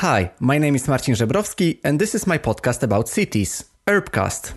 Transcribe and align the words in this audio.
Hi, 0.00 0.30
my 0.38 0.58
name 0.58 0.76
is 0.76 0.86
Marcin 0.86 1.14
Żebrowski, 1.14 1.80
and 1.82 1.98
this 1.98 2.14
is 2.14 2.24
my 2.24 2.38
podcast 2.38 2.84
about 2.84 3.08
cities, 3.08 3.64
Urbcast. 3.84 4.54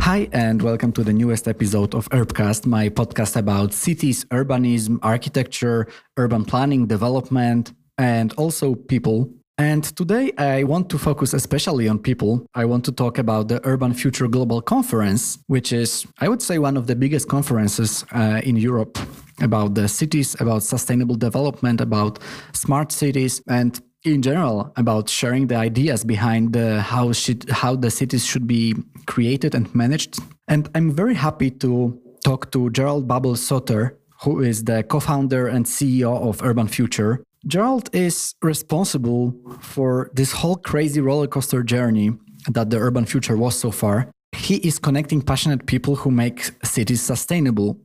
Hi, 0.00 0.28
and 0.32 0.60
welcome 0.60 0.92
to 0.92 1.02
the 1.02 1.14
newest 1.14 1.48
episode 1.48 1.94
of 1.94 2.10
Urbcast, 2.10 2.66
my 2.66 2.90
podcast 2.90 3.36
about 3.36 3.72
cities, 3.72 4.26
urbanism, 4.26 4.98
architecture, 5.02 5.86
urban 6.18 6.44
planning, 6.44 6.86
development, 6.86 7.72
and 7.96 8.34
also 8.34 8.74
people 8.74 9.32
and 9.62 9.84
today 9.96 10.32
I 10.38 10.64
want 10.64 10.90
to 10.90 10.98
focus 10.98 11.32
especially 11.32 11.88
on 11.88 11.98
people. 12.00 12.44
I 12.54 12.64
want 12.64 12.84
to 12.86 12.92
talk 12.92 13.18
about 13.18 13.46
the 13.46 13.60
Urban 13.64 13.94
Future 13.94 14.26
Global 14.26 14.60
Conference, 14.60 15.38
which 15.46 15.72
is, 15.72 16.04
I 16.18 16.28
would 16.28 16.42
say, 16.42 16.58
one 16.58 16.76
of 16.76 16.88
the 16.88 16.96
biggest 16.96 17.28
conferences 17.28 18.04
uh, 18.12 18.40
in 18.42 18.56
Europe 18.56 18.98
about 19.40 19.74
the 19.74 19.86
cities, 19.86 20.28
about 20.40 20.64
sustainable 20.64 21.14
development, 21.14 21.80
about 21.80 22.18
smart 22.52 22.90
cities, 22.90 23.40
and 23.48 23.80
in 24.02 24.20
general 24.20 24.72
about 24.76 25.08
sharing 25.08 25.46
the 25.46 25.54
ideas 25.54 26.02
behind 26.02 26.52
the, 26.52 26.80
how 26.80 27.12
should, 27.12 27.48
how 27.48 27.76
the 27.76 27.90
cities 27.90 28.26
should 28.26 28.48
be 28.48 28.74
created 29.06 29.54
and 29.54 29.72
managed. 29.74 30.18
And 30.48 30.68
I'm 30.74 30.90
very 30.90 31.14
happy 31.14 31.50
to 31.64 32.00
talk 32.24 32.50
to 32.50 32.70
Gerald 32.70 33.06
Babel-Sutter, 33.06 33.96
who 34.22 34.42
is 34.42 34.64
the 34.64 34.82
co-founder 34.82 35.46
and 35.46 35.66
CEO 35.66 36.12
of 36.28 36.42
Urban 36.42 36.66
Future. 36.66 37.22
Gerald 37.46 37.90
is 37.92 38.34
responsible 38.40 39.34
for 39.60 40.10
this 40.14 40.30
whole 40.30 40.54
crazy 40.54 41.00
roller 41.00 41.26
coaster 41.26 41.64
journey 41.64 42.12
that 42.48 42.70
the 42.70 42.78
urban 42.78 43.04
future 43.04 43.36
was 43.36 43.58
so 43.58 43.72
far. 43.72 44.08
He 44.30 44.56
is 44.56 44.78
connecting 44.78 45.20
passionate 45.20 45.66
people 45.66 45.96
who 45.96 46.12
make 46.12 46.52
cities 46.62 47.02
sustainable. 47.02 47.78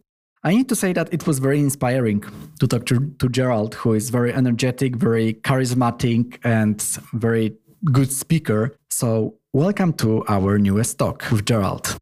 I 0.44 0.52
need 0.52 0.70
to 0.70 0.76
say 0.76 0.94
that 0.94 1.12
it 1.12 1.26
was 1.26 1.40
very 1.40 1.60
inspiring 1.60 2.24
to 2.60 2.68
talk 2.68 2.86
to, 2.86 3.12
to 3.18 3.30
Gerald, 3.30 3.74
who 3.74 3.94
is 3.94 4.12
very 4.12 4.32
energetic, 4.32 4.96
very 4.96 5.34
charismatic, 5.34 6.38
and 6.44 6.80
very 7.14 7.56
good 7.92 8.12
speaker. 8.12 8.76
So, 8.92 9.36
welcome 9.54 9.92
to 9.94 10.24
our 10.28 10.60
newest 10.60 11.00
talk 11.00 11.30
with 11.32 11.46
Gerald. 11.46 11.98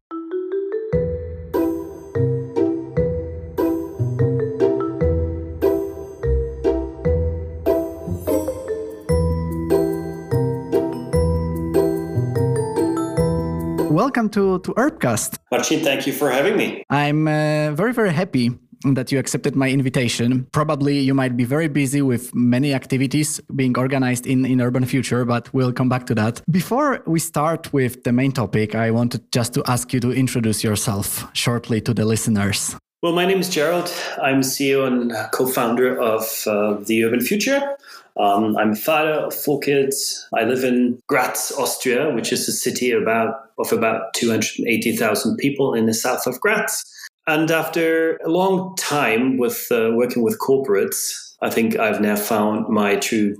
Welcome 14.16 14.30
to, 14.30 14.58
to 14.60 14.72
Urbcast. 14.80 15.36
Marcin, 15.50 15.80
thank 15.80 16.06
you 16.06 16.12
for 16.12 16.30
having 16.30 16.56
me. 16.56 16.82
I'm 16.88 17.28
uh, 17.28 17.72
very, 17.72 17.92
very 17.92 18.12
happy 18.12 18.50
that 18.94 19.12
you 19.12 19.18
accepted 19.18 19.54
my 19.54 19.68
invitation. 19.68 20.46
Probably 20.52 20.98
you 20.98 21.12
might 21.12 21.36
be 21.36 21.44
very 21.44 21.68
busy 21.68 22.00
with 22.00 22.34
many 22.34 22.72
activities 22.72 23.40
being 23.54 23.76
organized 23.76 24.26
in, 24.26 24.46
in 24.46 24.62
Urban 24.62 24.86
Future, 24.86 25.26
but 25.26 25.52
we'll 25.52 25.72
come 25.72 25.90
back 25.90 26.06
to 26.06 26.14
that. 26.14 26.40
Before 26.50 27.02
we 27.06 27.18
start 27.18 27.70
with 27.74 28.04
the 28.04 28.12
main 28.12 28.32
topic, 28.32 28.74
I 28.74 28.90
wanted 28.90 29.20
just 29.32 29.52
to 29.54 29.62
ask 29.66 29.92
you 29.92 30.00
to 30.00 30.12
introduce 30.12 30.64
yourself 30.64 31.28
shortly 31.34 31.82
to 31.82 31.92
the 31.92 32.06
listeners. 32.06 32.74
Well, 33.02 33.12
my 33.12 33.26
name 33.26 33.40
is 33.40 33.50
Gerald. 33.50 33.92
I'm 34.22 34.40
CEO 34.40 34.86
and 34.86 35.12
co 35.30 35.46
founder 35.46 36.00
of 36.00 36.22
uh, 36.46 36.78
the 36.82 37.04
Urban 37.04 37.20
Future. 37.20 37.76
Um, 38.18 38.56
I'm 38.56 38.70
a 38.70 38.76
father 38.76 39.12
of 39.12 39.34
four 39.34 39.60
kids. 39.60 40.26
I 40.34 40.44
live 40.44 40.64
in 40.64 40.98
Graz, 41.06 41.52
Austria, 41.58 42.10
which 42.14 42.32
is 42.32 42.48
a 42.48 42.52
city 42.52 42.90
about 42.90 43.50
of 43.58 43.70
about 43.70 44.14
280,000 44.14 45.36
people 45.36 45.74
in 45.74 45.84
the 45.84 45.92
south 45.92 46.26
of 46.26 46.40
Graz. 46.40 46.82
And 47.26 47.50
after 47.50 48.16
a 48.24 48.30
long 48.30 48.74
time 48.76 49.36
with 49.36 49.66
uh, 49.70 49.90
working 49.92 50.22
with 50.22 50.38
corporates, 50.38 51.34
I 51.42 51.50
think 51.50 51.78
I've 51.78 52.00
now 52.00 52.16
found 52.16 52.66
my 52.70 52.96
true 52.96 53.36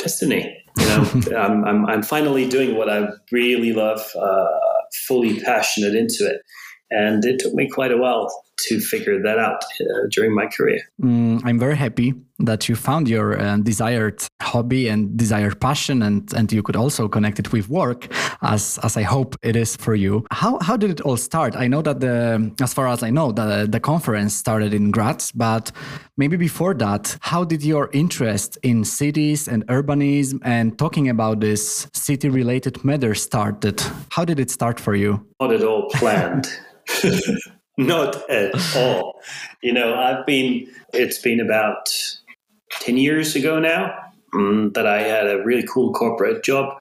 destiny. 0.00 0.52
You 0.78 0.84
know, 0.84 1.10
I'm, 1.38 1.64
I'm, 1.64 1.86
I'm, 1.86 2.02
finally 2.02 2.48
doing 2.48 2.76
what 2.76 2.90
I 2.90 3.06
really 3.30 3.72
love, 3.72 4.04
uh, 4.20 4.46
fully 5.06 5.38
passionate 5.40 5.94
into 5.94 6.26
it. 6.28 6.40
And 6.90 7.24
it 7.24 7.38
took 7.38 7.54
me 7.54 7.68
quite 7.68 7.92
a 7.92 7.96
while 7.96 8.30
to 8.58 8.80
figure 8.80 9.20
that 9.22 9.38
out 9.38 9.62
uh, 9.80 10.06
during 10.10 10.34
my 10.34 10.46
career. 10.46 10.80
Mm, 11.02 11.42
I'm 11.44 11.58
very 11.58 11.76
happy 11.76 12.14
that 12.38 12.68
you 12.68 12.76
found 12.76 13.08
your 13.08 13.40
uh, 13.40 13.56
desired 13.58 14.22
hobby 14.42 14.88
and 14.88 15.16
desired 15.16 15.60
passion, 15.60 16.02
and 16.02 16.32
and 16.34 16.52
you 16.52 16.62
could 16.62 16.76
also 16.76 17.08
connect 17.08 17.38
it 17.38 17.52
with 17.52 17.68
work, 17.68 18.08
as 18.42 18.78
as 18.82 18.96
I 18.96 19.02
hope 19.02 19.36
it 19.42 19.56
is 19.56 19.76
for 19.76 19.94
you. 19.94 20.24
How 20.30 20.58
how 20.60 20.76
did 20.76 20.90
it 20.90 21.00
all 21.00 21.16
start? 21.16 21.56
I 21.56 21.68
know 21.68 21.82
that 21.82 22.00
the 22.00 22.52
as 22.62 22.74
far 22.74 22.88
as 22.88 23.02
I 23.02 23.10
know 23.10 23.32
the 23.32 23.66
the 23.70 23.80
conference 23.80 24.34
started 24.34 24.74
in 24.74 24.90
Graz, 24.90 25.32
but 25.32 25.72
maybe 26.16 26.36
before 26.36 26.74
that, 26.74 27.16
how 27.20 27.44
did 27.44 27.62
your 27.62 27.90
interest 27.92 28.58
in 28.62 28.84
cities 28.84 29.48
and 29.48 29.66
urbanism 29.66 30.40
and 30.42 30.78
talking 30.78 31.08
about 31.08 31.40
this 31.40 31.88
city 31.92 32.28
related 32.28 32.84
matter 32.84 33.14
started? 33.14 33.82
How 34.10 34.24
did 34.24 34.38
it 34.40 34.50
start 34.50 34.80
for 34.80 34.94
you? 34.94 35.26
Not 35.40 35.52
at 35.52 35.62
all 35.62 35.88
planned. 35.90 36.46
Not 37.78 38.28
at 38.30 38.54
all. 38.74 39.20
You 39.62 39.72
know, 39.72 39.94
I've 39.94 40.24
been, 40.24 40.66
it's 40.94 41.18
been 41.18 41.40
about 41.40 41.90
10 42.80 42.96
years 42.96 43.36
ago 43.36 43.58
now 43.58 43.94
um, 44.34 44.72
that 44.74 44.86
I 44.86 45.02
had 45.02 45.26
a 45.26 45.44
really 45.44 45.66
cool 45.66 45.92
corporate 45.92 46.42
job 46.42 46.78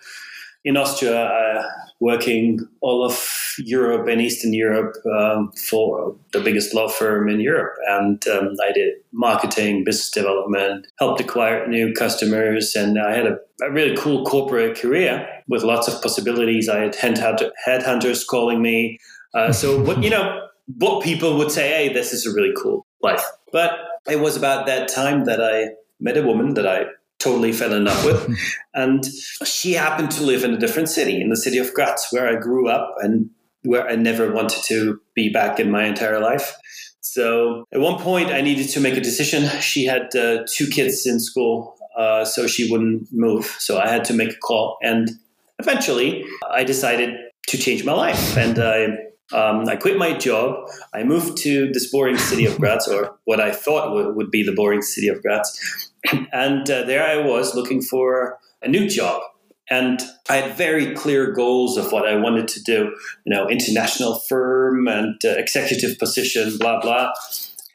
in 0.64 0.78
Austria, 0.78 1.26
uh, 1.26 1.64
working 2.00 2.66
all 2.82 3.06
of 3.06 3.54
Europe 3.58 4.08
and 4.08 4.22
Eastern 4.22 4.54
Europe 4.54 4.96
um, 5.20 5.52
for 5.70 6.16
the 6.32 6.40
biggest 6.40 6.74
law 6.74 6.88
firm 6.88 7.28
in 7.28 7.40
Europe. 7.40 7.76
And 7.88 8.26
um, 8.30 8.56
I 8.64 8.72
did 8.72 8.94
marketing, 9.12 9.84
business 9.84 10.10
development, 10.10 10.88
helped 10.98 11.20
acquire 11.20 11.68
new 11.68 11.94
customers, 11.94 12.74
and 12.74 12.98
I 13.00 13.16
had 13.16 13.28
a, 13.28 13.38
a 13.62 13.72
really 13.72 13.98
cool 13.98 14.26
corporate 14.26 14.78
career 14.78 15.28
with 15.48 15.64
lots 15.64 15.88
of 15.88 16.02
possibilities. 16.02 16.70
I 16.70 16.80
had 16.80 16.96
headhunters 16.96 18.26
calling 18.26 18.62
me. 18.62 18.98
Uh, 19.34 19.52
so, 19.52 19.82
what, 19.82 20.02
you 20.02 20.10
know, 20.10 20.48
what 20.68 21.04
people 21.04 21.38
would 21.38 21.52
say, 21.52 21.70
hey, 21.70 21.94
this 21.94 22.14
is 22.14 22.26
a 22.26 22.34
really 22.34 22.54
cool 22.62 22.86
life. 23.02 23.24
But 23.52 23.72
it 24.10 24.20
was 24.20 24.36
about 24.36 24.66
that 24.66 24.88
time 24.88 25.26
that 25.26 25.42
I 25.42 25.70
met 26.00 26.18
a 26.18 26.24
woman 26.24 26.54
that 26.56 26.68
I 26.68 26.86
totally 27.20 27.52
fell 27.52 27.74
in 27.74 27.86
love 27.86 28.06
with. 28.06 28.38
and 28.74 29.06
she 29.46 29.74
happened 29.74 30.12
to 30.12 30.24
live 30.24 30.44
in 30.44 30.54
a 30.54 30.58
different 30.58 30.90
city, 30.90 31.22
in 31.22 31.30
the 31.30 31.38
city 31.38 31.58
of 31.58 31.74
Graz, 31.74 32.08
where 32.12 32.28
I 32.28 32.40
grew 32.40 32.68
up 32.68 32.96
and 33.00 33.30
where 33.64 33.88
I 33.88 33.96
never 33.96 34.32
wanted 34.32 34.64
to 34.66 35.00
be 35.16 35.30
back 35.30 35.60
in 35.60 35.72
my 35.72 35.86
entire 35.86 36.20
life. 36.20 36.56
So 37.02 37.66
at 37.72 37.80
one 37.80 38.00
point, 38.02 38.30
I 38.30 38.42
needed 38.42 38.70
to 38.70 38.80
make 38.80 38.98
a 38.98 39.02
decision. 39.02 39.48
She 39.62 39.86
had 39.86 40.16
uh, 40.16 40.44
two 40.52 40.68
kids 40.68 41.06
in 41.06 41.20
school, 41.20 41.76
uh, 41.98 42.26
so 42.26 42.48
she 42.48 42.70
wouldn't 42.72 43.08
move. 43.12 43.46
So 43.60 43.80
I 43.80 43.88
had 43.88 44.04
to 44.06 44.14
make 44.14 44.34
a 44.34 44.38
call. 44.38 44.78
And 44.82 45.12
eventually, 45.60 46.26
I 46.52 46.64
decided 46.64 47.16
to 47.48 47.58
change 47.58 47.86
my 47.86 47.94
life. 47.94 48.38
And 48.38 48.60
I 48.60 48.88
um, 49.34 49.68
I 49.68 49.76
quit 49.76 49.98
my 49.98 50.18
job. 50.18 50.70
I 50.94 51.04
moved 51.04 51.38
to 51.40 51.72
this 51.72 51.90
boring 51.92 52.18
city 52.18 52.46
of 52.46 52.58
Graz, 52.60 52.88
or 52.88 53.18
what 53.26 53.40
I 53.40 53.52
thought 53.52 53.94
would, 53.94 54.16
would 54.16 54.32
be 54.32 54.44
the 54.44 54.54
boring 54.54 54.82
city 54.82 55.08
of 55.08 55.22
Graz. 55.22 55.92
And 56.32 56.70
uh, 56.70 56.84
there 56.84 57.04
I 57.04 57.26
was 57.26 57.56
looking 57.56 57.82
for 57.82 58.38
a 58.62 58.68
new 58.68 58.88
job. 58.88 59.24
And 59.72 60.00
I 60.30 60.36
had 60.36 60.56
very 60.56 60.94
clear 60.94 61.32
goals 61.32 61.78
of 61.78 61.92
what 61.92 62.08
I 62.08 62.16
wanted 62.16 62.48
to 62.50 62.62
do, 62.62 62.96
you 63.26 63.34
know, 63.34 63.48
international 63.48 64.20
firm 64.20 64.88
and 64.88 65.16
uh, 65.26 65.30
executive 65.30 65.98
position, 65.98 66.60
blah, 66.60 66.80
blah. 66.80 67.12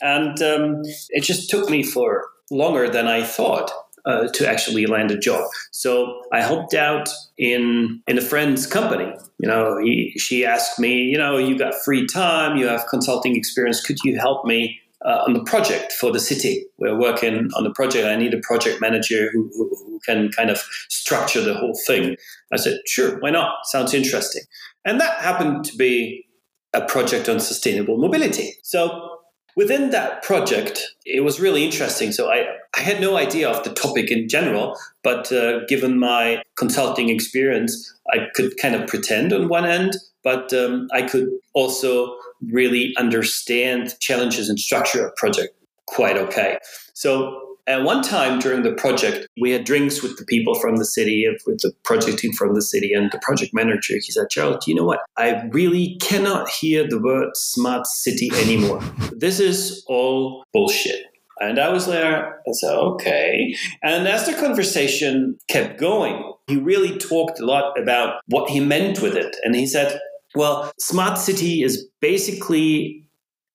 And 0.00 0.40
um, 0.42 0.82
it 1.08 1.24
just 1.24 1.50
took 1.50 1.68
me 1.68 1.82
for 1.82 2.28
longer 2.52 2.88
than 2.88 3.08
I 3.08 3.24
thought 3.24 3.72
uh, 4.04 4.28
to 4.28 4.48
actually 4.48 4.86
land 4.86 5.10
a 5.10 5.18
job. 5.18 5.48
So 5.72 6.22
I 6.32 6.40
helped 6.40 6.74
out 6.74 7.08
in 7.38 8.02
in 8.06 8.18
a 8.18 8.20
friend's 8.20 8.66
company. 8.66 9.12
You 9.38 9.48
know, 9.48 9.78
he, 9.78 10.12
she 10.18 10.44
asked 10.44 10.78
me, 10.78 11.02
you 11.02 11.18
know, 11.18 11.38
you 11.38 11.58
got 11.58 11.74
free 11.84 12.06
time, 12.06 12.56
you 12.56 12.66
have 12.68 12.86
consulting 12.88 13.36
experience. 13.36 13.80
Could 13.80 13.98
you 14.04 14.18
help 14.18 14.44
me 14.44 14.78
uh, 15.04 15.24
on 15.26 15.32
the 15.32 15.42
project 15.44 15.92
for 15.92 16.12
the 16.12 16.20
city? 16.20 16.66
We're 16.78 16.98
working 16.98 17.48
on 17.56 17.64
the 17.64 17.72
project. 17.72 18.06
I 18.06 18.16
need 18.16 18.34
a 18.34 18.40
project 18.40 18.80
manager 18.80 19.30
who, 19.32 19.50
who, 19.54 19.68
who 19.76 20.00
can 20.04 20.30
kind 20.30 20.50
of 20.50 20.58
structure 20.88 21.40
the 21.40 21.54
whole 21.54 21.78
thing. 21.86 22.16
I 22.52 22.56
said, 22.56 22.80
sure, 22.86 23.18
why 23.20 23.30
not? 23.30 23.54
Sounds 23.64 23.94
interesting. 23.94 24.42
And 24.84 25.00
that 25.00 25.20
happened 25.20 25.64
to 25.66 25.76
be 25.76 26.26
a 26.72 26.82
project 26.82 27.28
on 27.28 27.40
sustainable 27.40 27.96
mobility. 27.96 28.54
So 28.62 29.19
within 29.56 29.90
that 29.90 30.22
project, 30.22 30.82
it 31.04 31.20
was 31.20 31.40
really 31.40 31.64
interesting. 31.64 32.12
So 32.12 32.30
I, 32.30 32.46
I 32.76 32.80
had 32.80 33.00
no 33.00 33.16
idea 33.16 33.48
of 33.48 33.62
the 33.64 33.72
topic 33.72 34.10
in 34.10 34.28
general, 34.28 34.76
but 35.02 35.30
uh, 35.32 35.64
given 35.66 35.98
my 35.98 36.42
consulting 36.56 37.08
experience, 37.08 37.72
I 38.12 38.28
could 38.34 38.56
kind 38.58 38.74
of 38.74 38.86
pretend 38.86 39.32
on 39.32 39.48
one 39.48 39.66
end, 39.66 39.96
but 40.22 40.52
um, 40.52 40.88
I 40.92 41.02
could 41.02 41.28
also 41.54 42.16
really 42.50 42.94
understand 42.96 43.98
challenges 44.00 44.48
and 44.48 44.58
structure 44.58 45.06
of 45.06 45.14
project 45.16 45.54
quite 45.86 46.16
okay. 46.16 46.58
So 46.94 47.49
At 47.70 47.84
one 47.84 48.02
time 48.02 48.40
during 48.40 48.64
the 48.64 48.72
project, 48.72 49.28
we 49.40 49.52
had 49.52 49.62
drinks 49.62 50.02
with 50.02 50.18
the 50.18 50.24
people 50.24 50.56
from 50.56 50.78
the 50.78 50.84
city, 50.84 51.24
with 51.46 51.60
the 51.60 51.72
project 51.84 52.18
team 52.18 52.32
from 52.32 52.56
the 52.56 52.62
city, 52.62 52.92
and 52.92 53.12
the 53.12 53.20
project 53.22 53.54
manager. 53.54 53.94
He 53.94 54.10
said, 54.10 54.26
Gerald, 54.28 54.66
you 54.66 54.74
know 54.74 54.82
what? 54.82 54.98
I 55.16 55.44
really 55.52 55.96
cannot 56.00 56.48
hear 56.48 56.84
the 56.88 57.00
word 57.00 57.30
smart 57.36 57.86
city 57.86 58.28
anymore. 58.34 58.82
this 59.12 59.38
is 59.38 59.84
all 59.86 60.42
bullshit. 60.52 61.04
And 61.38 61.60
I 61.60 61.68
was 61.68 61.86
there 61.86 62.40
and 62.44 62.56
said, 62.56 62.74
okay. 62.74 63.54
And 63.84 64.08
as 64.08 64.26
the 64.26 64.34
conversation 64.34 65.38
kept 65.46 65.78
going, 65.78 66.32
he 66.48 66.56
really 66.56 66.98
talked 66.98 67.38
a 67.38 67.46
lot 67.46 67.80
about 67.80 68.20
what 68.26 68.50
he 68.50 68.58
meant 68.58 69.00
with 69.00 69.14
it. 69.14 69.36
And 69.44 69.54
he 69.54 69.68
said, 69.68 70.00
well, 70.34 70.72
smart 70.80 71.18
city 71.18 71.62
is 71.62 71.86
basically 72.00 73.06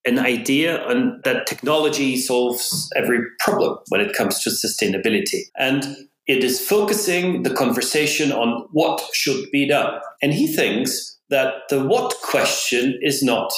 an 0.05 0.19
idea 0.19 0.83
on, 0.85 1.19
that 1.23 1.47
technology 1.47 2.17
solves 2.17 2.89
every 2.95 3.19
problem 3.39 3.77
when 3.89 4.01
it 4.01 4.13
comes 4.13 4.41
to 4.43 4.49
sustainability. 4.49 5.41
And 5.57 6.07
it 6.27 6.43
is 6.43 6.59
focusing 6.59 7.43
the 7.43 7.53
conversation 7.53 8.31
on 8.31 8.67
what 8.71 9.01
should 9.13 9.49
be 9.51 9.67
done. 9.67 9.99
And 10.21 10.33
he 10.33 10.47
thinks 10.47 11.17
that 11.29 11.53
the 11.69 11.83
what 11.83 12.13
question 12.21 12.97
is 13.01 13.23
not 13.23 13.51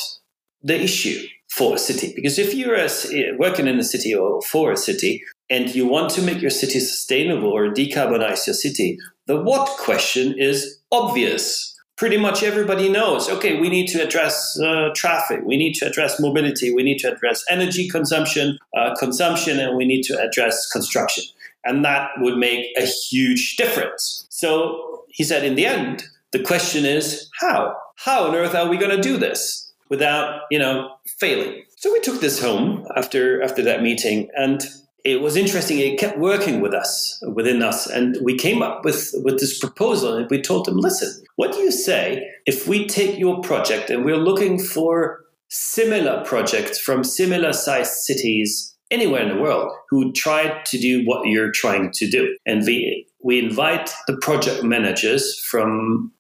the 0.62 0.82
issue 0.82 1.26
for 1.50 1.76
a 1.76 1.78
city. 1.78 2.14
Because 2.16 2.38
if 2.38 2.54
you're 2.54 2.76
a, 2.76 2.90
working 3.38 3.68
in 3.68 3.80
a 3.80 3.84
city 3.84 4.14
or 4.14 4.42
for 4.42 4.72
a 4.72 4.78
city 4.78 5.24
and 5.50 5.74
you 5.74 5.88
want 5.88 6.10
to 6.12 6.22
make 6.22 6.42
your 6.42 6.52
city 6.52 6.80
sustainable 6.80 7.50
or 7.50 7.70
decarbonize 7.70 8.46
your 8.46 8.54
city, 8.54 8.98
the 9.28 9.42
what 9.42 9.68
question 9.78 10.36
is 10.38 10.80
obvious. 10.92 11.74
Pretty 11.98 12.18
much 12.18 12.44
everybody 12.44 12.90
knows, 12.90 13.28
okay, 13.28 13.60
we 13.60 13.70
need 13.70 13.88
to 13.88 14.04
address 14.04 14.58
uh, 14.60 14.90
traffic, 14.96 15.42
we 15.44 15.58
need 15.58 15.74
to 15.76 15.88
address 15.88 16.20
mobility, 16.20 16.72
we 16.72 16.84
need 16.84 17.00
to 17.00 17.12
address 17.12 17.44
energy 17.50 17.90
consumption, 17.90 18.60
uh, 18.78 18.96
consumption, 18.96 19.60
and 19.60 19.76
we 19.76 19.86
need 19.86 20.04
to 20.04 20.20
address 20.22 20.70
construction. 20.70 21.24
And 21.66 21.84
that 21.84 22.12
would 22.20 22.38
make 22.38 22.68
a 22.78 22.86
huge 22.86 23.58
difference. 23.58 24.28
So 24.30 25.06
he 25.10 25.24
said, 25.24 25.44
in 25.44 25.56
the 25.56 25.66
end, 25.66 26.04
the 26.32 26.44
question 26.44 26.86
is 26.86 27.30
how? 27.40 27.76
How 27.96 28.28
on 28.28 28.36
earth 28.36 28.54
are 28.54 28.70
we 28.70 28.78
going 28.78 28.96
to 28.96 29.02
do 29.02 29.18
this? 29.18 29.68
without, 29.90 30.42
you 30.52 30.60
know, 30.60 30.92
failing. 31.20 31.64
So 31.76 31.92
we 31.92 32.00
took 32.02 32.22
this 32.22 32.42
home 32.42 32.86
after 32.96 33.42
after 33.42 33.62
that 33.64 33.82
meeting 33.82 34.30
and 34.36 34.66
it 35.04 35.22
was 35.22 35.36
interesting. 35.36 35.80
It 35.80 36.00
kept 36.00 36.18
working 36.18 36.60
with 36.62 36.74
us, 36.74 37.22
within 37.34 37.62
us, 37.62 37.88
and 37.88 38.18
we 38.22 38.36
came 38.36 38.62
up 38.62 38.84
with 38.84 39.12
with 39.24 39.40
this 39.40 39.58
proposal. 39.60 40.14
And 40.14 40.30
we 40.30 40.42
told 40.42 40.66
them, 40.66 40.78
"Listen, 40.78 41.24
what 41.36 41.52
do 41.54 41.60
you 41.60 41.72
say 41.72 42.28
if 42.46 42.68
we 42.68 42.88
take 42.88 43.18
your 43.18 43.42
project 43.42 43.90
and 43.90 44.04
we're 44.04 44.18
looking 44.18 44.60
for 44.60 45.22
similar 45.50 46.24
projects 46.26 46.80
from 46.80 47.04
similar 47.04 47.54
sized 47.54 47.94
cities 47.94 48.76
anywhere 48.92 49.22
in 49.22 49.30
the 49.30 49.42
world 49.42 49.72
who 49.90 50.12
tried 50.12 50.66
to 50.66 50.78
do 50.78 51.04
what 51.06 51.28
you're 51.28 51.52
trying 51.52 51.92
to 51.92 52.10
do, 52.10 52.36
and 52.46 52.66
we 52.66 53.06
we 53.24 53.40
invite 53.40 53.92
the 54.08 54.18
project 54.18 54.64
managers 54.64 55.40
from 55.50 56.12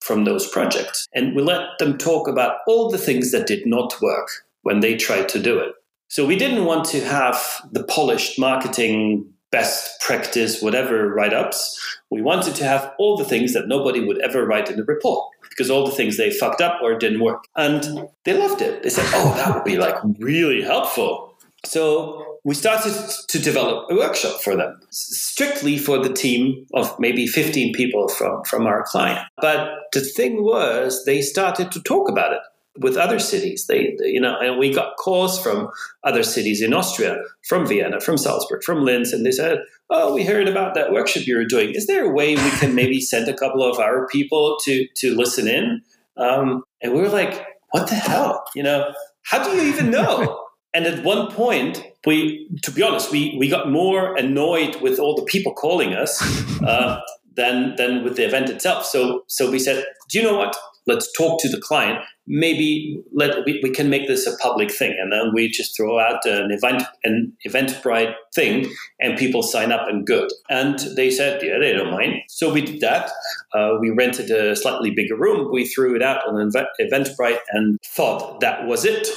from 0.00 0.24
those 0.24 0.48
projects. 0.48 1.06
And 1.14 1.36
we 1.36 1.42
let 1.42 1.78
them 1.78 1.98
talk 1.98 2.26
about 2.26 2.56
all 2.66 2.90
the 2.90 2.98
things 2.98 3.32
that 3.32 3.46
did 3.46 3.66
not 3.66 4.00
work 4.00 4.28
when 4.62 4.80
they 4.80 4.96
tried 4.96 5.28
to 5.30 5.38
do 5.38 5.58
it. 5.58 5.72
So 6.10 6.26
we 6.26 6.34
didn't 6.34 6.64
want 6.64 6.84
to 6.86 7.00
have 7.04 7.40
the 7.70 7.84
polished 7.84 8.36
marketing 8.36 9.32
best 9.52 10.00
practice, 10.00 10.60
whatever 10.60 11.08
write 11.14 11.32
ups. 11.32 11.78
We 12.10 12.20
wanted 12.20 12.56
to 12.56 12.64
have 12.64 12.92
all 12.98 13.16
the 13.16 13.24
things 13.24 13.52
that 13.54 13.68
nobody 13.68 14.04
would 14.04 14.20
ever 14.20 14.44
write 14.44 14.68
in 14.68 14.76
the 14.76 14.82
report 14.82 15.24
because 15.48 15.70
all 15.70 15.86
the 15.86 15.94
things 15.94 16.16
they 16.16 16.32
fucked 16.32 16.60
up 16.60 16.82
or 16.82 16.98
didn't 16.98 17.20
work. 17.20 17.44
And 17.56 18.08
they 18.24 18.36
loved 18.36 18.60
it. 18.60 18.82
They 18.82 18.90
said, 18.90 19.06
oh, 19.14 19.34
that 19.36 19.54
would 19.54 19.62
be 19.62 19.78
like 19.78 19.94
really 20.18 20.62
helpful. 20.62 21.32
So 21.64 22.38
we 22.42 22.54
started 22.54 22.94
to 23.28 23.38
develop 23.38 23.88
a 23.88 23.94
workshop 23.94 24.40
for 24.40 24.56
them, 24.56 24.80
strictly 24.90 25.78
for 25.78 25.98
the 25.98 26.12
team 26.12 26.66
of 26.74 26.92
maybe 26.98 27.28
15 27.28 27.72
people 27.72 28.08
from, 28.08 28.42
from 28.44 28.66
our 28.66 28.82
client. 28.82 29.20
But 29.40 29.68
the 29.92 30.00
thing 30.00 30.42
was, 30.42 31.04
they 31.04 31.22
started 31.22 31.70
to 31.70 31.80
talk 31.82 32.08
about 32.08 32.32
it 32.32 32.40
with 32.80 32.96
other 32.96 33.18
cities. 33.18 33.66
They, 33.66 33.94
you 34.00 34.20
know, 34.20 34.38
and 34.40 34.58
we 34.58 34.72
got 34.72 34.96
calls 34.96 35.40
from 35.40 35.70
other 36.04 36.22
cities 36.22 36.62
in 36.62 36.74
Austria, 36.74 37.18
from 37.46 37.66
Vienna, 37.66 38.00
from 38.00 38.16
Salzburg, 38.16 38.62
from 38.64 38.84
Linz, 38.84 39.12
and 39.12 39.24
they 39.24 39.30
said, 39.30 39.60
"Oh, 39.90 40.14
we 40.14 40.24
heard 40.24 40.48
about 40.48 40.74
that 40.74 40.92
workshop 40.92 41.26
you 41.26 41.36
were 41.36 41.44
doing. 41.44 41.74
Is 41.74 41.86
there 41.86 42.04
a 42.04 42.12
way 42.12 42.34
we 42.34 42.50
can 42.52 42.74
maybe 42.74 43.00
send 43.12 43.28
a 43.28 43.36
couple 43.36 43.62
of 43.62 43.78
our 43.78 44.08
people 44.08 44.56
to 44.64 44.86
to 44.96 45.14
listen 45.14 45.46
in?" 45.46 45.82
Um, 46.16 46.64
and 46.82 46.92
we 46.92 47.00
were 47.00 47.08
like, 47.08 47.46
"What 47.70 47.88
the 47.88 47.94
hell? 47.94 48.44
You 48.54 48.62
know, 48.62 48.92
how 49.22 49.44
do 49.44 49.50
you 49.50 49.62
even 49.62 49.90
know?" 49.90 50.46
And 50.72 50.86
at 50.86 51.02
one 51.02 51.32
point, 51.32 51.84
we, 52.06 52.48
to 52.62 52.70
be 52.70 52.80
honest, 52.80 53.10
we, 53.10 53.36
we 53.40 53.48
got 53.48 53.72
more 53.72 54.16
annoyed 54.16 54.80
with 54.80 55.00
all 55.00 55.16
the 55.16 55.24
people 55.24 55.52
calling 55.52 55.94
us 55.94 56.22
uh, 56.62 57.00
than 57.34 57.74
than 57.76 58.04
with 58.04 58.16
the 58.16 58.24
event 58.24 58.50
itself. 58.50 58.84
So 58.84 59.24
so 59.26 59.50
we 59.50 59.58
said, 59.58 59.84
do 60.08 60.18
you 60.18 60.24
know 60.24 60.36
what? 60.36 60.56
Let's 60.86 61.10
talk 61.12 61.40
to 61.42 61.48
the 61.48 61.60
client. 61.60 62.00
Maybe 62.26 63.02
let 63.12 63.44
we, 63.44 63.60
we 63.62 63.70
can 63.70 63.90
make 63.90 64.06
this 64.06 64.26
a 64.26 64.36
public 64.38 64.72
thing, 64.72 64.96
and 65.00 65.12
then 65.12 65.32
we 65.34 65.48
just 65.48 65.76
throw 65.76 65.98
out 65.98 66.24
an 66.24 66.50
event 66.50 66.82
an 67.04 67.32
Eventbrite 67.46 68.14
thing, 68.34 68.70
and 69.00 69.18
people 69.18 69.42
sign 69.42 69.72
up 69.72 69.88
and 69.88 70.06
good. 70.06 70.30
And 70.48 70.78
they 70.96 71.10
said, 71.10 71.42
yeah, 71.42 71.58
they 71.58 71.72
don't 71.72 71.90
mind. 71.90 72.14
So 72.28 72.52
we 72.52 72.62
did 72.62 72.80
that. 72.80 73.10
Uh, 73.54 73.76
we 73.80 73.90
rented 73.90 74.30
a 74.30 74.56
slightly 74.56 74.90
bigger 74.90 75.16
room. 75.16 75.50
We 75.52 75.66
threw 75.66 75.96
it 75.96 76.02
out 76.02 76.26
on 76.26 76.34
Eventbrite 76.80 77.38
and 77.52 77.78
thought 77.84 78.40
that 78.40 78.66
was 78.66 78.84
it. 78.84 79.08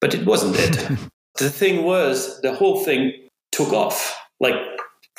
But 0.00 0.14
it 0.14 0.24
wasn't 0.26 0.56
it. 0.58 0.98
the 1.38 1.50
thing 1.50 1.84
was, 1.84 2.40
the 2.42 2.54
whole 2.54 2.84
thing 2.84 3.12
took 3.52 3.72
off 3.72 4.16
like 4.40 4.54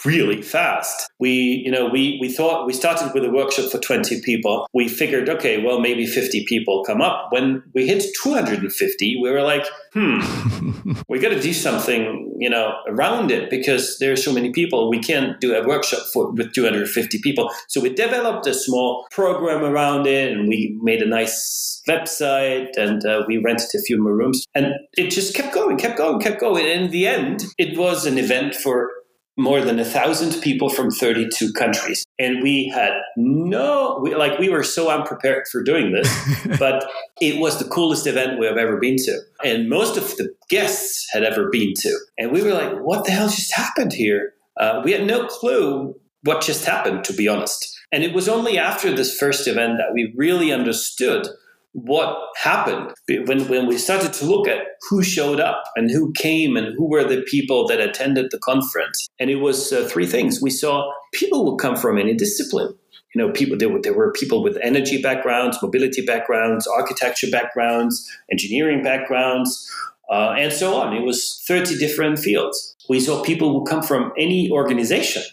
really 0.06 0.42
fast. 0.42 1.10
We, 1.19 1.62
you 1.66 1.72
know, 1.72 1.88
we, 1.88 2.18
we 2.22 2.31
thought 2.31 2.66
we 2.66 2.74
started 2.74 3.12
with 3.13 3.24
a 3.25 3.30
workshop 3.30 3.72
for 3.72 3.80
20 3.80 4.22
people. 4.22 4.68
We 4.74 4.88
figured, 4.88 5.30
okay, 5.30 5.62
well, 5.62 5.80
maybe 5.80 6.06
50 6.06 6.46
people 6.48 6.84
come 6.86 7.01
up. 7.01 7.28
When 7.31 7.63
we 7.74 7.88
hit 7.88 8.06
250, 8.22 9.19
we 9.22 9.30
were 9.30 9.42
like, 9.42 9.66
hmm, 9.94 10.94
we 11.10 11.19
got 11.19 11.30
to 11.30 11.42
do 11.42 11.54
something, 11.54 12.36
you 12.40 12.50
know, 12.50 12.74
around 12.88 13.31
it 13.31 13.50
because 13.50 13.98
there 14.00 14.12
are 14.12 14.18
so 14.18 14.34
many 14.34 14.51
people. 14.51 14.90
We 14.90 15.00
can't 15.00 15.40
do 15.40 15.54
a 15.56 15.68
workshop 15.68 16.01
for, 16.13 16.31
with 16.31 16.54
250 16.54 17.19
people. 17.22 17.50
So 17.68 17.81
we 17.81 17.94
developed 17.94 18.48
a 18.48 18.54
small 18.54 19.07
program 19.12 19.63
around 19.63 20.07
it 20.07 20.31
and 20.31 20.48
we 20.48 20.78
made 20.81 21.01
a 21.01 21.07
nice 21.07 21.81
website 21.88 22.78
and 22.78 23.06
uh, 23.06 23.24
we 23.28 23.38
rented 23.38 23.69
a 23.75 23.81
few 23.81 24.01
more 24.01 24.16
rooms 24.16 24.46
and 24.54 24.74
it 24.98 25.10
just 25.10 25.36
kept 25.36 25.54
going, 25.54 25.78
kept 25.78 25.98
going, 25.98 26.19
kept 26.19 26.40
going. 26.40 26.66
And 26.66 26.86
in 26.86 26.92
the 26.92 27.07
end, 27.07 27.46
it 27.57 27.78
was 27.78 28.06
an 28.06 28.18
event 28.18 28.56
for 28.56 28.92
more 29.39 29.62
than 29.62 29.80
a 29.80 29.86
thousand 29.86 30.41
people 30.41 30.69
from 30.69 30.91
32 30.91 31.53
countries. 31.53 32.06
And 32.19 32.44
we 32.44 32.68
had 32.68 32.91
no, 33.15 34.00
we, 34.03 34.13
like, 34.13 34.38
we 34.38 34.50
were 34.50 34.63
so 34.63 34.89
unprepared 34.89 35.45
for 35.51 35.63
doing 35.63 35.94
this, 35.94 36.09
but 36.59 36.86
it 37.21 37.39
was 37.39 37.57
the 37.57 37.65
coolest 37.65 38.06
event 38.06 38.39
we 38.39 38.45
have 38.45 38.57
ever 38.57 38.77
been 38.77 38.97
to. 38.97 39.19
And 39.44 39.69
most 39.69 39.97
of 39.97 40.15
the 40.18 40.30
guests 40.50 41.07
had 41.12 41.24
ever 41.24 41.50
been 41.50 41.74
to. 41.80 41.98
And 42.17 42.31
we 42.31 42.43
were 42.43 42.53
like, 42.53 42.74
what 42.79 43.05
the 43.05 43.12
hell 43.12 43.29
just 43.29 43.53
happened 43.53 43.93
here? 43.93 44.34
Uh, 44.60 44.81
we 44.84 44.91
had 44.91 45.08
no 45.08 45.25
clue 45.25 45.96
what 46.24 46.41
just 46.41 46.65
happened, 46.65 47.05
to 47.05 47.13
be 47.13 47.27
honest. 47.27 47.79
And 47.91 48.03
it 48.03 48.13
was 48.13 48.27
only 48.27 48.58
after 48.58 48.93
this 48.93 49.17
first 49.17 49.48
event 49.48 49.77
that 49.77 49.93
we 49.93 50.13
really 50.15 50.51
understood 50.51 51.27
what 51.73 52.17
happened 52.35 52.91
when, 53.27 53.47
when 53.47 53.67
we 53.67 53.77
started 53.77 54.11
to 54.13 54.25
look 54.25 54.47
at 54.47 54.59
who 54.89 55.03
showed 55.03 55.39
up 55.39 55.63
and 55.75 55.91
who 55.91 56.11
came 56.13 56.57
and 56.57 56.73
who 56.75 56.89
were 56.89 57.03
the 57.03 57.21
people 57.23 57.67
that 57.67 57.79
attended 57.79 58.31
the 58.31 58.39
conference. 58.39 59.07
And 59.19 59.29
it 59.29 59.35
was 59.35 59.71
uh, 59.71 59.88
three 59.88 60.07
things. 60.07 60.41
We 60.41 60.49
saw 60.49 60.91
people 61.13 61.45
would 61.45 61.59
come 61.59 61.75
from 61.75 61.97
any 61.97 62.15
discipline. 62.15 62.73
You 63.13 63.21
know, 63.21 63.31
people 63.31 63.57
there 63.57 63.69
were, 63.69 63.81
there 63.81 63.93
were 63.93 64.11
people 64.11 64.43
with 64.43 64.57
energy 64.61 65.01
backgrounds, 65.01 65.57
mobility 65.61 66.05
backgrounds, 66.05 66.67
architecture 66.67 67.27
backgrounds, 67.31 68.07
engineering 68.31 68.83
backgrounds, 68.83 69.67
uh, 70.11 70.35
and 70.38 70.51
so 70.53 70.75
on. 70.75 70.95
It 70.95 71.03
was 71.03 71.43
30 71.47 71.77
different 71.77 72.19
fields. 72.19 72.75
We 72.88 72.99
saw 72.99 73.23
people 73.23 73.51
who 73.51 73.65
come 73.65 73.81
from 73.81 74.11
any 74.17 74.51
organization. 74.51 75.23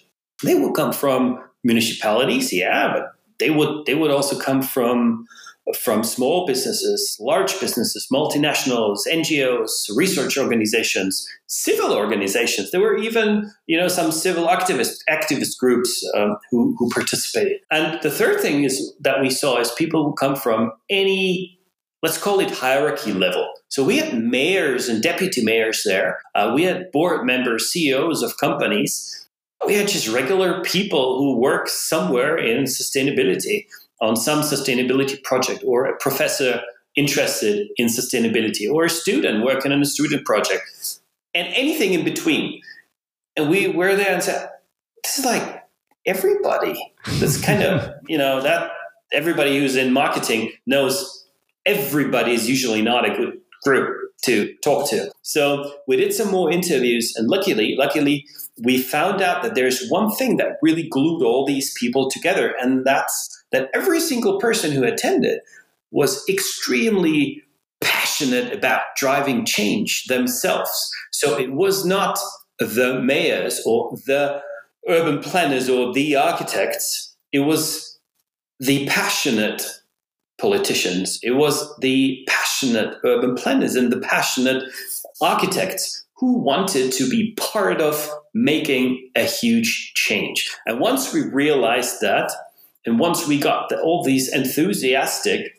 They 0.43 0.55
would 0.55 0.75
come 0.75 0.93
from 0.93 1.43
municipalities, 1.65 2.53
yeah, 2.53 2.93
but 2.93 3.13
they 3.39 3.51
would 3.51 3.87
they 3.87 3.95
would 3.95 4.11
also 4.11 4.39
come 4.39 4.63
from 4.63 5.27
from 5.75 6.05
small 6.05 6.47
businesses, 6.47 7.17
large 7.21 7.59
businesses, 7.59 8.07
multinationals, 8.13 9.01
NGOs, 9.11 9.71
research 9.97 10.39
organizations, 10.39 11.27
civil 11.47 11.93
organizations. 11.93 12.71
There 12.71 12.81
were 12.81 12.97
even, 12.97 13.51
you 13.67 13.77
know, 13.77 13.89
some 13.89 14.13
civil 14.13 14.47
activist 14.47 14.99
activist 15.11 15.59
groups 15.59 16.09
um, 16.15 16.37
who, 16.51 16.77
who 16.79 16.89
participated. 16.91 17.61
And 17.71 18.01
the 18.03 18.11
third 18.11 18.41
thing 18.41 18.65
is 18.65 18.95
that 19.01 19.21
we 19.21 19.31
saw 19.31 19.59
is 19.59 19.73
people 19.73 20.05
who 20.05 20.15
come 20.15 20.37
from 20.37 20.73
any, 20.89 21.59
let's 22.03 22.19
call 22.19 22.39
it 22.39 22.51
hierarchy 22.51 23.13
level. 23.13 23.49
So 23.69 23.83
we 23.85 23.99
had 23.99 24.23
mayors 24.23 24.89
and 24.89 25.03
deputy 25.03 25.43
mayors 25.43 25.83
there. 25.85 26.21
Uh, 26.35 26.53
we 26.55 26.63
had 26.63 26.93
board 26.93 27.27
members, 27.27 27.71
CEOs 27.71 28.23
of 28.23 28.39
companies. 28.39 29.27
We 29.67 29.75
had 29.75 29.89
just 29.89 30.07
regular 30.07 30.63
people 30.63 31.19
who 31.19 31.41
work 31.41 31.69
somewhere 31.69 32.37
in 32.37 32.65
sustainability 32.65 33.67
on 34.01 34.17
some 34.17 34.41
sustainability 34.41 35.23
project 35.23 35.63
or 35.67 35.87
a 35.87 35.97
professor 35.99 36.61
interested 36.97 37.69
in 37.77 37.87
sustainability 37.87 38.71
or 38.71 38.85
a 38.85 38.91
student 38.91 39.45
working 39.45 39.73
on 39.73 39.83
a 39.83 39.85
student 39.85 40.25
project 40.25 40.99
and 41.35 41.49
anything 41.55 41.93
in 41.93 42.05
between. 42.05 42.61
And 43.37 43.51
we 43.51 43.69
were 43.69 43.95
there 43.95 44.13
and 44.13 44.23
said, 44.23 44.49
this 45.05 45.19
is 45.19 45.25
like 45.25 45.63
everybody. 46.07 46.75
That's 47.19 47.41
kind 47.45 47.63
of, 47.63 47.95
you 48.09 48.17
know, 48.17 48.41
that 48.41 48.71
everybody 49.13 49.59
who's 49.59 49.77
in 49.77 49.93
marketing 49.93 50.53
knows 50.67 51.27
everybody 51.67 52.33
is 52.33 52.49
usually 52.49 52.83
not 52.83 53.09
a 53.09 53.15
good 53.15 53.39
group 53.63 53.97
to 54.23 54.55
talk 54.65 54.89
to. 54.91 55.11
So 55.23 55.75
we 55.87 55.97
did 55.97 56.15
some 56.15 56.31
more 56.31 56.51
interviews 56.51 57.15
and 57.17 57.29
luckily, 57.29 57.77
luckily 57.79 58.27
we 58.63 58.81
found 58.81 59.21
out 59.21 59.43
that 59.43 59.55
there's 59.55 59.87
one 59.89 60.11
thing 60.13 60.39
that 60.39 60.57
really 60.63 60.89
glued 60.89 61.23
all 61.23 61.45
these 61.45 61.75
people 61.79 62.11
together 62.11 62.55
and 62.61 62.87
that's 62.87 63.36
that 63.53 63.71
every 63.75 64.01
single 64.01 64.39
person 64.39 64.73
who 64.73 64.85
attended 64.85 65.41
was 65.91 66.27
extremely 66.29 67.43
passionate 67.81 68.53
about 68.53 68.83
driving 68.97 69.45
change 69.45 70.05
themselves. 70.05 70.91
So 71.13 71.39
it 71.39 71.53
was 71.53 71.85
not 71.85 72.19
the 72.59 73.01
mayors 73.01 73.63
or 73.67 73.97
the 74.07 74.43
urban 74.89 75.21
planners 75.21 75.69
or 75.69 75.93
the 75.93 76.17
architects. 76.17 77.15
It 77.33 77.41
was 77.41 77.99
the 78.59 78.87
passionate 78.87 79.67
politicians. 80.39 81.19
It 81.23 81.33
was 81.33 81.77
the 81.79 82.25
passionate 82.29 82.97
urban 83.05 83.35
planners 83.35 83.75
and 83.75 83.93
the 83.93 84.01
passionate 84.01 84.63
architects 85.21 86.05
who 86.17 86.39
wanted 86.39 86.93
to 86.93 87.09
be 87.09 87.35
part 87.37 87.81
of 87.81 88.11
making 88.35 89.11
a 89.15 89.25
huge 89.25 89.93
change. 89.95 90.51
And 90.67 90.81
once 90.81 91.13
we 91.13 91.23
realized 91.23 92.01
that, 92.01 92.33
and 92.87 92.99
once 92.99 93.27
we 93.27 93.39
got 93.39 93.69
the, 93.69 93.81
all 93.81 94.03
these 94.03 94.33
enthusiastic 94.33 95.53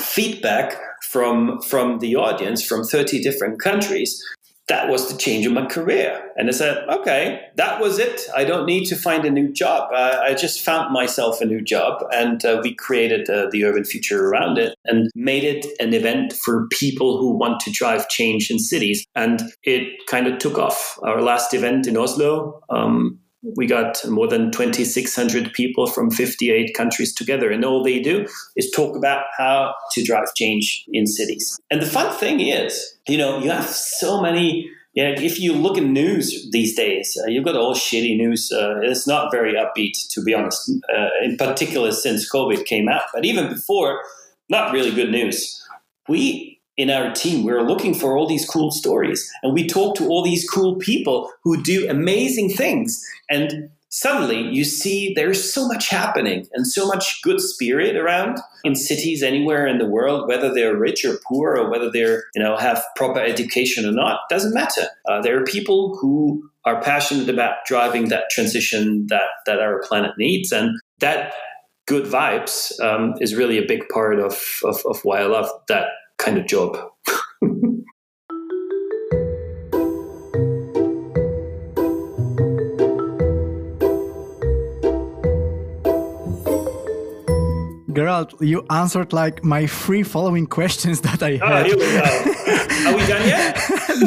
feedback 0.00 0.76
from 1.10 1.60
from 1.62 1.98
the 1.98 2.14
audience 2.16 2.64
from 2.64 2.84
30 2.84 3.20
different 3.22 3.60
countries, 3.60 4.22
that 4.70 4.88
was 4.88 5.10
the 5.10 5.18
change 5.18 5.44
in 5.44 5.52
my 5.52 5.66
career. 5.66 6.22
And 6.36 6.48
I 6.48 6.52
said, 6.52 6.88
okay, 6.88 7.40
that 7.56 7.80
was 7.80 7.98
it. 7.98 8.22
I 8.34 8.44
don't 8.44 8.66
need 8.66 8.84
to 8.86 8.96
find 8.96 9.24
a 9.24 9.30
new 9.30 9.52
job. 9.52 9.90
Uh, 9.92 10.20
I 10.22 10.34
just 10.34 10.60
found 10.60 10.92
myself 10.92 11.40
a 11.40 11.44
new 11.44 11.60
job, 11.60 12.04
and 12.12 12.44
uh, 12.44 12.60
we 12.62 12.74
created 12.76 13.28
uh, 13.28 13.48
the 13.50 13.64
Urban 13.64 13.84
Future 13.84 14.28
around 14.28 14.58
it 14.58 14.76
and 14.84 15.10
made 15.16 15.42
it 15.42 15.66
an 15.80 15.92
event 15.92 16.34
for 16.44 16.68
people 16.68 17.18
who 17.18 17.36
want 17.36 17.58
to 17.60 17.72
drive 17.72 18.08
change 18.08 18.48
in 18.48 18.60
cities. 18.60 19.04
And 19.16 19.42
it 19.64 19.88
kind 20.08 20.28
of 20.28 20.38
took 20.38 20.56
off. 20.56 20.98
Our 21.02 21.20
last 21.20 21.52
event 21.52 21.88
in 21.88 21.96
Oslo, 21.96 22.60
um, 22.70 23.18
we 23.42 23.66
got 23.66 24.06
more 24.08 24.28
than 24.28 24.50
2,600 24.50 25.52
people 25.52 25.86
from 25.86 26.10
58 26.10 26.74
countries 26.74 27.14
together, 27.14 27.50
and 27.50 27.64
all 27.64 27.82
they 27.82 28.00
do 28.00 28.26
is 28.56 28.70
talk 28.70 28.96
about 28.96 29.24
how 29.38 29.74
to 29.92 30.04
drive 30.04 30.34
change 30.34 30.84
in 30.92 31.06
cities. 31.06 31.58
And 31.70 31.80
the 31.80 31.86
fun 31.86 32.14
thing 32.16 32.40
is, 32.40 32.98
you 33.08 33.18
know, 33.18 33.38
you 33.38 33.50
have 33.50 33.66
so 33.66 34.20
many. 34.20 34.70
Yeah, 34.92 35.10
if 35.10 35.38
you 35.38 35.52
look 35.52 35.78
at 35.78 35.84
news 35.84 36.50
these 36.50 36.74
days, 36.74 37.16
uh, 37.22 37.30
you've 37.30 37.44
got 37.44 37.54
all 37.54 37.74
shitty 37.74 38.16
news. 38.16 38.50
Uh, 38.52 38.80
it's 38.82 39.06
not 39.06 39.30
very 39.30 39.54
upbeat, 39.54 39.92
to 40.10 40.22
be 40.22 40.34
honest. 40.34 40.68
Uh, 40.92 41.08
in 41.22 41.36
particular, 41.36 41.92
since 41.92 42.30
COVID 42.30 42.66
came 42.66 42.88
out, 42.88 43.04
but 43.14 43.24
even 43.24 43.48
before, 43.48 44.02
not 44.48 44.72
really 44.72 44.90
good 44.90 45.10
news. 45.10 45.64
We 46.08 46.59
in 46.80 46.88
our 46.88 47.12
team, 47.12 47.44
we 47.44 47.52
were 47.52 47.62
looking 47.62 47.92
for 47.92 48.16
all 48.16 48.26
these 48.26 48.48
cool 48.48 48.70
stories 48.70 49.30
and 49.42 49.52
we 49.52 49.66
talked 49.66 49.98
to 49.98 50.08
all 50.08 50.24
these 50.24 50.48
cool 50.48 50.76
people 50.76 51.30
who 51.44 51.62
do 51.62 51.86
amazing 51.90 52.48
things. 52.48 53.04
And 53.28 53.68
suddenly 53.90 54.40
you 54.40 54.64
see 54.64 55.12
there's 55.12 55.52
so 55.52 55.68
much 55.68 55.90
happening 55.90 56.48
and 56.54 56.66
so 56.66 56.86
much 56.86 57.20
good 57.22 57.38
spirit 57.38 57.96
around 57.96 58.38
in 58.64 58.74
cities 58.74 59.22
anywhere 59.22 59.66
in 59.66 59.76
the 59.76 59.84
world, 59.86 60.26
whether 60.26 60.54
they're 60.54 60.74
rich 60.74 61.04
or 61.04 61.18
poor 61.28 61.54
or 61.54 61.70
whether 61.70 61.90
they're, 61.90 62.24
you 62.34 62.42
know, 62.42 62.56
have 62.56 62.82
proper 62.96 63.20
education 63.20 63.84
or 63.84 63.92
not, 63.92 64.20
doesn't 64.30 64.54
matter. 64.54 64.86
Uh, 65.06 65.20
there 65.20 65.38
are 65.38 65.44
people 65.44 65.98
who 66.00 66.42
are 66.64 66.80
passionate 66.80 67.28
about 67.28 67.56
driving 67.66 68.08
that 68.08 68.30
transition 68.30 69.06
that, 69.10 69.28
that 69.44 69.60
our 69.60 69.82
planet 69.82 70.12
needs. 70.16 70.50
And 70.50 70.80
that 71.00 71.34
good 71.86 72.06
vibes 72.06 72.80
um, 72.80 73.16
is 73.20 73.34
really 73.34 73.58
a 73.58 73.66
big 73.66 73.86
part 73.92 74.18
of, 74.18 74.40
of, 74.64 74.80
of 74.86 75.00
why 75.02 75.20
I 75.20 75.26
love 75.26 75.50
that 75.68 75.88
kind 76.20 76.38
of 76.38 76.46
job. 76.46 76.76
Gerald, 87.92 88.34
you 88.40 88.64
answered 88.70 89.12
like 89.12 89.44
my 89.44 89.66
three 89.66 90.02
following 90.02 90.46
questions 90.46 91.00
that 91.00 91.22
I 91.22 91.32
had. 91.32 91.42
Oh, 91.42 91.64
here 91.64 91.76
we 91.76 91.82
go. 91.82 92.29
Are 92.86 92.96
we 92.96 93.06
done 93.06 93.26
yet? 93.26 93.58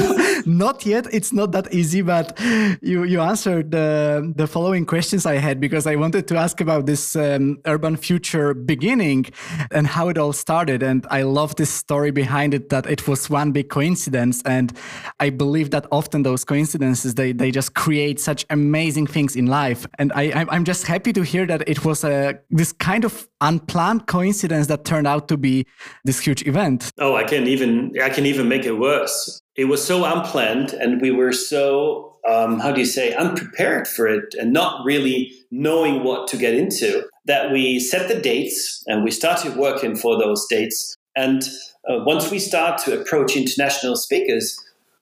not 0.45 0.85
yet. 0.85 1.07
It's 1.11 1.31
not 1.33 1.51
that 1.51 1.73
easy, 1.73 2.01
but 2.01 2.39
you 2.81 3.03
you 3.03 3.21
answered 3.21 3.71
the 3.71 4.33
the 4.35 4.47
following 4.47 4.85
questions 4.85 5.25
I 5.25 5.37
had 5.37 5.59
because 5.59 5.87
I 5.87 5.95
wanted 5.95 6.27
to 6.27 6.37
ask 6.37 6.61
about 6.61 6.85
this 6.85 7.15
um, 7.15 7.59
urban 7.65 7.97
future 7.97 8.53
beginning 8.53 9.25
and 9.71 9.87
how 9.87 10.09
it 10.09 10.17
all 10.17 10.33
started. 10.33 10.83
And 10.83 11.05
I 11.09 11.23
love 11.23 11.55
this 11.55 11.69
story 11.69 12.11
behind 12.11 12.53
it 12.53 12.69
that 12.69 12.85
it 12.85 13.07
was 13.07 13.29
one 13.29 13.51
big 13.51 13.69
coincidence. 13.69 14.41
And 14.45 14.73
I 15.19 15.29
believe 15.29 15.69
that 15.71 15.85
often 15.91 16.23
those 16.23 16.43
coincidences 16.45 17.15
they 17.15 17.33
they 17.33 17.51
just 17.51 17.73
create 17.73 18.19
such 18.19 18.45
amazing 18.49 19.07
things 19.07 19.35
in 19.35 19.45
life. 19.47 19.85
And 19.99 20.11
I 20.15 20.45
I'm 20.49 20.65
just 20.65 20.87
happy 20.87 21.13
to 21.13 21.23
hear 21.23 21.45
that 21.45 21.67
it 21.67 21.85
was 21.85 22.03
a 22.03 22.39
this 22.49 22.71
kind 22.73 23.05
of 23.05 23.27
unplanned 23.43 24.07
coincidence 24.07 24.67
that 24.67 24.85
turned 24.85 25.05
out 25.05 25.27
to 25.27 25.37
be 25.37 25.67
this 26.05 26.19
huge 26.19 26.47
event. 26.47 26.91
Oh, 26.97 27.15
I 27.15 27.25
can 27.25 27.45
even 27.45 27.93
I 28.01 28.09
can 28.09 28.25
even 28.25 28.47
make 28.47 28.65
it 28.65 28.79
worse. 28.79 29.39
It 29.55 29.65
was 29.65 29.85
so 29.85 30.05
unplanned, 30.05 30.73
and 30.73 31.01
we 31.01 31.11
were 31.11 31.33
so 31.33 32.17
um, 32.27 32.59
how 32.59 32.71
do 32.71 32.79
you 32.79 32.85
say 32.85 33.13
unprepared 33.13 33.87
for 33.87 34.07
it, 34.07 34.33
and 34.39 34.53
not 34.53 34.83
really 34.85 35.33
knowing 35.51 36.03
what 36.03 36.27
to 36.29 36.37
get 36.37 36.55
into. 36.55 37.05
That 37.25 37.51
we 37.51 37.79
set 37.79 38.07
the 38.07 38.19
dates 38.19 38.83
and 38.87 39.03
we 39.03 39.11
started 39.11 39.55
working 39.55 39.95
for 39.95 40.17
those 40.17 40.45
dates. 40.49 40.97
And 41.15 41.43
uh, 41.87 42.03
once 42.03 42.31
we 42.31 42.39
start 42.39 42.81
to 42.83 42.99
approach 42.99 43.37
international 43.37 43.95
speakers, 43.95 44.59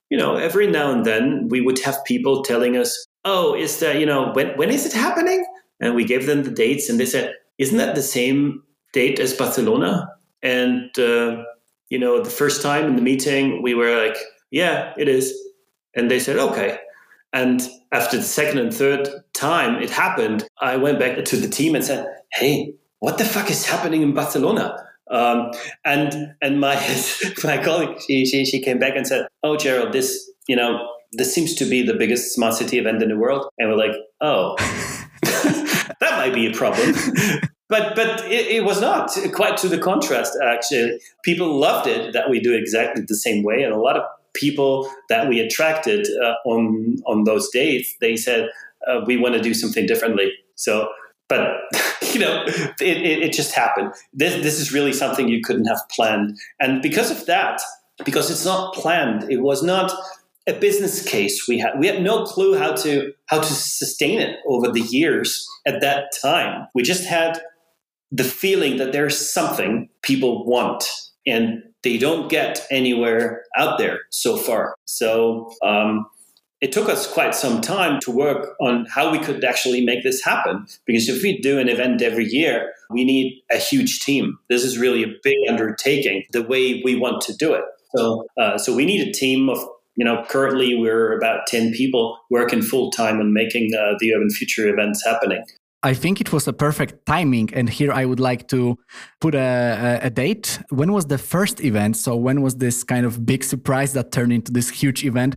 you 0.10 0.18
know, 0.18 0.36
every 0.36 0.68
now 0.68 0.92
and 0.92 1.06
then 1.06 1.48
we 1.50 1.62
would 1.62 1.80
have 1.80 2.04
people 2.06 2.44
telling 2.44 2.76
us, 2.76 2.92
"Oh, 3.24 3.56
is 3.56 3.80
that 3.80 4.00
you 4.00 4.06
know 4.06 4.32
when 4.34 4.50
when 4.58 4.70
is 4.72 4.86
it 4.86 4.94
happening?" 4.94 5.46
And 5.80 5.96
we 5.96 6.04
gave 6.04 6.28
them 6.28 6.44
the 6.44 6.52
dates, 6.52 6.90
and 6.90 7.00
they 7.00 7.08
said, 7.08 7.34
isn't 7.62 7.77
that 7.77 7.94
the 7.94 8.01
same 8.01 8.63
date 8.91 9.20
as 9.20 9.34
Barcelona? 9.34 10.10
And, 10.41 10.98
uh, 10.98 11.44
you 11.89 12.00
know, 12.00 12.22
the 12.24 12.30
first 12.30 12.62
time 12.63 12.86
in 12.86 12.96
the 12.96 13.01
meeting, 13.03 13.62
we 13.62 13.75
were 13.75 14.03
like, 14.03 14.18
yeah, 14.50 14.94
it 14.98 15.08
is. 15.08 15.32
And 15.96 16.10
they 16.10 16.20
said, 16.20 16.38
okay. 16.38 16.80
And 17.34 17.62
after 17.91 18.18
the 18.18 18.24
second 18.24 18.58
and 18.58 18.74
third 18.74 19.08
time 19.34 19.82
it 19.82 19.91
happened, 19.91 20.44
I 20.60 20.75
went 20.77 21.00
back 21.00 21.24
to 21.24 21.38
the 21.38 21.48
team 21.48 21.75
and 21.75 21.86
said, 21.86 22.08
hey, 22.34 22.74
what 23.00 23.20
the 23.20 23.25
fuck 23.25 23.51
is 23.51 23.65
happening 23.65 24.01
in 24.01 24.13
Barcelona? 24.13 24.75
Um, 25.12 25.51
and 25.84 26.34
and 26.41 26.60
my 26.62 26.75
my 27.44 27.62
colleague 27.62 28.00
she, 28.08 28.25
she 28.25 28.46
she 28.46 28.62
came 28.62 28.80
back 28.80 28.96
and 28.96 29.06
said, 29.06 29.27
"Oh, 29.44 29.58
Gerald, 29.58 29.91
this 29.91 30.32
you 30.48 30.56
know 30.56 30.88
this 31.12 31.34
seems 31.36 31.53
to 31.56 31.65
be 31.65 31.84
the 31.84 31.96
biggest 31.96 32.34
smart 32.34 32.53
city 32.53 32.80
event 32.80 33.03
in 33.03 33.10
the 33.10 33.18
world." 33.18 33.50
And 33.58 33.70
we're 33.70 33.75
like, 33.75 33.98
"Oh, 34.22 34.56
that 36.00 36.13
might 36.18 36.34
be 36.34 36.48
a 36.48 36.51
problem." 36.51 36.94
but 37.72 37.96
but 37.96 38.25
it, 38.25 38.48
it, 38.48 38.63
was 38.63 38.82
not 38.82 39.12
quite 39.34 39.58
to 39.58 39.68
the 39.68 39.78
contrast 39.78 40.38
actually. 40.44 41.00
People 41.24 41.58
loved 41.58 41.88
it 41.88 42.13
that 42.13 42.30
we 42.30 42.40
do 42.40 42.54
exactly 42.54 43.04
the 43.08 43.16
same 43.16 43.44
way 43.44 43.63
and 43.63 43.74
a 43.74 43.80
lot 43.80 43.98
of 43.98 44.04
people 44.34 44.90
that 45.10 45.28
we 45.28 45.40
attracted 45.40 46.08
uh, 46.24 46.34
on 46.46 46.98
on 47.06 47.24
those 47.24 47.50
days 47.50 47.96
they 48.00 48.16
said 48.16 48.50
uh, 48.88 49.01
we 49.06 49.18
want 49.18 49.34
to 49.36 49.42
do 49.42 49.54
something 49.54 49.86
differently. 49.86 50.32
So 50.56 50.90
but 51.30 51.42
you 52.13 52.20
know 52.20 52.44
it, 52.46 52.98
it, 52.98 53.24
it 53.24 53.34
just 53.34 53.54
happened. 53.54 53.94
This 54.13 54.44
this 54.44 54.60
is 54.60 54.74
really 54.74 54.94
something 54.94 55.30
you 55.30 55.42
couldn't 55.42 55.66
have 55.66 55.82
planned. 55.90 56.38
And 56.60 56.82
because 56.82 57.10
of 57.10 57.25
that 57.25 57.62
because 58.04 58.32
it's 58.32 58.46
not 58.46 58.74
planned 58.74 59.30
it 59.32 59.42
was 59.42 59.62
not 59.62 59.92
a 60.48 60.54
business 60.54 61.04
case 61.04 61.48
we 61.48 61.60
had 61.60 61.74
we 61.80 61.88
had 61.88 62.02
no 62.02 62.24
clue 62.26 62.58
how 62.58 62.74
to 62.74 63.14
how 63.28 63.40
to 63.40 63.54
sustain 63.54 64.20
it 64.20 64.40
over 64.48 64.72
the 64.72 64.82
years 64.82 65.48
at 65.66 65.82
that 65.82 66.06
time 66.22 66.68
we 66.74 66.82
just 66.82 67.06
had 67.06 67.42
the 68.12 68.24
feeling 68.24 68.78
that 68.78 68.92
there's 68.92 69.18
something 69.32 69.90
people 70.02 70.46
want 70.46 70.84
and 71.26 71.64
they 71.84 71.98
don't 71.98 72.30
get 72.30 72.66
anywhere 72.70 73.44
out 73.58 73.78
there 73.78 74.02
so 74.10 74.38
far. 74.38 74.76
So 74.86 75.52
um, 75.64 76.06
it 76.60 76.72
took 76.72 76.90
us 76.90 77.12
quite 77.12 77.34
some 77.34 77.62
time 77.62 78.00
to 78.02 78.12
work 78.12 78.56
on 78.60 78.86
how 78.86 79.12
we 79.12 79.20
could 79.20 79.44
actually 79.44 79.84
make 79.84 80.04
this 80.04 80.24
happen. 80.24 80.68
Because 80.86 81.10
if 81.10 81.24
we 81.24 81.40
do 81.40 81.58
an 81.58 81.70
event 81.70 82.02
every 82.02 82.26
year, 82.26 82.74
we 82.90 83.04
need 83.04 83.42
a 83.52 83.58
huge 83.58 84.00
team. 84.02 84.38
This 84.50 84.64
is 84.64 84.78
really 84.78 85.04
a 85.04 85.14
big 85.24 85.38
undertaking, 85.50 86.24
the 86.32 86.44
way 86.44 86.82
we 86.84 86.96
want 86.96 87.22
to 87.22 87.36
do 87.36 87.54
it. 87.54 87.64
So, 87.96 88.26
uh, 88.38 88.58
so 88.58 88.76
we 88.76 88.86
need 88.86 89.08
a 89.08 89.12
team 89.12 89.50
of 89.50 89.60
you 90.01 90.05
know, 90.05 90.25
currently 90.27 90.74
we're 90.74 91.15
about 91.15 91.46
10 91.46 91.74
people 91.74 92.17
working 92.31 92.63
full 92.63 92.89
time 92.89 93.20
on 93.20 93.34
making 93.34 93.70
uh, 93.75 93.93
the 94.00 94.15
Urban 94.15 94.31
Future 94.31 94.67
events 94.67 95.05
happening. 95.05 95.43
I 95.84 95.93
think 95.93 96.20
it 96.20 96.34
was 96.34 96.48
a 96.48 96.53
perfect 96.53 97.05
timing. 97.05 97.53
And 97.53 97.70
here 97.70 97.91
I 97.91 98.05
would 98.05 98.20
like 98.20 98.48
to 98.48 98.79
put 99.20 99.36
a, 99.36 100.00
a, 100.01 100.10
date. 100.10 100.60
When 100.70 100.91
was 100.91 101.05
the 101.05 101.20
first 101.20 101.62
event? 101.62 101.98
So, 101.98 102.15
when 102.15 102.41
was 102.41 102.55
this 102.55 102.84
kind 102.84 103.05
of 103.05 103.27
big 103.27 103.43
surprise 103.43 103.93
that 103.93 104.12
turned 104.12 104.34
into 104.34 104.51
this 104.51 104.72
huge 104.72 105.05
event? 105.05 105.36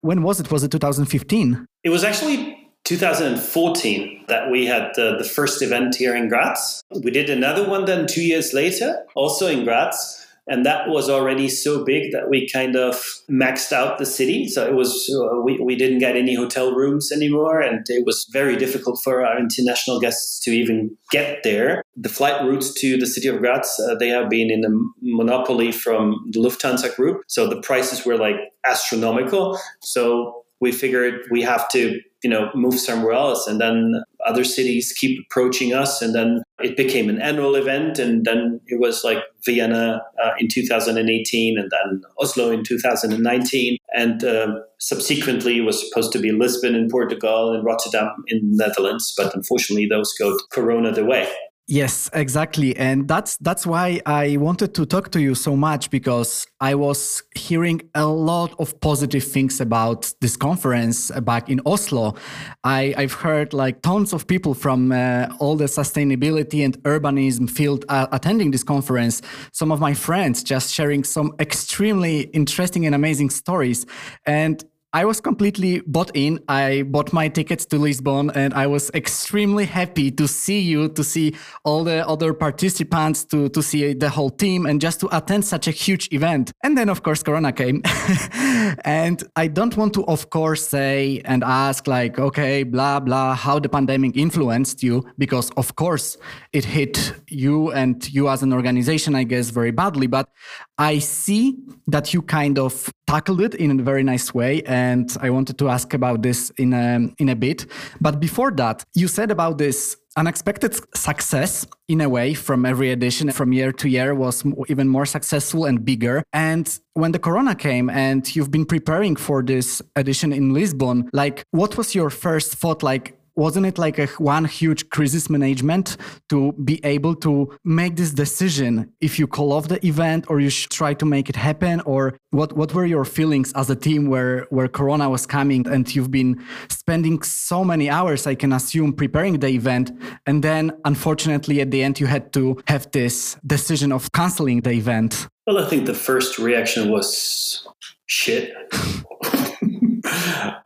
When 0.00 0.22
was 0.22 0.40
it? 0.40 0.50
Was 0.50 0.64
it 0.64 0.70
2015? 0.70 1.66
It 1.84 1.90
was 1.90 2.02
actually 2.02 2.72
2014 2.84 4.24
that 4.28 4.50
we 4.50 4.64
had 4.64 4.92
the, 4.94 5.16
the 5.18 5.24
first 5.24 5.60
event 5.60 5.94
here 5.94 6.16
in 6.16 6.30
Graz. 6.30 6.82
We 7.02 7.10
did 7.10 7.28
another 7.28 7.68
one 7.68 7.84
then 7.84 8.06
two 8.06 8.22
years 8.22 8.54
later, 8.54 9.04
also 9.14 9.46
in 9.46 9.64
Graz. 9.64 10.25
And 10.46 10.64
that 10.64 10.88
was 10.88 11.10
already 11.10 11.48
so 11.48 11.84
big 11.84 12.12
that 12.12 12.30
we 12.30 12.48
kind 12.48 12.76
of 12.76 13.02
maxed 13.30 13.72
out 13.72 13.98
the 13.98 14.06
city. 14.06 14.48
So 14.48 14.66
it 14.66 14.74
was, 14.74 15.12
uh, 15.12 15.40
we, 15.42 15.58
we 15.58 15.74
didn't 15.74 15.98
get 15.98 16.16
any 16.16 16.34
hotel 16.34 16.72
rooms 16.72 17.10
anymore. 17.10 17.60
And 17.60 17.84
it 17.88 18.06
was 18.06 18.28
very 18.32 18.56
difficult 18.56 19.00
for 19.02 19.26
our 19.26 19.38
international 19.38 20.00
guests 20.00 20.38
to 20.44 20.50
even 20.52 20.96
get 21.10 21.42
there. 21.42 21.82
The 21.96 22.08
flight 22.08 22.42
routes 22.44 22.72
to 22.80 22.96
the 22.96 23.06
city 23.06 23.28
of 23.28 23.38
Graz, 23.38 23.80
uh, 23.80 23.96
they 23.96 24.08
have 24.08 24.30
been 24.30 24.50
in 24.50 24.64
a 24.64 24.70
monopoly 25.02 25.72
from 25.72 26.24
the 26.30 26.40
Lufthansa 26.40 26.94
group. 26.94 27.22
So 27.26 27.48
the 27.48 27.60
prices 27.60 28.06
were 28.06 28.16
like 28.16 28.36
astronomical. 28.64 29.58
So 29.80 30.44
we 30.60 30.72
figured 30.72 31.22
we 31.30 31.42
have 31.42 31.68
to 31.70 32.00
you 32.22 32.30
know 32.30 32.50
move 32.54 32.78
somewhere 32.78 33.12
else 33.12 33.46
and 33.46 33.60
then 33.60 34.02
other 34.26 34.44
cities 34.44 34.92
keep 34.92 35.24
approaching 35.26 35.72
us 35.72 36.02
and 36.02 36.14
then 36.14 36.42
it 36.60 36.76
became 36.76 37.08
an 37.08 37.20
annual 37.20 37.54
event 37.54 37.98
and 37.98 38.24
then 38.24 38.60
it 38.66 38.80
was 38.80 39.04
like 39.04 39.18
vienna 39.44 40.02
uh, 40.22 40.32
in 40.38 40.48
2018 40.48 41.58
and 41.58 41.70
then 41.70 42.02
oslo 42.20 42.50
in 42.50 42.64
2019 42.64 43.78
and 43.94 44.24
uh, 44.24 44.60
subsequently 44.78 45.58
it 45.58 45.62
was 45.62 45.88
supposed 45.88 46.12
to 46.12 46.18
be 46.18 46.32
lisbon 46.32 46.74
in 46.74 46.88
portugal 46.90 47.52
and 47.52 47.64
rotterdam 47.64 48.10
in 48.28 48.40
netherlands 48.56 49.14
but 49.16 49.34
unfortunately 49.34 49.86
those 49.86 50.12
go 50.18 50.36
corona 50.50 50.92
the 50.92 51.04
way 51.04 51.28
Yes, 51.68 52.08
exactly. 52.12 52.76
And 52.76 53.08
that's 53.08 53.36
that's 53.38 53.66
why 53.66 54.00
I 54.06 54.36
wanted 54.36 54.72
to 54.74 54.86
talk 54.86 55.10
to 55.10 55.20
you 55.20 55.34
so 55.34 55.56
much 55.56 55.90
because 55.90 56.46
I 56.60 56.76
was 56.76 57.24
hearing 57.34 57.82
a 57.92 58.06
lot 58.06 58.54
of 58.60 58.80
positive 58.80 59.24
things 59.24 59.60
about 59.60 60.12
this 60.20 60.36
conference 60.36 61.10
back 61.22 61.48
in 61.48 61.60
Oslo. 61.66 62.14
I, 62.62 62.94
I've 62.96 63.14
heard 63.14 63.52
like 63.52 63.82
tons 63.82 64.12
of 64.12 64.28
people 64.28 64.54
from 64.54 64.92
uh, 64.92 65.26
all 65.40 65.56
the 65.56 65.64
sustainability 65.64 66.64
and 66.64 66.80
urbanism 66.84 67.50
field 67.50 67.84
uh, 67.88 68.06
attending 68.12 68.52
this 68.52 68.62
conference. 68.62 69.20
Some 69.50 69.72
of 69.72 69.80
my 69.80 69.92
friends 69.92 70.44
just 70.44 70.72
sharing 70.72 71.02
some 71.02 71.34
extremely 71.40 72.30
interesting 72.32 72.86
and 72.86 72.94
amazing 72.94 73.30
stories. 73.30 73.86
And 74.24 74.64
I 74.96 75.04
was 75.04 75.20
completely 75.20 75.82
bought 75.86 76.10
in. 76.14 76.40
I 76.48 76.80
bought 76.80 77.12
my 77.12 77.28
tickets 77.28 77.66
to 77.66 77.76
Lisbon 77.76 78.30
and 78.30 78.54
I 78.54 78.66
was 78.66 78.90
extremely 78.94 79.66
happy 79.66 80.10
to 80.12 80.26
see 80.26 80.60
you, 80.60 80.88
to 80.88 81.04
see 81.04 81.36
all 81.66 81.84
the 81.84 82.08
other 82.08 82.32
participants, 82.32 83.22
to, 83.26 83.50
to 83.50 83.62
see 83.62 83.92
the 83.92 84.08
whole 84.08 84.30
team 84.30 84.64
and 84.64 84.80
just 84.80 85.00
to 85.00 85.14
attend 85.14 85.44
such 85.44 85.68
a 85.68 85.70
huge 85.70 86.08
event. 86.12 86.50
And 86.64 86.78
then, 86.78 86.88
of 86.88 87.02
course, 87.02 87.22
Corona 87.22 87.52
came. 87.52 87.82
and 88.86 89.22
I 89.36 89.48
don't 89.48 89.76
want 89.76 89.92
to, 89.96 90.06
of 90.06 90.30
course, 90.30 90.66
say 90.66 91.20
and 91.26 91.44
ask, 91.44 91.86
like, 91.86 92.18
okay, 92.18 92.62
blah, 92.62 92.98
blah, 93.00 93.34
how 93.34 93.58
the 93.58 93.68
pandemic 93.68 94.16
influenced 94.16 94.82
you, 94.82 95.04
because, 95.18 95.50
of 95.58 95.76
course, 95.76 96.16
it 96.54 96.64
hit 96.64 97.12
you 97.28 97.70
and 97.72 98.10
you 98.14 98.30
as 98.30 98.42
an 98.42 98.50
organization, 98.54 99.14
I 99.14 99.24
guess, 99.24 99.50
very 99.50 99.72
badly. 99.72 100.06
But 100.06 100.30
I 100.78 101.00
see 101.00 101.58
that 101.86 102.14
you 102.14 102.22
kind 102.22 102.58
of 102.58 102.90
tackled 103.06 103.40
it 103.40 103.54
in 103.54 103.78
a 103.78 103.82
very 103.82 104.02
nice 104.02 104.34
way. 104.34 104.62
And 104.62 104.85
I 105.20 105.30
wanted 105.30 105.58
to 105.58 105.68
ask 105.68 105.94
about 105.94 106.22
this 106.22 106.50
in 106.58 106.72
a, 106.72 107.08
in 107.18 107.28
a 107.28 107.36
bit. 107.36 107.66
But 108.00 108.20
before 108.20 108.50
that, 108.52 108.84
you 108.94 109.08
said 109.08 109.30
about 109.30 109.58
this 109.58 109.96
unexpected 110.16 110.74
success 110.96 111.66
in 111.88 112.00
a 112.00 112.08
way 112.08 112.32
from 112.34 112.64
every 112.64 112.90
edition 112.90 113.30
from 113.30 113.52
year 113.52 113.70
to 113.70 113.88
year 113.88 114.14
was 114.14 114.42
even 114.68 114.88
more 114.88 115.04
successful 115.04 115.66
and 115.66 115.84
bigger 115.84 116.22
and 116.32 116.80
when 116.94 117.12
the 117.12 117.18
corona 117.18 117.54
came 117.54 117.90
and 117.90 118.34
you've 118.34 118.50
been 118.50 118.64
preparing 118.64 119.14
for 119.14 119.42
this 119.42 119.82
edition 119.94 120.32
in 120.32 120.54
lisbon 120.54 121.08
like 121.12 121.44
what 121.50 121.76
was 121.76 121.94
your 121.94 122.08
first 122.08 122.54
thought 122.54 122.82
like 122.82 123.18
wasn't 123.36 123.66
it 123.66 123.78
like 123.78 123.98
a 123.98 124.06
one 124.18 124.46
huge 124.46 124.88
crisis 124.88 125.28
management 125.28 125.96
to 126.30 126.52
be 126.64 126.80
able 126.84 127.14
to 127.14 127.56
make 127.64 127.96
this 127.96 128.12
decision 128.12 128.92
if 129.00 129.18
you 129.18 129.26
call 129.26 129.52
off 129.52 129.68
the 129.68 129.84
event 129.86 130.24
or 130.28 130.40
you 130.40 130.50
should 130.50 130.70
try 130.70 130.94
to 130.94 131.04
make 131.04 131.28
it 131.28 131.36
happen? 131.36 131.80
Or 131.82 132.16
what 132.30 132.54
what 132.56 132.74
were 132.74 132.86
your 132.86 133.04
feelings 133.04 133.52
as 133.52 133.68
a 133.70 133.76
team 133.76 134.08
where 134.08 134.46
where 134.50 134.68
corona 134.68 135.08
was 135.10 135.26
coming 135.26 135.66
and 135.68 135.94
you've 135.94 136.10
been 136.10 136.42
spending 136.68 137.22
so 137.22 137.64
many 137.64 137.90
hours 137.90 138.26
i 138.26 138.34
can 138.34 138.52
assume 138.52 138.92
preparing 138.92 139.38
the 139.38 139.48
event? 139.48 139.92
And 140.26 140.42
then 140.42 140.72
unfortunately 140.84 141.60
at 141.60 141.70
the 141.70 141.82
end 141.82 142.00
you 142.00 142.06
had 142.06 142.32
to 142.32 142.56
have 142.68 142.90
this 142.92 143.36
decision 143.46 143.92
of 143.92 144.10
canceling 144.12 144.62
the 144.62 144.70
event. 144.70 145.28
Well 145.46 145.58
i 145.58 145.68
think 145.68 145.86
the 145.86 145.94
first 145.94 146.38
reaction 146.38 146.90
was 146.90 147.66
shit 148.06 148.54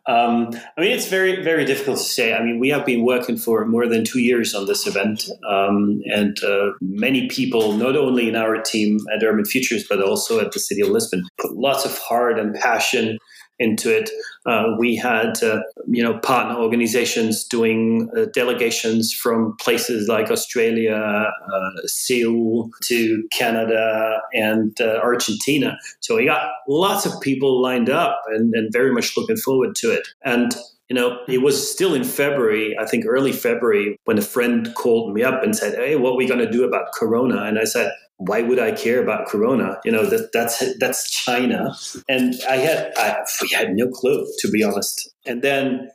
um, 0.07 0.50
I 0.76 0.81
mean, 0.81 0.92
it's 0.92 1.09
very, 1.09 1.42
very 1.42 1.64
difficult 1.64 1.98
to 1.98 2.05
say. 2.05 2.35
I 2.35 2.42
mean, 2.42 2.59
we 2.59 2.68
have 2.68 2.85
been 2.85 3.05
working 3.05 3.37
for 3.37 3.64
more 3.64 3.87
than 3.87 4.05
two 4.05 4.20
years 4.20 4.55
on 4.55 4.66
this 4.66 4.87
event, 4.87 5.29
um, 5.48 6.03
and 6.07 6.42
uh, 6.44 6.72
many 6.81 7.29
people, 7.29 7.72
not 7.72 7.96
only 7.96 8.29
in 8.29 8.37
our 8.37 8.61
team 8.61 8.98
at 9.14 9.22
Urban 9.22 9.44
Futures, 9.44 9.87
but 9.88 10.03
also 10.03 10.40
at 10.40 10.53
the 10.53 10.59
City 10.59 10.83
of 10.83 10.88
Lisbon, 10.88 11.26
put 11.38 11.53
lots 11.53 11.85
of 11.85 11.96
heart 11.98 12.38
and 12.38 12.55
passion 12.55 13.18
into 13.61 13.94
it. 13.96 14.11
Uh, 14.46 14.75
we 14.79 14.96
had, 14.96 15.40
uh, 15.42 15.61
you 15.87 16.03
know, 16.03 16.18
partner 16.18 16.59
organizations 16.59 17.44
doing 17.44 18.11
uh, 18.16 18.25
delegations 18.35 19.12
from 19.12 19.55
places 19.61 20.09
like 20.09 20.31
Australia, 20.31 20.96
uh, 20.96 21.70
Seoul 21.85 22.70
to 22.85 23.23
Canada 23.31 24.18
and 24.33 24.81
uh, 24.81 24.99
Argentina. 25.03 25.79
So 26.01 26.16
we 26.16 26.25
got 26.25 26.51
lots 26.66 27.05
of 27.05 27.20
people 27.20 27.62
lined 27.62 27.90
up 27.90 28.20
and, 28.29 28.53
and 28.55 28.73
very 28.73 28.92
much 28.92 29.16
looking 29.16 29.37
forward 29.37 29.77
to 29.77 29.90
it. 29.92 30.09
And 30.25 30.57
you 30.88 30.96
know, 30.96 31.20
it 31.29 31.40
was 31.40 31.70
still 31.70 31.94
in 31.94 32.03
February, 32.03 32.77
I 32.77 32.85
think 32.85 33.05
early 33.07 33.31
February, 33.31 33.96
when 34.07 34.18
a 34.18 34.23
friend 34.23 34.75
called 34.75 35.14
me 35.14 35.23
up 35.23 35.44
and 35.44 35.55
said, 35.55 35.77
Hey, 35.77 35.94
what 35.94 36.14
are 36.14 36.16
we 36.16 36.27
going 36.27 36.44
to 36.44 36.51
do 36.51 36.64
about 36.64 36.90
Corona? 36.99 37.44
And 37.44 37.61
I 37.61 37.64
said, 37.64 37.92
why 38.20 38.42
would 38.42 38.59
I 38.59 38.72
care 38.72 39.02
about 39.02 39.26
Corona? 39.26 39.78
You 39.83 39.92
know, 39.92 40.04
that, 40.04 40.30
that's, 40.35 40.62
that's 40.78 41.11
China. 41.11 41.74
And 42.06 42.35
I 42.48 42.56
had, 42.56 42.92
I, 42.98 43.24
had 43.50 43.74
no 43.74 43.88
clue, 43.88 44.26
to 44.40 44.50
be 44.50 44.62
honest. 44.62 45.11
And 45.24 45.40
then 45.40 45.88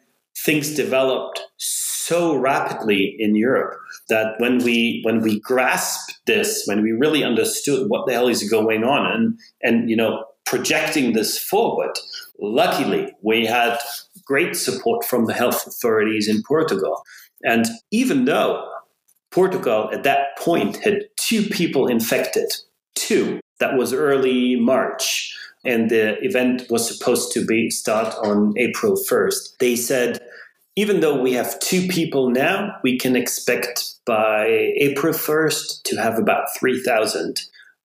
things 0.44 0.74
developed 0.74 1.40
so 1.58 2.36
rapidly 2.36 3.16
in 3.20 3.36
Europe 3.36 3.78
that 4.10 4.34
when 4.40 4.58
we, 4.64 5.02
when 5.04 5.22
we 5.22 5.40
grasped 5.40 6.20
this, 6.26 6.64
when 6.66 6.82
we 6.82 6.94
really 6.94 7.24
understood 7.24 7.90
what 7.90 8.08
the 8.08 8.14
hell 8.14 8.28
is 8.28 8.50
going 8.50 8.84
on 8.84 9.12
and, 9.12 9.40
and, 9.62 9.90
you 9.90 9.96
know, 9.96 10.26
projecting 10.46 11.14
this 11.14 11.38
forward, 11.38 11.92
luckily 12.40 13.14
we 13.22 13.46
had 13.46 13.78
great 14.26 14.56
support 14.56 15.06
from 15.06 15.26
the 15.26 15.34
health 15.34 15.68
authorities 15.68 16.28
in 16.28 16.42
Portugal. 16.48 17.04
And 17.44 17.68
even 17.92 18.26
though 18.26 18.68
Portugal 19.36 19.90
at 19.92 20.04
that 20.04 20.38
point 20.40 20.78
had 20.78 21.02
two 21.18 21.44
people 21.44 21.88
infected, 21.88 22.50
two. 22.96 23.42
That 23.60 23.78
was 23.78 23.92
early 23.92 24.56
March, 24.56 25.38
and 25.66 25.90
the 25.90 26.18
event 26.24 26.64
was 26.70 26.88
supposed 26.88 27.34
to 27.34 27.46
be 27.46 27.70
start 27.70 28.16
on 28.24 28.54
April 28.58 28.96
1st. 28.96 29.58
They 29.60 29.76
said, 29.76 30.20
even 30.78 31.02
though 31.02 31.22
we 31.22 31.34
have 31.34 31.60
two 31.60 31.86
people 31.88 32.30
now, 32.30 32.78
we 32.82 32.98
can 32.98 33.18
expect 33.18 33.96
by 34.06 34.46
April 34.78 35.14
1st 35.14 35.84
to 35.84 35.98
have 35.98 36.18
about 36.18 36.46
3,000. 36.58 37.42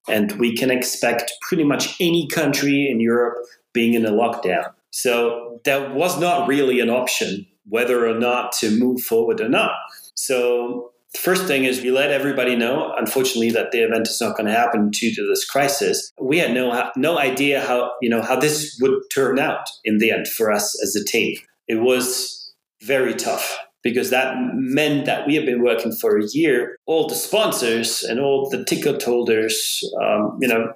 And 0.07 0.31
we 0.39 0.55
can 0.55 0.71
expect 0.71 1.33
pretty 1.41 1.65
much 1.65 1.95
any 1.99 2.27
country 2.27 2.89
in 2.89 3.01
Europe 3.01 3.45
being 3.73 3.93
in 3.93 4.05
a 4.05 4.11
lockdown. 4.11 4.71
So 4.91 5.59
that 5.65 5.93
was 5.93 6.19
not 6.19 6.47
really 6.47 6.79
an 6.79 6.89
option 6.89 7.45
whether 7.69 8.07
or 8.07 8.17
not 8.17 8.51
to 8.53 8.77
move 8.77 9.01
forward 9.01 9.39
or 9.39 9.49
not. 9.49 9.71
So 10.15 10.90
the 11.13 11.19
first 11.19 11.45
thing 11.45 11.65
is 11.65 11.81
we 11.81 11.91
let 11.91 12.11
everybody 12.11 12.55
know, 12.55 12.93
unfortunately, 12.97 13.51
that 13.51 13.71
the 13.71 13.79
event 13.79 14.07
is 14.07 14.21
not 14.21 14.37
going 14.37 14.47
to 14.47 14.53
happen 14.53 14.89
due 14.89 15.13
to 15.13 15.27
this 15.27 15.43
crisis. 15.45 16.11
We 16.19 16.37
had 16.37 16.53
no 16.53 16.89
no 16.95 17.17
idea 17.17 17.61
how 17.61 17.91
you 18.01 18.09
know 18.09 18.21
how 18.21 18.37
this 18.37 18.77
would 18.81 18.93
turn 19.13 19.37
out 19.37 19.67
in 19.83 19.97
the 19.97 20.11
end 20.11 20.27
for 20.27 20.51
us 20.51 20.81
as 20.81 20.95
a 20.95 21.03
team. 21.03 21.35
It 21.67 21.81
was 21.81 22.53
very 22.81 23.13
tough 23.13 23.57
because 23.83 24.09
that 24.09 24.35
meant 24.53 25.05
that 25.05 25.27
we 25.27 25.35
have 25.35 25.45
been 25.45 25.63
working 25.63 25.91
for 25.91 26.17
a 26.17 26.25
year. 26.31 26.77
All 26.85 27.07
the 27.07 27.15
sponsors 27.15 28.03
and 28.03 28.19
all 28.19 28.49
the 28.49 28.63
ticket 28.63 29.03
holders, 29.03 29.83
um, 30.01 30.37
you 30.39 30.47
know, 30.47 30.73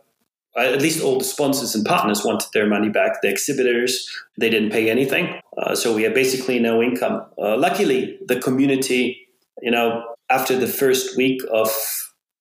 at 0.58 0.82
least 0.82 1.04
all 1.04 1.18
the 1.18 1.26
sponsors 1.26 1.76
and 1.76 1.86
partners 1.86 2.24
wanted 2.26 2.48
their 2.54 2.68
money 2.68 2.90
back. 2.90 3.22
The 3.22 3.30
exhibitors, 3.30 4.10
they 4.38 4.50
didn't 4.50 4.72
pay 4.72 4.90
anything. 4.90 5.40
Uh, 5.58 5.76
so 5.76 5.96
we 5.96 6.04
had 6.04 6.14
basically 6.14 6.60
no 6.60 6.82
income. 6.82 7.26
Uh, 7.38 7.58
luckily, 7.58 8.18
the 8.28 8.40
community, 8.40 9.28
you 9.62 9.72
know, 9.72 10.15
after 10.30 10.58
the 10.58 10.68
first 10.68 11.16
week 11.18 11.42
of 11.52 11.72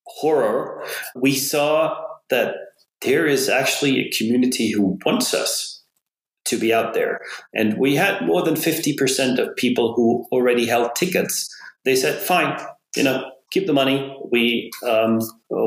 horror, 0.06 0.84
we 1.14 1.34
saw 1.34 1.96
that 2.30 2.54
there 3.02 3.26
is 3.26 3.48
actually 3.48 4.00
a 4.00 4.10
community 4.10 4.70
who 4.70 4.98
wants 5.04 5.34
us 5.34 5.82
to 6.46 6.58
be 6.58 6.72
out 6.72 6.94
there. 6.94 7.20
And 7.54 7.78
we 7.78 7.94
had 7.96 8.26
more 8.26 8.42
than 8.42 8.54
50% 8.54 9.38
of 9.38 9.56
people 9.56 9.94
who 9.94 10.26
already 10.30 10.66
held 10.66 10.94
tickets 10.94 11.54
they 11.84 11.96
said, 11.96 12.20
fine, 12.20 12.58
you 12.96 13.02
know, 13.02 13.30
keep 13.50 13.66
the 13.66 13.72
money. 13.72 14.16
We 14.30 14.70
um, 14.86 15.20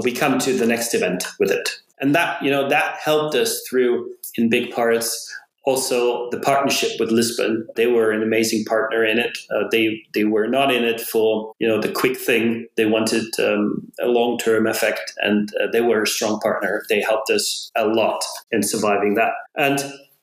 we 0.03 0.11
come 0.11 0.39
to 0.39 0.53
the 0.53 0.65
next 0.65 0.93
event 0.93 1.25
with 1.39 1.51
it, 1.51 1.69
and 1.99 2.13
that 2.15 2.41
you 2.43 2.51
know 2.51 2.67
that 2.69 2.97
helped 2.97 3.35
us 3.35 3.61
through 3.69 4.13
in 4.35 4.49
big 4.49 4.71
parts. 4.71 5.33
Also, 5.67 6.29
the 6.29 6.39
partnership 6.39 6.91
with 6.97 7.11
Lisbon, 7.11 7.67
they 7.75 7.87
were 7.87 8.11
an 8.11 8.23
amazing 8.23 8.63
partner 8.63 9.03
in 9.03 9.19
it. 9.19 9.37
Uh, 9.51 9.65
they 9.69 10.01
they 10.13 10.23
were 10.23 10.47
not 10.47 10.73
in 10.73 10.85
it 10.85 11.01
for 11.01 11.51
you 11.59 11.67
know 11.67 11.81
the 11.81 11.91
quick 11.91 12.15
thing. 12.17 12.65
They 12.77 12.85
wanted 12.85 13.25
um, 13.37 13.85
a 13.99 14.07
long 14.07 14.37
term 14.37 14.65
effect, 14.65 15.11
and 15.17 15.49
uh, 15.61 15.67
they 15.73 15.81
were 15.81 16.03
a 16.03 16.07
strong 16.07 16.39
partner. 16.39 16.83
They 16.87 17.01
helped 17.01 17.29
us 17.29 17.69
a 17.75 17.85
lot 17.85 18.23
in 18.49 18.63
surviving 18.63 19.15
that. 19.15 19.33
And 19.57 19.79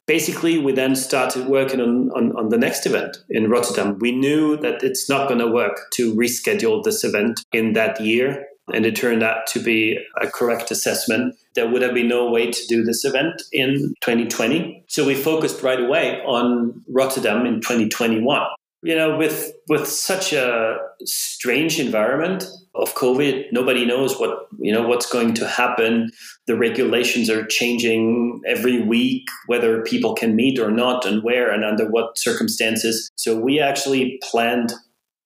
basically 0.06 0.56
we 0.56 0.72
then 0.72 0.96
started 0.96 1.46
working 1.46 1.80
on, 1.82 2.10
on, 2.12 2.34
on, 2.36 2.48
the 2.48 2.58
next 2.58 2.84
event 2.84 3.16
in 3.30 3.48
rotterdam 3.48 3.98
we 4.00 4.12
knew 4.12 4.54
that 4.54 4.82
it's 4.82 5.08
not 5.08 5.28
going 5.28 5.40
to 5.40 5.50
work 5.50 5.80
to 5.94 6.14
reschedule 6.14 6.84
this 6.84 7.04
event 7.04 7.40
in 7.52 7.72
that 7.72 7.98
year 8.00 8.46
and 8.72 8.86
it 8.86 8.96
turned 8.96 9.22
out 9.22 9.46
to 9.48 9.60
be 9.60 9.98
a 10.20 10.26
correct 10.26 10.70
assessment. 10.70 11.34
There 11.54 11.68
would 11.68 11.82
have 11.82 11.94
been 11.94 12.08
no 12.08 12.30
way 12.30 12.50
to 12.50 12.66
do 12.66 12.82
this 12.82 13.04
event 13.04 13.42
in 13.52 13.94
2020 14.00 14.84
so 14.88 15.06
we 15.06 15.14
focused 15.14 15.62
right 15.62 15.80
away 15.80 16.20
on 16.22 16.82
rotterdam 16.88 17.46
in 17.46 17.60
2021 17.60 18.42
you 18.82 18.94
know 18.94 19.16
with 19.16 19.52
with 19.68 19.86
such 19.86 20.32
a 20.32 20.76
strange 21.04 21.78
environment 21.78 22.44
of 22.74 22.94
covid 22.94 23.46
nobody 23.52 23.84
knows 23.84 24.18
what 24.18 24.48
you 24.64 24.72
know 24.72 24.86
what's 24.86 25.10
going 25.10 25.34
to 25.34 25.46
happen. 25.46 26.10
The 26.46 26.56
regulations 26.56 27.28
are 27.28 27.44
changing 27.46 28.40
every 28.46 28.80
week 28.82 29.26
whether 29.46 29.82
people 29.82 30.14
can 30.14 30.34
meet 30.34 30.58
or 30.58 30.70
not 30.70 31.04
and 31.04 31.22
where 31.22 31.50
and 31.50 31.64
under 31.64 31.86
what 31.88 32.16
circumstances. 32.18 33.10
So 33.16 33.38
we 33.38 33.60
actually 33.60 34.18
planned 34.22 34.72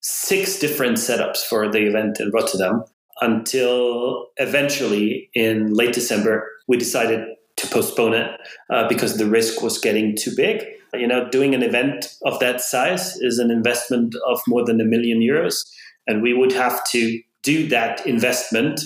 six 0.01 0.59
different 0.59 0.97
setups 0.97 1.39
for 1.39 1.71
the 1.71 1.87
event 1.87 2.19
in 2.21 2.31
rotterdam 2.31 2.85
until 3.21 4.27
eventually 4.37 5.29
in 5.35 5.73
late 5.75 5.93
december 5.93 6.49
we 6.67 6.77
decided 6.77 7.27
to 7.57 7.67
postpone 7.69 8.15
it 8.15 8.41
uh, 8.71 8.87
because 8.89 9.17
the 9.17 9.27
risk 9.27 9.63
was 9.63 9.79
getting 9.79 10.17
too 10.17 10.31
big 10.37 10.65
you 10.95 11.07
know, 11.07 11.29
doing 11.29 11.55
an 11.55 11.63
event 11.63 12.15
of 12.25 12.39
that 12.41 12.61
size 12.61 13.17
is 13.17 13.39
an 13.39 13.51
investment 13.51 14.15
of 14.27 14.41
more 14.47 14.65
than 14.65 14.81
a 14.81 14.85
million 14.85 15.21
euros. 15.21 15.67
And 16.07 16.23
we 16.23 16.33
would 16.33 16.53
have 16.53 16.83
to 16.91 17.21
do 17.43 17.69
that 17.69 18.07
investment 18.07 18.81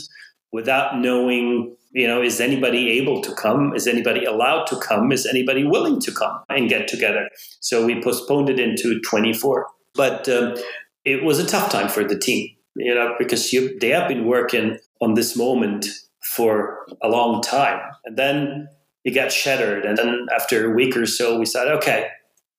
without 0.53 0.99
knowing, 0.99 1.75
you 1.93 2.07
know, 2.07 2.21
is 2.21 2.41
anybody 2.41 2.91
able 2.91 3.21
to 3.23 3.35
come? 3.35 3.75
Is 3.75 3.87
anybody 3.87 4.25
allowed 4.25 4.67
to 4.67 4.77
come? 4.77 5.13
Is 5.13 5.27
anybody 5.27 5.65
willing 5.65 6.01
to 6.01 6.13
come 6.13 6.41
and 6.49 6.69
get 6.69 6.89
together? 6.89 7.29
So 7.61 7.87
we 7.87 8.03
postponed 8.03 8.51
it 8.51 8.59
into 8.59 9.01
24. 9.01 9.67
But 9.95 10.29
um, 10.29 10.57
it 11.05 11.23
was 11.23 11.39
a 11.39 11.47
tough 11.47 11.71
time 11.71 11.89
for 11.89 12.03
the 12.03 12.19
team, 12.19 12.49
you 12.77 12.95
know, 12.95 13.15
because 13.19 13.53
you, 13.53 13.79
they 13.79 13.91
have 13.91 14.09
been 14.09 14.27
working 14.27 14.79
on 15.01 15.15
this 15.15 15.37
moment 15.37 15.87
for 16.35 16.87
a 17.03 17.09
long 17.09 17.43
time. 17.43 17.81
And 18.05 18.17
then 18.17 18.69
it 19.05 19.13
got 19.13 19.33
shattered. 19.33 19.85
And 19.85 19.99
then 19.99 20.27
after 20.35 20.71
a 20.71 20.75
week 20.75 20.97
or 20.97 21.07
so, 21.07 21.39
we 21.39 21.47
said, 21.47 21.69
okay, 21.69 22.09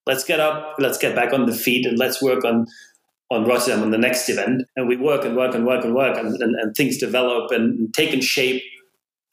let's 0.06 0.24
get 0.24 0.40
up, 0.40 0.76
let's 0.80 0.98
get 0.98 1.16
back 1.16 1.34
on 1.34 1.46
the 1.46 1.56
feet, 1.56 1.86
and 1.86 1.98
let's 1.98 2.22
work 2.22 2.44
on 2.46 2.68
on 3.32 3.46
Rotterdam 3.46 3.82
on 3.82 3.90
the 3.90 3.98
next 3.98 4.30
event. 4.30 4.64
And 4.76 4.88
we 4.88 4.96
work 4.96 5.26
and 5.26 5.36
work 5.36 5.56
and 5.56 5.66
work 5.66 5.84
and 5.84 5.96
work, 5.96 6.18
and, 6.18 6.40
and, 6.42 6.56
and 6.56 6.76
things 6.76 6.98
develop 6.98 7.52
and 7.52 7.92
take 7.94 8.14
in 8.14 8.22
shape, 8.22 8.62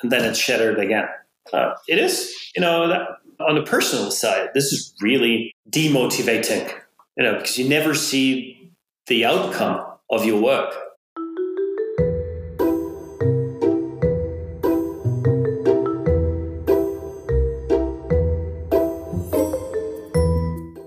and 0.03 0.11
then 0.11 0.25
it's 0.25 0.39
shattered 0.39 0.79
again. 0.79 1.07
Uh, 1.53 1.75
it 1.87 1.99
is, 1.99 2.35
you 2.55 2.63
know, 2.63 2.89
that, 2.89 3.03
on 3.41 3.57
the 3.57 3.63
personal 3.63 4.11
side, 4.11 4.49
this 4.55 4.73
is 4.73 4.95
really 5.03 5.53
demotivating, 5.69 6.73
you 7.17 7.25
know, 7.25 7.35
because 7.35 7.59
you 7.59 7.69
never 7.69 7.95
see 7.95 8.73
the 9.07 9.25
outcome 9.25 9.85
of 10.11 10.25
your 10.25 10.41
work. 10.41 10.75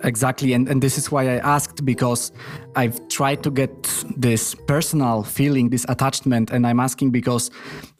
Exactly. 0.03 0.51
And, 0.53 0.67
and 0.67 0.81
this 0.81 0.97
is 0.97 1.11
why 1.11 1.23
I 1.23 1.37
asked 1.37 1.85
because 1.85 2.33
I've 2.75 3.07
tried 3.07 3.41
to 3.43 3.49
get 3.49 3.71
this 4.17 4.53
personal 4.53 5.23
feeling, 5.23 5.69
this 5.69 5.85
attachment. 5.87 6.51
And 6.51 6.67
I'm 6.67 6.79
asking 6.79 7.11
because 7.11 7.49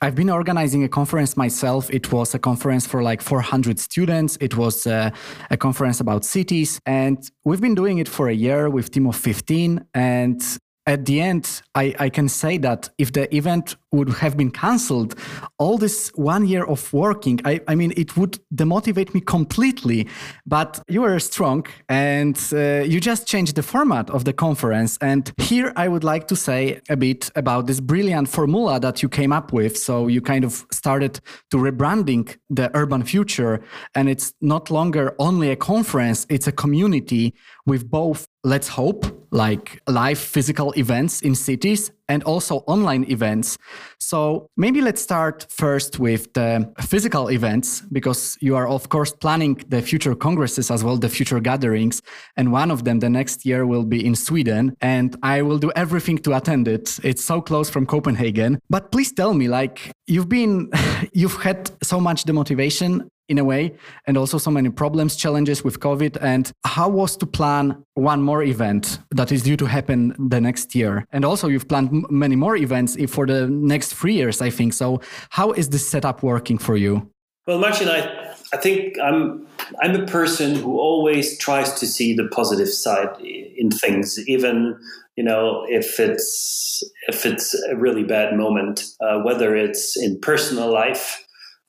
I've 0.02 0.14
been 0.14 0.30
organizing 0.30 0.84
a 0.84 0.90
conference 0.90 1.38
myself. 1.38 1.90
It 1.90 2.12
was 2.12 2.36
a 2.36 2.40
conference 2.40 2.86
for 2.86 3.02
like 3.02 3.22
400 3.22 3.80
students, 3.80 4.38
it 4.42 4.58
was 4.58 4.86
a, 4.86 5.14
a 5.50 5.58
conference 5.58 6.02
about 6.02 6.26
cities. 6.26 6.80
And 6.86 7.18
we've 7.46 7.62
been 7.62 7.76
doing 7.76 8.00
it 8.00 8.10
for 8.10 8.28
a 8.28 8.34
year 8.34 8.70
with 8.70 8.92
team 8.92 9.08
of 9.08 9.16
15. 9.16 9.86
And 9.94 10.42
at 10.86 11.06
the 11.06 11.22
end, 11.22 11.62
I, 11.76 11.96
I 11.98 12.10
can 12.10 12.28
say 12.28 12.58
that 12.58 12.90
if 12.98 13.14
the 13.14 13.34
event 13.34 13.78
would 13.92 14.10
have 14.10 14.36
been 14.36 14.52
cancelled, 14.52 15.16
all 15.58 15.78
this 15.78 16.12
one 16.16 16.46
year 16.46 16.66
of 16.66 16.92
working, 16.92 17.40
I, 17.46 17.62
I 17.68 17.76
mean, 17.76 17.94
it 17.96 18.18
would 18.18 18.40
demotivate 18.54 19.14
me 19.14 19.22
completely. 19.22 20.08
But 20.46 20.82
you 20.90 21.02
were 21.02 21.20
strong 21.20 21.66
and 21.88 22.38
uh, 22.52 22.84
you 22.86 23.00
just 23.00 23.28
changed 23.28 23.56
the 23.56 23.64
format 23.64 24.10
of 24.10 24.26
the 24.26 24.34
conference. 24.34 24.98
And 24.98 25.32
here 25.38 25.72
I 25.78 25.88
would 25.88 26.04
like 26.04 26.28
to 26.28 26.36
say 26.36 26.82
a 26.90 26.98
bit 26.98 27.32
about 27.36 27.68
this 27.68 27.80
brilliant 27.80 28.28
formula 28.28 28.80
that 28.82 29.02
you 29.02 29.08
came 29.08 29.32
up 29.32 29.54
with. 29.54 29.78
So 29.78 30.08
you 30.08 30.22
kind 30.22 30.44
of 30.44 30.66
started 30.72 31.22
to 31.52 31.58
rebranding 31.58 32.36
the 32.50 32.70
urban 32.74 33.04
future. 33.04 33.64
And 33.96 34.10
it's 34.10 34.34
not 34.42 34.70
longer 34.70 35.16
only 35.18 35.50
a 35.52 35.56
conference, 35.56 36.26
it's 36.30 36.48
a 36.48 36.52
community 36.52 37.36
with 37.66 37.90
both 37.90 38.28
let's 38.44 38.68
hope 38.68 39.06
like 39.32 39.82
live 39.88 40.20
physical 40.20 40.74
events 40.78 41.22
in 41.22 41.34
cities 41.34 41.92
and 42.08 42.24
also 42.24 42.58
online 42.68 43.04
events. 43.10 43.58
So 43.98 44.48
maybe 44.58 44.82
let's 44.82 45.02
start 45.02 45.48
first 45.50 45.98
with 45.98 46.32
the 46.34 46.72
physical 46.82 47.30
events 47.30 47.82
because 47.92 48.38
you 48.42 48.56
are 48.56 48.68
of 48.68 48.90
course 48.90 49.12
planning 49.12 49.56
the 49.70 49.82
future 49.82 50.14
congresses 50.14 50.70
as 50.70 50.84
well, 50.84 50.98
the 50.98 51.10
future 51.10 51.40
gatherings, 51.40 52.02
and 52.38 52.52
one 52.52 52.70
of 52.70 52.84
them 52.84 53.00
the 53.00 53.10
next 53.10 53.46
year 53.46 53.66
will 53.66 53.86
be 53.86 54.06
in 54.06 54.16
Sweden 54.16 54.76
and 54.82 55.16
I 55.24 55.42
will 55.42 55.58
do 55.58 55.72
everything 55.76 56.18
to 56.20 56.36
attend 56.38 56.68
it. 56.68 57.00
It's 57.04 57.24
so 57.24 57.42
close 57.42 57.70
from 57.70 57.86
Copenhagen. 57.86 58.60
But 58.70 58.92
please 58.92 59.12
tell 59.12 59.34
me 59.34 59.48
like 59.48 59.92
you've 60.06 60.30
been 60.30 60.70
you've 61.14 61.42
had 61.42 61.72
so 61.82 62.00
much 62.00 62.26
demotivation 62.26 63.08
in 63.30 63.38
a 63.38 63.44
way 63.44 63.74
and 64.06 64.18
also 64.18 64.38
so 64.38 64.52
many 64.52 64.70
problems 64.70 65.16
challenges 65.16 65.64
with 65.64 65.80
covid. 65.80 66.18
And 66.22 66.52
how 66.66 66.90
was 66.90 67.18
to 67.18 67.26
plan 67.26 67.84
one 67.94 68.22
more 68.22 68.44
event 68.44 69.00
that 69.12 69.32
is 69.32 69.44
due 69.44 69.58
to 69.58 69.66
happen 69.66 70.14
the 70.30 70.42
next 70.42 70.76
year? 70.76 71.06
And 71.12 71.26
also 71.26 71.48
you've 71.48 71.68
planned 71.68 72.06
many 72.10 72.36
more 72.36 72.56
events 72.56 72.98
for 73.12 73.26
the 73.26 73.48
next 73.48 73.94
three 73.94 74.14
years 74.14 74.42
i 74.42 74.50
think. 74.50 74.74
So 74.74 75.02
how 75.30 75.52
is 75.52 75.70
this 75.70 75.88
setup 75.88 76.24
working 76.24 76.58
for 76.58 76.76
you? 76.76 77.10
Well 77.48 77.60
martin 77.60 77.90
i 77.90 78.34
i 78.54 78.58
think 78.58 78.98
i'm 79.00 79.46
i'm 79.82 79.96
a 79.96 80.06
person 80.06 80.56
who 80.56 80.80
always 80.80 81.38
tries 81.38 81.74
to 81.80 81.86
see 81.86 82.16
the 82.16 82.28
positive 82.30 82.70
side 82.70 83.14
in 83.22 83.70
things 83.70 84.18
even 84.28 84.78
you 85.16 85.24
know 85.24 85.66
if 85.70 86.00
it's 86.00 86.84
if 87.08 87.26
it's 87.26 87.54
a 87.70 87.76
really 87.76 88.04
bad 88.04 88.36
moment 88.36 88.86
uh, 89.02 89.20
whether 89.20 89.56
it's 89.56 89.98
in 89.98 90.20
personal 90.22 90.72
life 90.72 91.23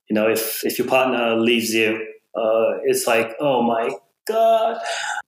you 0.09 0.13
know, 0.13 0.29
if 0.29 0.63
if 0.63 0.77
your 0.77 0.87
partner 0.87 1.35
leaves 1.35 1.73
you, 1.73 1.95
uh, 2.35 2.77
it's 2.83 3.07
like, 3.07 3.35
oh 3.39 3.61
my 3.61 3.91
god. 4.27 4.77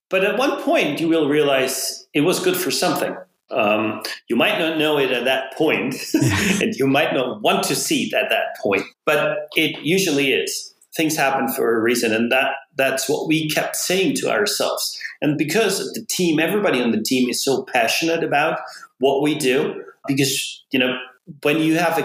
But 0.09 0.23
at 0.23 0.37
one 0.37 0.61
point, 0.61 0.99
you 1.01 1.09
will 1.09 1.27
realize 1.27 2.07
it 2.13 2.21
was 2.21 2.39
good 2.39 2.55
for 2.55 2.71
something. 2.71 3.15
Um, 3.49 4.01
you 4.27 4.35
might 4.35 4.59
not 4.59 4.77
know 4.77 4.97
it 4.97 5.11
at 5.11 5.25
that 5.25 5.53
point, 5.55 5.95
and 6.61 6.75
you 6.75 6.87
might 6.87 7.13
not 7.13 7.41
want 7.41 7.63
to 7.65 7.75
see 7.75 8.03
it 8.03 8.13
at 8.13 8.29
that 8.29 8.57
point, 8.61 8.83
but 9.05 9.49
it 9.55 9.79
usually 9.81 10.33
is. 10.33 10.73
Things 10.95 11.15
happen 11.15 11.47
for 11.49 11.77
a 11.77 11.81
reason, 11.81 12.13
and 12.13 12.31
that 12.31 12.51
that's 12.75 13.07
what 13.07 13.27
we 13.27 13.49
kept 13.49 13.75
saying 13.75 14.15
to 14.15 14.29
ourselves. 14.29 14.99
And 15.21 15.37
because 15.37 15.93
the 15.93 16.05
team, 16.09 16.39
everybody 16.39 16.81
on 16.81 16.91
the 16.91 17.01
team 17.01 17.29
is 17.29 17.43
so 17.43 17.63
passionate 17.63 18.23
about 18.23 18.59
what 18.99 19.21
we 19.21 19.35
do, 19.35 19.83
because 20.07 20.63
you 20.71 20.79
know 20.79 20.97
when 21.43 21.59
you 21.59 21.77
have 21.77 21.97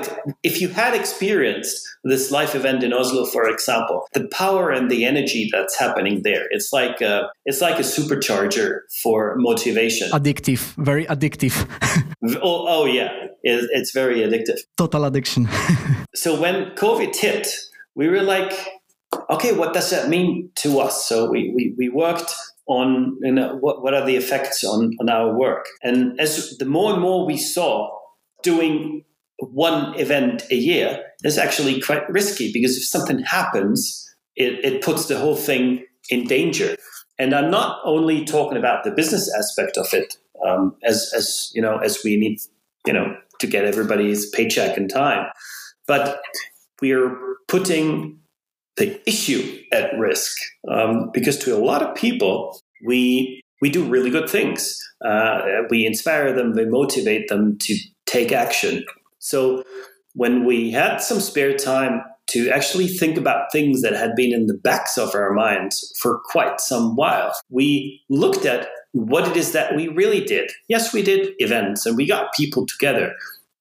if 0.42 0.60
you 0.60 0.68
had 0.68 0.94
experienced 0.94 1.86
this 2.04 2.30
life 2.30 2.54
event 2.54 2.82
in 2.82 2.92
Oslo 2.92 3.24
for 3.26 3.48
example 3.48 4.06
the 4.14 4.26
power 4.28 4.70
and 4.70 4.90
the 4.90 5.04
energy 5.04 5.48
that's 5.52 5.78
happening 5.78 6.22
there 6.24 6.44
it's 6.50 6.72
like 6.72 7.00
a, 7.00 7.28
it's 7.44 7.60
like 7.60 7.78
a 7.78 7.82
supercharger 7.82 8.80
for 9.02 9.34
motivation. 9.36 10.10
Addictive. 10.10 10.74
Very 10.76 11.06
addictive. 11.06 11.68
Oh, 12.40 12.66
oh 12.68 12.84
yeah. 12.84 13.10
It, 13.42 13.68
it's 13.72 13.90
very 13.90 14.20
addictive. 14.20 14.58
Total 14.76 15.04
addiction. 15.04 15.48
So 16.14 16.38
when 16.38 16.74
covid 16.76 17.16
hit 17.16 17.48
we 17.94 18.06
were 18.08 18.22
like 18.22 18.52
okay 19.30 19.52
what 19.52 19.72
does 19.72 19.90
that 19.90 20.08
mean 20.08 20.50
to 20.56 20.80
us? 20.80 21.08
So 21.08 21.30
we 21.30 21.52
we, 21.54 21.74
we 21.78 21.88
worked 21.88 22.34
on 22.66 23.16
you 23.22 23.32
know, 23.32 23.56
what, 23.60 23.82
what 23.82 23.94
are 23.94 24.04
the 24.04 24.16
effects 24.16 24.62
on, 24.62 24.92
on 25.00 25.08
our 25.08 25.34
work? 25.34 25.66
And 25.82 26.20
as 26.20 26.56
the 26.58 26.64
more 26.64 26.92
and 26.92 27.02
more 27.02 27.26
we 27.26 27.36
saw 27.36 27.90
doing 28.42 29.04
one 29.50 29.98
event 29.98 30.44
a 30.50 30.54
year 30.54 31.02
is 31.24 31.38
actually 31.38 31.80
quite 31.80 32.08
risky 32.08 32.52
because 32.52 32.76
if 32.76 32.84
something 32.84 33.18
happens, 33.20 34.08
it, 34.36 34.64
it 34.64 34.82
puts 34.82 35.06
the 35.06 35.18
whole 35.18 35.36
thing 35.36 35.84
in 36.10 36.26
danger. 36.26 36.76
And 37.18 37.34
I'm 37.34 37.50
not 37.50 37.80
only 37.84 38.24
talking 38.24 38.58
about 38.58 38.84
the 38.84 38.90
business 38.90 39.32
aspect 39.36 39.76
of 39.76 39.86
it, 39.92 40.14
um, 40.46 40.74
as 40.84 41.12
as 41.16 41.50
you 41.54 41.62
know 41.62 41.78
as 41.78 42.00
we 42.04 42.16
need 42.16 42.38
you 42.86 42.92
know 42.92 43.16
to 43.38 43.46
get 43.46 43.64
everybody's 43.64 44.28
paycheck 44.30 44.76
in 44.76 44.88
time. 44.88 45.26
But 45.86 46.20
we 46.80 46.92
are 46.92 47.16
putting 47.48 48.18
the 48.76 49.00
issue 49.08 49.60
at 49.72 49.96
risk 49.98 50.36
um, 50.68 51.10
because 51.12 51.38
to 51.38 51.54
a 51.54 51.62
lot 51.62 51.82
of 51.82 51.94
people 51.94 52.58
we 52.84 53.42
we 53.60 53.70
do 53.70 53.84
really 53.84 54.10
good 54.10 54.28
things. 54.28 54.78
Uh, 55.04 55.42
we 55.70 55.86
inspire 55.86 56.32
them, 56.32 56.52
we 56.52 56.64
motivate 56.64 57.28
them 57.28 57.56
to 57.60 57.76
take 58.06 58.32
action. 58.32 58.84
So 59.22 59.62
when 60.14 60.44
we 60.44 60.70
had 60.72 60.98
some 60.98 61.20
spare 61.20 61.56
time 61.56 62.02
to 62.28 62.50
actually 62.50 62.88
think 62.88 63.16
about 63.16 63.52
things 63.52 63.82
that 63.82 63.94
had 63.94 64.14
been 64.16 64.32
in 64.32 64.46
the 64.46 64.54
backs 64.54 64.98
of 64.98 65.14
our 65.14 65.32
minds 65.32 65.92
for 65.98 66.20
quite 66.24 66.60
some 66.60 66.96
while, 66.96 67.32
we 67.48 68.02
looked 68.08 68.44
at 68.44 68.68
what 68.92 69.26
it 69.28 69.36
is 69.36 69.52
that 69.52 69.74
we 69.76 69.88
really 69.88 70.22
did. 70.24 70.50
Yes, 70.68 70.92
we 70.92 71.02
did 71.02 71.34
events 71.38 71.86
and 71.86 71.96
we 71.96 72.06
got 72.06 72.34
people 72.34 72.66
together, 72.66 73.14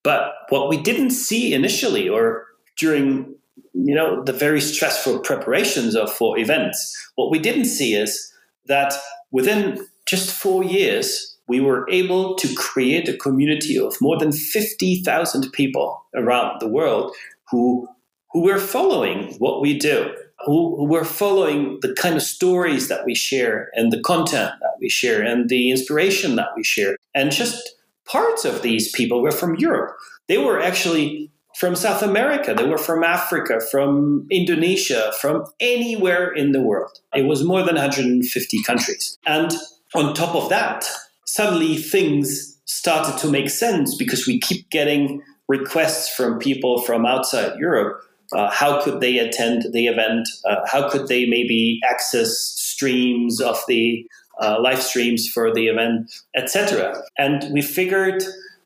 but 0.03 0.33
what 0.49 0.67
we 0.67 0.77
didn't 0.77 1.11
see 1.11 1.53
initially 1.53 2.09
or 2.09 2.45
during 2.77 3.35
you 3.73 3.95
know 3.95 4.23
the 4.23 4.33
very 4.33 4.59
stressful 4.59 5.19
preparations 5.19 5.95
of 5.95 6.11
for 6.11 6.37
events, 6.37 7.11
what 7.15 7.31
we 7.31 7.39
didn't 7.39 7.65
see 7.65 7.93
is 7.93 8.33
that 8.65 8.93
within 9.31 9.87
just 10.05 10.31
four 10.31 10.63
years, 10.63 11.30
we 11.51 11.59
were 11.59 11.85
able 11.89 12.33
to 12.35 12.47
create 12.55 13.09
a 13.09 13.17
community 13.17 13.77
of 13.77 13.99
more 13.99 14.17
than 14.17 14.31
50,000 14.31 15.51
people 15.51 16.01
around 16.15 16.61
the 16.61 16.67
world 16.69 17.13
who, 17.49 17.89
who 18.31 18.39
were 18.41 18.57
following 18.57 19.35
what 19.39 19.59
we 19.59 19.77
do, 19.77 20.15
who, 20.45 20.77
who 20.77 20.85
were 20.85 21.03
following 21.03 21.77
the 21.81 21.93
kind 21.93 22.15
of 22.15 22.21
stories 22.21 22.87
that 22.87 23.05
we 23.05 23.13
share 23.13 23.69
and 23.73 23.91
the 23.91 23.99
content 23.99 24.51
that 24.61 24.75
we 24.79 24.87
share 24.87 25.21
and 25.21 25.49
the 25.49 25.69
inspiration 25.69 26.37
that 26.37 26.51
we 26.55 26.63
share. 26.63 26.95
And 27.13 27.33
just 27.33 27.75
parts 28.05 28.45
of 28.45 28.61
these 28.61 28.89
people 28.93 29.21
were 29.21 29.37
from 29.41 29.57
Europe. 29.57 29.97
They 30.29 30.37
were 30.37 30.61
actually 30.61 31.29
from 31.57 31.75
South 31.75 32.01
America, 32.01 32.53
they 32.53 32.65
were 32.65 32.77
from 32.77 33.03
Africa, 33.03 33.59
from 33.59 34.25
Indonesia, 34.31 35.11
from 35.19 35.43
anywhere 35.59 36.31
in 36.31 36.53
the 36.53 36.61
world. 36.61 36.97
It 37.13 37.25
was 37.25 37.43
more 37.43 37.61
than 37.61 37.75
150 37.75 38.63
countries. 38.63 39.17
And 39.25 39.51
on 39.93 40.13
top 40.13 40.33
of 40.33 40.47
that, 40.47 40.85
suddenly 41.31 41.77
things 41.77 42.59
started 42.65 43.17
to 43.17 43.31
make 43.31 43.49
sense 43.49 43.95
because 43.95 44.27
we 44.27 44.37
keep 44.37 44.69
getting 44.69 45.21
requests 45.47 46.13
from 46.13 46.37
people 46.39 46.81
from 46.81 47.05
outside 47.05 47.57
Europe. 47.57 48.01
Uh, 48.33 48.49
how 48.49 48.81
could 48.81 48.99
they 48.99 49.17
attend 49.17 49.63
the 49.71 49.87
event? 49.87 50.27
Uh, 50.45 50.57
how 50.65 50.89
could 50.89 51.07
they 51.07 51.25
maybe 51.25 51.79
access 51.89 52.29
streams 52.55 53.39
of 53.39 53.57
the 53.69 54.05
uh, 54.41 54.57
live 54.59 54.81
streams 54.81 55.27
for 55.27 55.53
the 55.53 55.67
event, 55.67 56.11
etc. 56.35 57.01
And 57.17 57.45
we 57.53 57.61
figured, 57.61 58.23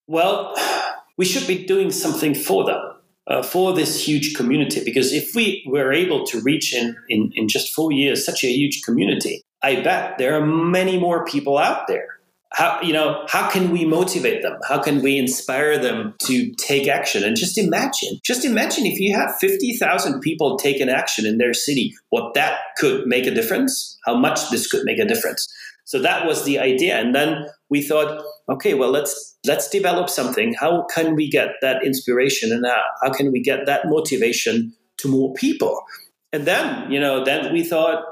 well, 0.07 0.55
we 1.17 1.25
should 1.25 1.47
be 1.47 1.65
doing 1.65 1.91
something 1.91 2.33
for 2.33 2.65
them. 2.65 2.81
Uh, 3.27 3.41
for 3.41 3.73
this 3.73 4.07
huge 4.07 4.35
community 4.35 4.83
because 4.85 5.11
if 5.11 5.33
we 5.33 5.65
were 5.65 5.91
able 5.91 6.23
to 6.27 6.39
reach 6.41 6.75
in, 6.75 6.95
in, 7.09 7.31
in 7.33 7.47
just 7.47 7.73
four 7.73 7.91
years 7.91 8.23
such 8.23 8.43
a 8.43 8.47
huge 8.47 8.83
community 8.83 9.41
I 9.65 9.81
bet 9.81 10.19
there 10.19 10.39
are 10.39 10.45
many 10.45 10.99
more 10.99 11.25
people 11.25 11.57
out 11.57 11.87
there. 11.87 12.14
How 12.53 12.79
you 12.81 12.93
know 12.93 13.25
how 13.27 13.49
can 13.49 13.71
we 13.71 13.85
motivate 13.85 14.41
them? 14.41 14.57
How 14.67 14.81
can 14.81 15.01
we 15.01 15.17
inspire 15.17 15.77
them 15.77 16.13
to 16.23 16.53
take 16.55 16.87
action? 16.87 17.23
And 17.23 17.35
just 17.35 17.57
imagine, 17.57 18.19
just 18.23 18.45
imagine 18.45 18.85
if 18.85 18.99
you 18.99 19.15
have 19.15 19.35
fifty 19.39 19.73
thousand 19.73 20.21
people 20.21 20.57
taking 20.57 20.87
action 20.87 21.25
in 21.25 21.37
their 21.37 21.53
city, 21.53 21.93
what 22.09 22.33
that 22.35 22.59
could 22.77 23.07
make 23.07 23.25
a 23.25 23.33
difference. 23.33 23.97
How 24.05 24.15
much 24.15 24.49
this 24.51 24.71
could 24.71 24.83
make 24.85 24.99
a 24.99 25.05
difference. 25.05 25.47
So 25.85 25.99
that 26.01 26.25
was 26.25 26.45
the 26.45 26.57
idea, 26.57 26.97
and 26.99 27.13
then 27.13 27.45
we 27.69 27.81
thought, 27.81 28.23
okay, 28.49 28.73
well 28.73 28.89
let's 28.89 29.37
let's 29.45 29.69
develop 29.69 30.09
something. 30.09 30.53
How 30.53 30.85
can 30.93 31.15
we 31.15 31.29
get 31.29 31.49
that 31.61 31.83
inspiration 31.85 32.51
and 32.51 32.65
how, 32.65 32.81
how 33.01 33.11
can 33.11 33.31
we 33.31 33.41
get 33.41 33.65
that 33.65 33.87
motivation 33.87 34.73
to 34.97 35.07
more 35.07 35.33
people? 35.33 35.81
And 36.31 36.45
then 36.45 36.89
you 36.91 36.99
know 36.99 37.23
then 37.25 37.51
we 37.53 37.63
thought 37.63 38.03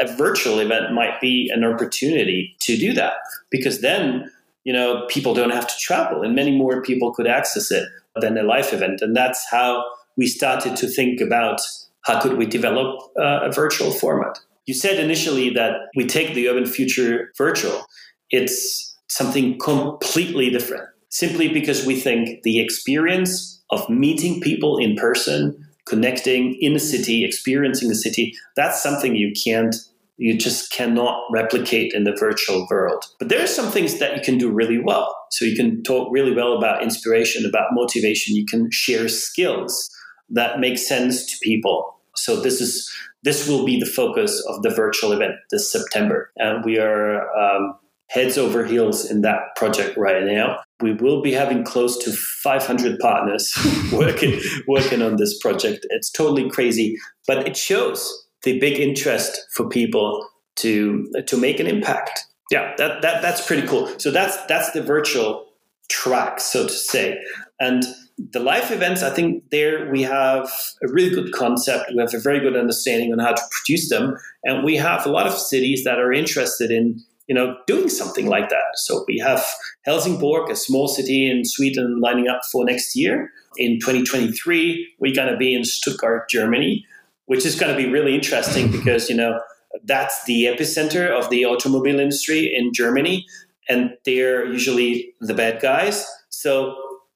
a 0.00 0.06
virtual 0.06 0.58
event 0.58 0.92
might 0.92 1.20
be 1.20 1.50
an 1.52 1.64
opportunity 1.64 2.56
to 2.60 2.76
do 2.76 2.92
that 2.92 3.14
because 3.50 3.80
then 3.80 4.30
you 4.64 4.72
know 4.72 5.06
people 5.08 5.34
don't 5.34 5.50
have 5.50 5.66
to 5.66 5.74
travel 5.78 6.22
and 6.22 6.34
many 6.34 6.56
more 6.56 6.82
people 6.82 7.12
could 7.12 7.26
access 7.26 7.70
it 7.70 7.88
than 8.20 8.36
a 8.36 8.42
live 8.42 8.72
event. 8.72 9.00
And 9.00 9.16
that's 9.16 9.46
how 9.50 9.84
we 10.16 10.26
started 10.26 10.76
to 10.76 10.88
think 10.88 11.20
about 11.20 11.60
how 12.02 12.20
could 12.20 12.36
we 12.36 12.46
develop 12.46 13.00
uh, 13.18 13.40
a 13.42 13.52
virtual 13.52 13.90
format. 13.90 14.38
You 14.66 14.74
said 14.74 14.98
initially 14.98 15.50
that 15.50 15.72
we 15.96 16.06
take 16.06 16.34
the 16.34 16.48
urban 16.48 16.66
future 16.66 17.32
virtual. 17.36 17.86
It's 18.30 18.96
something 19.08 19.58
completely 19.58 20.50
different 20.50 20.88
simply 21.10 21.48
because 21.48 21.86
we 21.86 21.98
think 21.98 22.42
the 22.42 22.60
experience 22.60 23.62
of 23.70 23.88
meeting 23.88 24.40
people 24.40 24.76
in 24.78 24.94
person 24.96 25.66
connecting 25.86 26.54
in 26.60 26.76
a 26.76 26.78
city, 26.78 27.24
experiencing 27.24 27.88
the 27.88 27.94
city, 27.94 28.34
that's 28.56 28.82
something 28.82 29.16
you 29.16 29.32
can't 29.32 29.74
you 30.18 30.36
just 30.36 30.72
cannot 30.72 31.22
replicate 31.32 31.94
in 31.94 32.04
the 32.04 32.16
virtual 32.18 32.66
world. 32.68 33.04
But 33.18 33.28
there 33.28 33.42
are 33.42 33.48
some 33.48 33.70
things 33.70 33.98
that 34.00 34.16
you 34.16 34.22
can 34.22 34.36
do 34.36 34.50
really 34.50 34.78
well. 34.78 35.16
So 35.30 35.44
you 35.44 35.56
can 35.56 35.82
talk 35.84 36.08
really 36.10 36.34
well 36.34 36.58
about 36.58 36.82
inspiration, 36.82 37.46
about 37.46 37.68
motivation. 37.72 38.34
You 38.34 38.44
can 38.44 38.68
share 38.70 39.08
skills 39.08 39.88
that 40.28 40.58
make 40.58 40.76
sense 40.76 41.24
to 41.26 41.38
people. 41.42 42.00
So 42.16 42.40
this 42.40 42.60
is 42.60 42.92
this 43.22 43.48
will 43.48 43.64
be 43.64 43.78
the 43.78 43.86
focus 43.86 44.44
of 44.48 44.62
the 44.62 44.70
virtual 44.70 45.12
event 45.12 45.32
this 45.50 45.70
September, 45.70 46.30
and 46.36 46.64
we 46.64 46.78
are 46.78 47.28
um, 47.36 47.74
heads 48.08 48.38
over 48.38 48.64
heels 48.64 49.10
in 49.10 49.22
that 49.22 49.54
project 49.56 49.96
right 49.96 50.24
now. 50.24 50.60
We 50.80 50.92
will 50.92 51.20
be 51.20 51.32
having 51.32 51.64
close 51.64 51.98
to 52.04 52.12
500 52.12 52.98
partners 53.00 53.52
working 53.92 54.40
working 54.66 55.02
on 55.02 55.16
this 55.16 55.38
project. 55.38 55.86
It's 55.90 56.10
totally 56.10 56.48
crazy, 56.48 56.96
but 57.26 57.46
it 57.46 57.56
shows 57.56 58.27
the 58.42 58.58
big 58.58 58.78
interest 58.78 59.46
for 59.52 59.68
people 59.68 60.28
to 60.56 61.10
to 61.26 61.36
make 61.36 61.60
an 61.60 61.66
impact. 61.66 62.24
Yeah, 62.50 62.74
that, 62.78 63.02
that 63.02 63.22
that's 63.22 63.46
pretty 63.46 63.66
cool. 63.66 63.92
So 63.98 64.10
that's 64.10 64.36
that's 64.46 64.70
the 64.72 64.82
virtual 64.82 65.46
track, 65.90 66.40
so 66.40 66.66
to 66.66 66.72
say. 66.72 67.18
And 67.60 67.84
the 68.32 68.40
live 68.40 68.70
events, 68.72 69.02
I 69.02 69.10
think 69.10 69.50
there 69.50 69.90
we 69.90 70.02
have 70.02 70.50
a 70.82 70.88
really 70.88 71.10
good 71.10 71.32
concept. 71.32 71.90
We 71.94 72.00
have 72.00 72.14
a 72.14 72.18
very 72.18 72.40
good 72.40 72.56
understanding 72.56 73.12
on 73.12 73.18
how 73.18 73.32
to 73.32 73.42
produce 73.50 73.88
them, 73.90 74.16
and 74.44 74.64
we 74.64 74.76
have 74.76 75.06
a 75.06 75.10
lot 75.10 75.26
of 75.26 75.34
cities 75.34 75.84
that 75.84 75.98
are 75.98 76.12
interested 76.12 76.70
in 76.70 77.00
you 77.26 77.34
know 77.34 77.56
doing 77.66 77.88
something 77.88 78.26
like 78.26 78.48
that. 78.48 78.76
So 78.76 79.04
we 79.06 79.18
have 79.18 79.44
Helsingborg, 79.84 80.50
a 80.50 80.56
small 80.56 80.88
city 80.88 81.30
in 81.30 81.44
Sweden, 81.44 82.00
lining 82.00 82.28
up 82.28 82.40
for 82.50 82.64
next 82.64 82.96
year. 82.96 83.30
In 83.56 83.80
2023, 83.80 84.94
we're 85.00 85.14
going 85.14 85.32
to 85.32 85.36
be 85.36 85.54
in 85.54 85.64
Stuttgart, 85.64 86.28
Germany 86.30 86.84
which 87.28 87.44
is 87.46 87.58
going 87.58 87.70
to 87.70 87.76
be 87.76 87.88
really 87.90 88.14
interesting 88.14 88.70
because 88.78 89.08
you 89.08 89.16
know 89.16 89.40
that's 89.84 90.24
the 90.24 90.46
epicenter 90.46 91.08
of 91.08 91.30
the 91.30 91.44
automobile 91.44 92.00
industry 92.00 92.52
in 92.54 92.72
Germany, 92.74 93.24
and 93.68 93.90
they're 94.04 94.44
usually 94.46 95.14
the 95.20 95.34
bad 95.34 95.60
guys. 95.60 96.06
So 96.30 96.74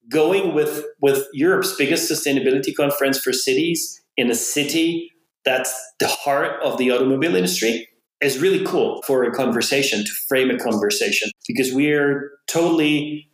going 0.09 0.55
with 0.55 0.85
with 1.01 1.27
Europe's 1.33 1.75
biggest 1.77 2.11
sustainability 2.11 2.75
conference 2.75 3.19
for 3.19 3.33
cities 3.33 4.01
in 4.17 4.31
a 4.31 4.35
city 4.35 5.11
that's 5.45 5.75
the 5.99 6.07
heart 6.07 6.63
of 6.63 6.79
the 6.79 6.91
automobile 6.91 7.35
industry 7.35 7.89
is 8.21 8.39
really 8.39 8.65
cool 8.65 9.03
for 9.03 9.25
a 9.25 9.33
conversation 9.33 10.05
to 10.05 10.11
frame 10.29 10.51
a 10.51 10.59
conversation 10.59 11.31
because 11.49 11.73
we're 11.73 12.31
totally 12.47 13.29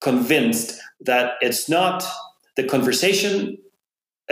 convinced 0.00 0.80
that 1.00 1.34
it's 1.40 1.68
not 1.68 2.04
the 2.56 2.64
conversation 2.64 3.56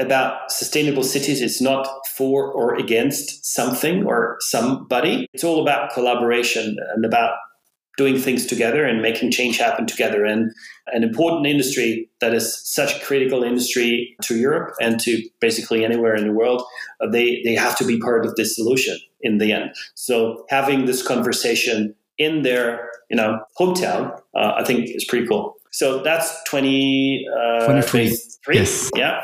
about 0.01 0.51
sustainable 0.51 1.03
cities 1.03 1.41
is 1.41 1.61
not 1.61 1.89
for 2.09 2.51
or 2.53 2.75
against 2.75 3.45
something 3.45 4.05
or 4.05 4.37
somebody. 4.41 5.27
It's 5.33 5.45
all 5.45 5.61
about 5.61 5.93
collaboration 5.93 6.77
and 6.95 7.05
about 7.05 7.35
doing 7.97 8.19
things 8.19 8.47
together 8.47 8.85
and 8.85 9.03
making 9.03 9.31
change 9.31 9.59
happen 9.59 9.87
together. 9.87 10.25
And 10.25 10.53
an 10.87 11.03
important 11.03 11.47
industry 11.47 12.09
that 12.21 12.33
is 12.33 12.61
such 12.65 12.97
a 12.97 13.05
critical 13.05 13.43
industry 13.43 14.17
to 14.23 14.37
Europe 14.37 14.75
and 14.81 14.99
to 15.01 15.23
basically 15.41 15.85
anywhere 15.85 16.15
in 16.15 16.27
the 16.27 16.33
world, 16.33 16.63
uh, 17.01 17.11
they, 17.11 17.43
they 17.45 17.55
have 17.55 17.77
to 17.79 17.85
be 17.85 17.99
part 17.99 18.25
of 18.25 18.37
this 18.37 18.57
solution 18.57 18.99
in 19.21 19.39
the 19.39 19.53
end. 19.53 19.71
So 19.95 20.47
having 20.49 20.87
this 20.87 21.07
conversation 21.07 21.95
in 22.17 22.43
their 22.43 22.91
you 23.11 23.17
know 23.17 23.41
hometown, 23.59 24.17
uh, 24.35 24.53
I 24.57 24.65
think 24.65 24.89
is 24.89 25.05
pretty 25.05 25.27
cool. 25.27 25.57
So 25.73 26.03
that's 26.03 26.43
20, 26.45 27.27
uh, 27.37 27.67
23. 27.67 28.57
Yes. 28.57 28.91
Yeah. 28.97 29.21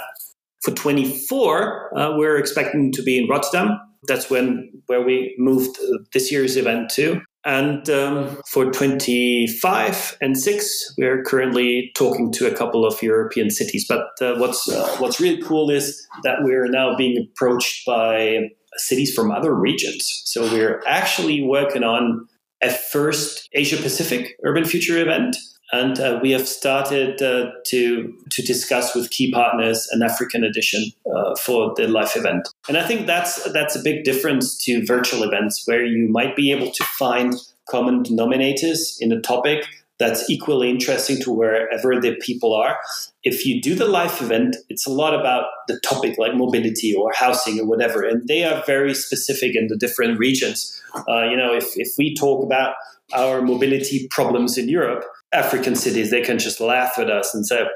For 0.66 0.72
24, 0.72 1.96
uh, 1.96 2.16
we're 2.16 2.37
expecting 2.38 2.90
to 2.90 3.02
be 3.05 3.18
in 3.18 3.29
Rotterdam. 3.29 3.79
That's 4.09 4.29
when 4.29 4.83
where 4.87 5.00
we 5.00 5.33
moved 5.38 5.79
this 6.12 6.33
year's 6.33 6.57
event 6.57 6.90
to. 6.94 7.20
And 7.44 7.88
um, 7.88 8.40
for 8.50 8.72
25 8.72 10.18
and 10.20 10.37
6, 10.37 10.94
we're 10.98 11.22
currently 11.22 11.92
talking 11.94 12.33
to 12.33 12.48
a 12.48 12.57
couple 12.57 12.85
of 12.85 13.00
European 13.00 13.48
cities. 13.48 13.87
But 13.88 14.09
uh, 14.20 14.38
what's, 14.38 14.68
uh, 14.68 14.96
what's 14.98 15.20
really 15.20 15.40
cool 15.40 15.70
is 15.70 16.05
that 16.24 16.38
we're 16.40 16.66
now 16.66 16.96
being 16.96 17.16
approached 17.16 17.87
by 17.87 18.48
cities 18.76 19.14
from 19.14 19.31
other 19.31 19.55
regions. 19.55 20.22
So 20.24 20.52
we're 20.52 20.83
actually 20.85 21.42
working 21.42 21.85
on 21.85 22.26
a 22.61 22.70
first 22.70 23.48
Asia 23.52 23.76
Pacific 23.76 24.35
Urban 24.44 24.64
Future 24.64 24.98
event. 24.98 25.37
And 25.72 25.98
uh, 25.98 26.20
we 26.22 26.31
have 26.31 26.46
started 26.46 27.20
uh, 27.20 27.50
to 27.66 28.14
to 28.31 28.42
discuss 28.42 28.94
with 28.94 29.11
key 29.11 29.33
partners 29.33 29.88
an 29.90 30.02
African 30.02 30.44
edition 30.44 30.92
uh, 31.12 31.35
for 31.37 31.72
the 31.76 31.88
live 31.88 32.12
event. 32.14 32.48
And 32.68 32.76
I 32.76 32.87
think 32.87 33.07
that's 33.07 33.42
that's 33.52 33.74
a 33.74 33.83
big 33.83 34.05
difference 34.05 34.57
to 34.64 34.87
virtual 34.87 35.24
events, 35.24 35.66
where 35.66 35.85
you 35.85 36.09
might 36.09 36.37
be 36.37 36.52
able 36.52 36.70
to 36.70 36.85
find 36.85 37.35
common 37.68 38.05
denominators 38.05 38.96
in 39.00 39.11
a 39.11 39.20
topic 39.20 39.66
that's 39.98 40.29
equally 40.29 40.68
interesting 40.68 41.20
to 41.22 41.33
wherever 41.33 41.98
the 42.00 42.14
people 42.20 42.55
are. 42.55 42.79
If 43.24 43.46
you 43.46 43.61
do 43.61 43.74
the 43.74 43.87
live 43.87 44.20
event, 44.20 44.55
it's 44.68 44.87
a 44.87 44.90
lot 44.90 45.18
about 45.18 45.46
the 45.68 45.81
topic 45.81 46.16
like 46.18 46.35
mobility 46.35 46.94
or 46.94 47.12
housing 47.14 47.59
or 47.59 47.66
whatever, 47.66 48.05
and 48.05 48.29
they 48.29 48.44
are 48.44 48.62
very 48.66 48.94
specific 48.94 49.57
in 49.57 49.68
the 49.68 49.76
different 49.76 50.18
regions. 50.18 50.81
Uh, 51.09 51.24
you 51.24 51.37
know, 51.37 51.55
if, 51.55 51.76
if 51.76 51.94
we 51.98 52.14
talk 52.14 52.44
about 52.44 52.74
our 53.14 53.40
mobility 53.40 54.07
problems 54.11 54.59
in 54.59 54.68
Europe, 54.68 55.05
African 55.33 55.75
cities, 55.75 56.11
they 56.11 56.23
can 56.23 56.39
just 56.39 56.61
laugh 56.61 56.99
at 56.99 57.11
us 57.11 57.35
and 57.35 57.47
say, 57.47 57.67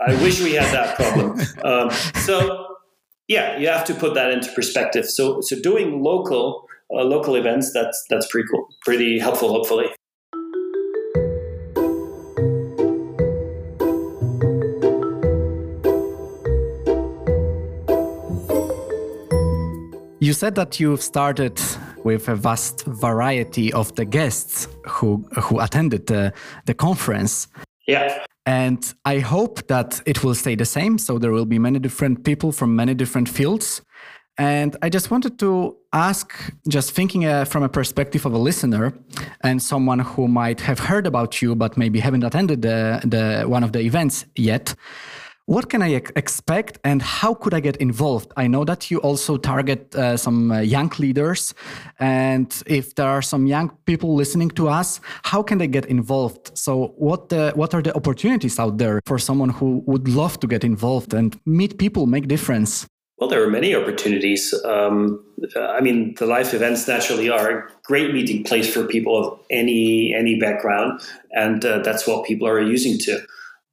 I 0.00 0.14
wish 0.22 0.40
we 0.40 0.54
had 0.54 0.72
that 0.74 0.96
problem. 0.96 1.40
um, 1.64 1.90
so, 2.22 2.76
yeah, 3.28 3.56
you 3.58 3.68
have 3.68 3.84
to 3.84 3.94
put 3.94 4.14
that 4.14 4.30
into 4.30 4.50
perspective. 4.52 5.06
So, 5.06 5.40
so 5.40 5.60
doing 5.60 6.02
local 6.02 6.66
uh, 6.94 7.04
local 7.04 7.36
events, 7.36 7.72
that's 7.72 8.04
that's 8.10 8.26
pretty 8.30 8.48
cool, 8.50 8.66
pretty 8.84 9.18
helpful, 9.18 9.48
hopefully. 9.48 9.86
You 20.20 20.32
said 20.32 20.54
that 20.54 20.78
you've 20.78 21.02
started 21.02 21.60
with 22.04 22.28
a 22.28 22.34
vast 22.34 22.84
variety 22.84 23.72
of 23.72 23.94
the 23.94 24.04
guests 24.04 24.68
who 24.86 25.24
who 25.40 25.60
attended 25.60 26.06
the, 26.06 26.32
the 26.66 26.74
conference. 26.74 27.48
Yeah. 27.86 28.24
And 28.44 28.94
I 29.04 29.20
hope 29.20 29.66
that 29.68 30.00
it 30.04 30.24
will 30.24 30.34
stay 30.34 30.56
the 30.56 30.64
same. 30.64 30.98
So 30.98 31.18
there 31.18 31.30
will 31.30 31.46
be 31.46 31.58
many 31.58 31.78
different 31.78 32.24
people 32.24 32.52
from 32.52 32.74
many 32.74 32.94
different 32.94 33.28
fields. 33.28 33.82
And 34.38 34.76
I 34.82 34.88
just 34.88 35.10
wanted 35.10 35.38
to 35.40 35.76
ask, 35.92 36.32
just 36.66 36.92
thinking 36.92 37.26
uh, 37.26 37.44
from 37.44 37.62
a 37.62 37.68
perspective 37.68 38.24
of 38.26 38.32
a 38.32 38.38
listener 38.38 38.94
and 39.42 39.62
someone 39.62 40.00
who 40.00 40.26
might 40.26 40.60
have 40.62 40.80
heard 40.80 41.06
about 41.06 41.42
you, 41.42 41.54
but 41.54 41.76
maybe 41.76 42.00
haven't 42.00 42.24
attended 42.24 42.62
the, 42.62 43.00
the 43.04 43.44
one 43.46 43.62
of 43.62 43.72
the 43.72 43.80
events 43.80 44.24
yet. 44.34 44.74
What 45.46 45.68
can 45.68 45.82
I 45.82 46.00
expect 46.14 46.78
and 46.84 47.02
how 47.02 47.34
could 47.34 47.52
I 47.52 47.58
get 47.58 47.76
involved? 47.78 48.32
I 48.36 48.46
know 48.46 48.64
that 48.64 48.92
you 48.92 48.98
also 48.98 49.36
target 49.36 49.92
uh, 49.94 50.16
some 50.16 50.52
uh, 50.52 50.60
young 50.60 50.92
leaders. 51.00 51.52
And 51.98 52.62
if 52.66 52.94
there 52.94 53.08
are 53.08 53.22
some 53.22 53.46
young 53.46 53.70
people 53.84 54.14
listening 54.14 54.50
to 54.50 54.68
us, 54.68 55.00
how 55.24 55.42
can 55.42 55.58
they 55.58 55.66
get 55.66 55.86
involved? 55.86 56.56
So, 56.56 56.94
what, 56.96 57.28
the, 57.28 57.52
what 57.56 57.74
are 57.74 57.82
the 57.82 57.94
opportunities 57.96 58.60
out 58.60 58.78
there 58.78 59.00
for 59.04 59.18
someone 59.18 59.48
who 59.48 59.82
would 59.86 60.06
love 60.06 60.38
to 60.40 60.46
get 60.46 60.62
involved 60.62 61.12
and 61.12 61.36
meet 61.44 61.76
people, 61.76 62.06
make 62.06 62.28
difference? 62.28 62.86
Well, 63.18 63.28
there 63.28 63.42
are 63.42 63.50
many 63.50 63.74
opportunities. 63.74 64.54
Um, 64.64 65.24
I 65.56 65.80
mean, 65.80 66.14
the 66.18 66.26
live 66.26 66.54
events 66.54 66.86
naturally 66.86 67.30
are 67.30 67.50
a 67.50 67.68
great 67.84 68.14
meeting 68.14 68.44
place 68.44 68.72
for 68.72 68.84
people 68.84 69.16
of 69.16 69.40
any 69.50 70.12
any 70.12 70.40
background, 70.40 71.00
and 71.30 71.64
uh, 71.64 71.78
that's 71.80 72.04
what 72.04 72.26
people 72.26 72.48
are 72.48 72.60
using 72.60 72.98
to. 72.98 73.24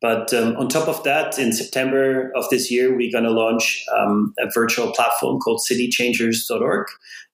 But 0.02 0.34
um, 0.34 0.56
on 0.56 0.70
top 0.70 0.88
of 0.88 1.04
that, 1.04 1.38
in 1.38 1.52
September 1.52 2.32
of 2.36 2.50
this 2.50 2.72
year, 2.72 2.96
we're 2.96 3.12
going 3.12 3.26
to 3.26 3.32
launch 3.32 3.84
um, 3.98 4.34
a 4.40 4.50
virtual 4.54 4.92
platform 4.94 5.40
called 5.40 5.62
citychangers.org. 5.70 6.88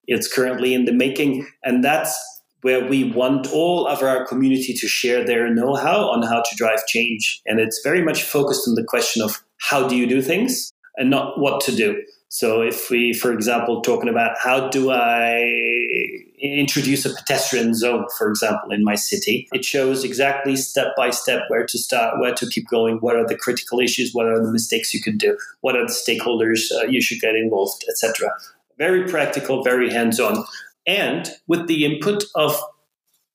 It's 0.07 0.31
currently 0.31 0.73
in 0.73 0.85
the 0.85 0.93
making, 0.93 1.47
and 1.63 1.83
that's 1.83 2.15
where 2.61 2.87
we 2.87 3.11
want 3.11 3.47
all 3.53 3.85
of 3.85 4.01
our 4.01 4.25
community 4.25 4.73
to 4.73 4.87
share 4.87 5.23
their 5.23 5.53
know 5.53 5.75
how 5.75 6.09
on 6.09 6.23
how 6.23 6.41
to 6.41 6.55
drive 6.55 6.85
change. 6.87 7.41
And 7.45 7.59
it's 7.59 7.79
very 7.83 8.03
much 8.03 8.23
focused 8.23 8.67
on 8.67 8.73
the 8.73 8.83
question 8.83 9.21
of 9.21 9.43
how 9.61 9.87
do 9.87 9.95
you 9.95 10.07
do 10.07 10.21
things 10.21 10.71
and 10.97 11.11
not 11.11 11.39
what 11.39 11.61
to 11.61 11.75
do. 11.75 12.01
So 12.29 12.61
if 12.61 12.89
we, 12.89 13.13
for 13.13 13.31
example, 13.31 13.81
talking 13.81 14.09
about 14.09 14.37
how 14.39 14.69
do 14.69 14.91
I 14.91 16.24
introduce 16.39 17.05
a 17.05 17.13
pedestrian 17.13 17.73
zone, 17.73 18.05
for 18.17 18.29
example, 18.29 18.71
in 18.71 18.83
my 18.83 18.95
city, 18.95 19.47
it 19.53 19.63
shows 19.63 20.03
exactly 20.03 20.55
step 20.55 20.87
by 20.95 21.09
step 21.09 21.43
where 21.47 21.65
to 21.65 21.77
start, 21.77 22.19
where 22.19 22.33
to 22.33 22.47
keep 22.47 22.67
going, 22.67 22.97
what 22.97 23.15
are 23.15 23.27
the 23.27 23.37
critical 23.37 23.79
issues, 23.79 24.13
what 24.13 24.27
are 24.27 24.43
the 24.43 24.51
mistakes 24.51 24.93
you 24.93 25.01
can 25.01 25.17
do, 25.17 25.37
what 25.61 25.75
are 25.75 25.85
the 25.85 25.93
stakeholders 25.93 26.71
uh, 26.71 26.85
you 26.85 27.01
should 27.01 27.19
get 27.19 27.35
involved, 27.35 27.83
etc. 27.89 28.29
Very 28.77 29.07
practical, 29.07 29.63
very 29.63 29.89
hands-on, 29.89 30.43
and 30.85 31.31
with 31.47 31.67
the 31.67 31.85
input 31.85 32.23
of 32.35 32.59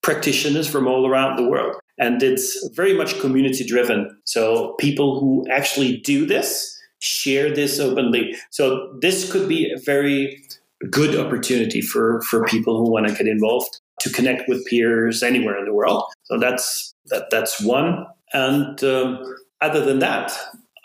practitioners 0.02 0.68
from 0.68 0.86
all 0.86 1.06
around 1.06 1.36
the 1.36 1.48
world. 1.48 1.76
And 1.98 2.22
it's 2.22 2.68
very 2.74 2.94
much 2.94 3.20
community 3.20 3.64
driven. 3.66 4.18
So 4.24 4.74
people 4.78 5.20
who 5.20 5.46
actually 5.50 5.98
do 5.98 6.24
this 6.24 6.78
share 7.00 7.54
this 7.54 7.80
openly. 7.80 8.34
So 8.50 8.94
this 9.00 9.30
could 9.30 9.48
be 9.48 9.70
a 9.70 9.78
very 9.78 10.42
good 10.90 11.18
opportunity 11.18 11.80
for 11.80 12.22
for 12.22 12.44
people 12.44 12.78
who 12.78 12.90
want 12.90 13.06
to 13.08 13.14
get 13.14 13.26
involved 13.26 13.80
to 14.00 14.10
connect 14.10 14.48
with 14.48 14.64
peers 14.66 15.22
anywhere 15.22 15.58
in 15.58 15.64
the 15.66 15.74
world. 15.74 16.04
So 16.24 16.38
that's 16.38 16.94
that 17.06 17.26
that's 17.30 17.60
one. 17.60 18.06
And 18.32 18.82
um, 18.84 19.36
other 19.60 19.84
than 19.84 19.98
that, 19.98 20.32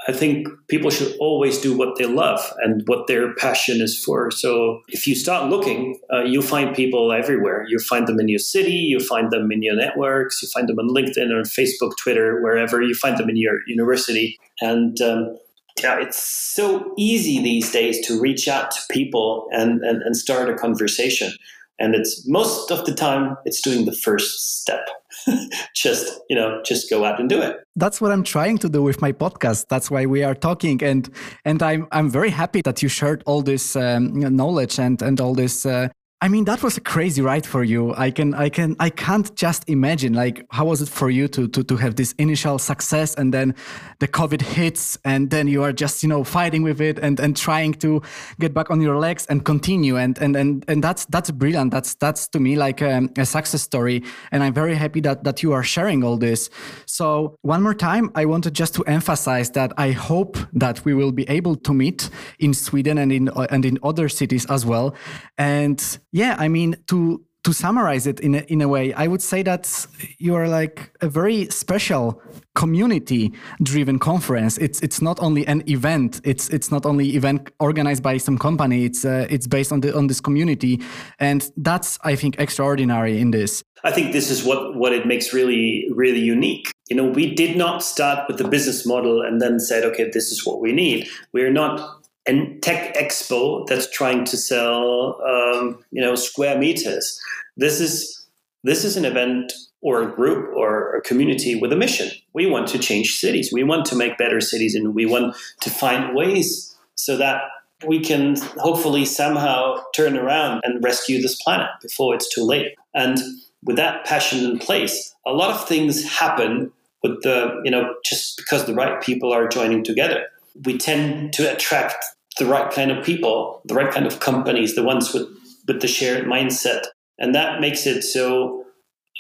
I 0.08 0.12
think 0.12 0.48
people 0.68 0.92
should 0.92 1.16
always 1.20 1.60
do 1.60 1.76
what 1.76 1.98
they 1.98 2.06
love 2.06 2.40
and 2.60 2.84
what 2.88 3.08
their 3.08 3.34
passion 3.36 3.82
is 3.82 3.98
for. 4.04 4.30
So 4.30 4.82
if 4.90 5.08
you 5.08 5.16
start 5.16 5.50
looking, 5.50 6.00
uh, 6.14 6.24
you 6.24 6.42
find 6.42 6.76
people 6.76 7.12
everywhere. 7.12 7.66
You 7.68 7.80
find 7.80 8.06
them 8.06 8.20
in 8.20 8.28
your 8.28 8.40
city, 8.40 8.74
you 8.74 9.00
find 9.00 9.32
them 9.32 9.52
in 9.52 9.64
your 9.64 9.76
networks, 9.76 10.44
you 10.44 10.50
find 10.50 10.70
them 10.70 10.78
on 10.78 10.90
LinkedIn 10.90 11.32
or 11.32 11.42
Facebook, 11.44 11.94
Twitter, 11.98 12.42
wherever. 12.42 12.82
You 12.82 12.94
find 12.94 13.18
them 13.18 13.30
in 13.30 13.38
your 13.38 13.60
university, 13.68 14.38
and 14.62 15.02
um, 15.02 15.38
yeah, 15.82 16.00
it's 16.00 16.18
so 16.18 16.94
easy 16.98 17.42
these 17.42 17.72
days 17.72 18.06
to 18.08 18.20
reach 18.20 18.48
out 18.48 18.72
to 18.72 18.80
people 18.92 19.48
and, 19.52 19.82
and, 19.82 20.02
and 20.02 20.16
start 20.16 20.50
a 20.50 20.56
conversation. 20.56 21.32
And 21.80 21.94
it's 21.94 22.26
most 22.28 22.72
of 22.72 22.86
the 22.86 22.94
time 22.94 23.36
it's 23.44 23.62
doing 23.62 23.86
the 23.86 23.92
first 23.92 24.62
step. 24.62 24.88
just, 25.76 26.22
you 26.30 26.36
know, 26.36 26.62
just 26.64 26.90
go 26.90 27.04
out 27.04 27.20
and 27.20 27.28
do 27.28 27.42
it. 27.42 27.58
That's 27.76 28.00
what 28.00 28.12
I'm 28.12 28.24
trying 28.24 28.58
to 28.60 28.70
do 28.70 28.82
with 28.82 29.02
my 29.02 29.12
podcast. 29.12 29.66
That's 29.68 29.92
why 29.92 30.06
we 30.06 30.24
are 30.24 30.36
talking. 30.36 30.82
And 30.82 31.10
and 31.44 31.62
I'm 31.62 31.88
I'm 31.92 32.10
very 32.10 32.30
happy 32.30 32.62
that 32.62 32.82
you 32.82 32.88
shared 32.88 33.24
all 33.26 33.42
this 33.42 33.76
um, 33.76 34.14
knowledge 34.14 34.80
and 34.80 35.02
and 35.02 35.20
all 35.20 35.34
this 35.34 35.66
uh, 35.66 35.90
I 36.26 36.28
mean, 36.28 36.46
that 36.46 36.64
was 36.64 36.76
a 36.76 36.82
crazy 36.82 37.22
ride 37.22 37.46
for 37.46 37.64
you. 37.64 37.94
I 37.94 38.10
can, 38.10 38.34
I 38.34 38.50
can, 38.50 38.76
I 38.80 38.90
can't 38.90 39.36
just 39.36 39.64
imagine. 39.70 40.14
Like, 40.14 40.44
how 40.50 40.66
was 40.66 40.82
it 40.82 40.90
for 40.90 41.12
you 41.12 41.28
to 41.28 41.48
to 41.50 41.64
to 41.64 41.76
have 41.78 41.98
this 41.98 42.14
initial 42.18 42.58
success, 42.58 43.14
and 43.14 43.32
then 43.32 43.54
the 44.00 44.08
COVID 44.08 44.42
hits, 44.42 44.98
and 45.06 45.30
then 45.30 45.48
you 45.48 45.62
are 45.62 45.72
just, 45.72 46.02
you 46.02 46.10
know, 46.10 46.24
fighting 46.24 46.64
with 46.64 46.82
it 46.82 46.98
and 46.98 47.20
and 47.20 47.38
trying 47.38 47.76
to 47.76 48.02
get 48.40 48.56
back 48.56 48.72
on 48.72 48.82
your 48.82 48.98
legs 48.98 49.28
and 49.28 49.46
continue. 49.46 49.98
And 49.98 50.18
and 50.18 50.36
and 50.36 50.66
and 50.68 50.84
that's 50.84 51.06
that's 51.06 51.30
brilliant. 51.30 51.70
That's 51.70 51.94
that's 51.94 52.28
to 52.30 52.40
me 52.40 52.56
like 52.56 52.82
a, 52.82 53.08
a 53.20 53.26
success 53.28 53.62
story. 53.62 54.02
And 54.32 54.42
I'm 54.42 54.54
very 54.54 54.74
happy 54.74 55.02
that 55.02 55.26
that 55.26 55.44
you 55.44 55.54
are 55.54 55.62
sharing 55.64 56.04
all 56.04 56.18
this. 56.18 56.50
So 56.88 57.38
one 57.44 57.62
more 57.62 57.76
time, 57.76 58.10
I 58.16 58.26
wanted 58.26 58.56
just 58.56 58.74
to 58.76 58.84
emphasize 58.86 59.52
that 59.52 59.74
I 59.78 59.92
hope 59.92 60.40
that 60.54 60.84
we 60.86 60.96
will 60.96 61.12
be 61.12 61.30
able 61.30 61.56
to 61.56 61.72
meet 61.72 62.10
in 62.40 62.56
Sweden 62.56 62.98
and 62.98 63.12
in 63.12 63.30
and 63.52 63.64
in 63.64 63.78
other 63.84 64.10
cities 64.10 64.48
as 64.50 64.66
well. 64.66 64.96
And 65.38 66.00
yeah, 66.16 66.38
I 66.40 66.48
mean 66.48 66.78
to 66.88 67.22
to 67.44 67.54
summarize 67.54 68.08
it 68.08 68.20
in 68.22 68.36
a, 68.36 68.40
in 68.48 68.62
a 68.62 68.68
way, 68.68 68.92
I 68.94 69.06
would 69.06 69.22
say 69.22 69.44
that 69.44 69.88
you 70.18 70.34
are 70.34 70.48
like 70.48 70.92
a 71.02 71.08
very 71.08 71.48
special 71.50 72.20
community 72.56 73.34
driven 73.62 74.00
conference. 74.00 74.58
It's 74.58 74.82
it's 74.82 75.02
not 75.02 75.20
only 75.20 75.46
an 75.46 75.62
event. 75.68 76.22
It's 76.24 76.50
it's 76.50 76.72
not 76.72 76.86
only 76.86 77.16
event 77.18 77.52
organized 77.60 78.02
by 78.02 78.18
some 78.18 78.38
company. 78.38 78.86
It's 78.86 79.04
uh, 79.04 79.28
it's 79.30 79.46
based 79.46 79.74
on 79.74 79.82
the 79.82 79.94
on 79.94 80.08
this 80.08 80.22
community, 80.22 80.82
and 81.20 81.52
that's 81.58 82.00
I 82.04 82.16
think 82.16 82.40
extraordinary 82.40 83.20
in 83.20 83.32
this. 83.32 83.62
I 83.84 83.92
think 83.92 84.14
this 84.14 84.32
is 84.32 84.44
what 84.44 84.76
what 84.76 84.94
it 84.94 85.06
makes 85.06 85.34
really 85.34 85.88
really 85.94 86.22
unique. 86.22 86.72
You 86.90 86.96
know, 86.96 87.06
we 87.06 87.36
did 87.36 87.58
not 87.58 87.84
start 87.84 88.28
with 88.28 88.38
the 88.38 88.48
business 88.48 88.86
model 88.86 89.22
and 89.22 89.42
then 89.42 89.60
said, 89.60 89.84
okay, 89.84 90.10
this 90.10 90.32
is 90.32 90.46
what 90.46 90.62
we 90.62 90.72
need. 90.72 91.08
We're 91.34 91.52
not 91.52 92.05
and 92.28 92.62
tech 92.62 92.96
expo 92.96 93.66
that's 93.68 93.90
trying 93.92 94.24
to 94.26 94.38
sell 94.38 95.22
um, 95.26 95.84
you 95.92 96.02
know 96.02 96.16
square 96.16 96.58
meters. 96.58 97.20
This 97.58 97.80
is 97.80 98.28
this 98.64 98.84
is 98.84 98.98
an 98.98 99.06
event 99.06 99.54
or 99.82 100.02
a 100.02 100.12
group 100.12 100.56
or 100.56 100.96
a 100.96 101.02
community 101.02 101.56
with 101.56 101.72
a 101.72 101.76
mission. 101.76 102.10
We 102.34 102.48
want 102.48 102.68
to 102.70 102.80
change 102.80 103.20
cities. 103.20 103.52
We 103.54 103.64
want 103.64 103.86
to 103.88 103.96
make 103.96 104.18
better 104.18 104.42
cities 104.42 104.74
and 104.74 104.96
we 104.96 105.06
want 105.06 105.36
to 105.62 105.70
find 105.70 106.16
ways 106.16 106.76
so 106.96 107.18
that 107.18 107.42
we 107.86 108.00
can 108.00 108.36
hopefully 108.58 109.06
somehow 109.06 109.84
turn 109.96 110.18
around 110.18 110.62
and 110.64 110.84
rescue 110.84 111.22
this 111.22 111.36
planet 111.44 111.68
before 111.84 112.16
it's 112.16 112.34
too 112.34 112.44
late. 112.44 112.74
And 112.96 113.20
with 113.64 113.76
that 113.76 114.06
passion 114.06 114.44
in 114.44 114.58
place 114.58 115.16
a 115.26 115.34
lot 115.34 115.52
of 115.52 115.68
things 115.68 116.04
happen 116.04 116.72
with 117.04 117.22
the 117.24 117.62
you 117.64 117.72
know 117.72 117.96
just 118.04 118.38
because 118.38 118.66
the 118.66 118.74
right 118.74 119.02
people 119.02 119.34
are 119.34 119.48
joining 119.48 119.84
together. 119.84 120.26
We 120.64 120.78
tend 120.78 121.34
to 121.34 121.54
attract 121.54 122.06
the 122.38 122.46
right 122.46 122.72
kind 122.72 122.92
of 122.92 123.06
people, 123.06 123.62
the 123.66 123.76
right 123.76 123.92
kind 123.92 124.06
of 124.06 124.20
companies, 124.20 124.76
the 124.76 124.84
ones 124.84 125.14
with, 125.14 125.28
with 125.68 125.82
the 125.82 125.88
shared 125.88 126.26
mindset. 126.26 126.84
And 127.18 127.34
that 127.34 127.62
makes 127.62 127.86
it 127.86 128.04
so 128.04 128.66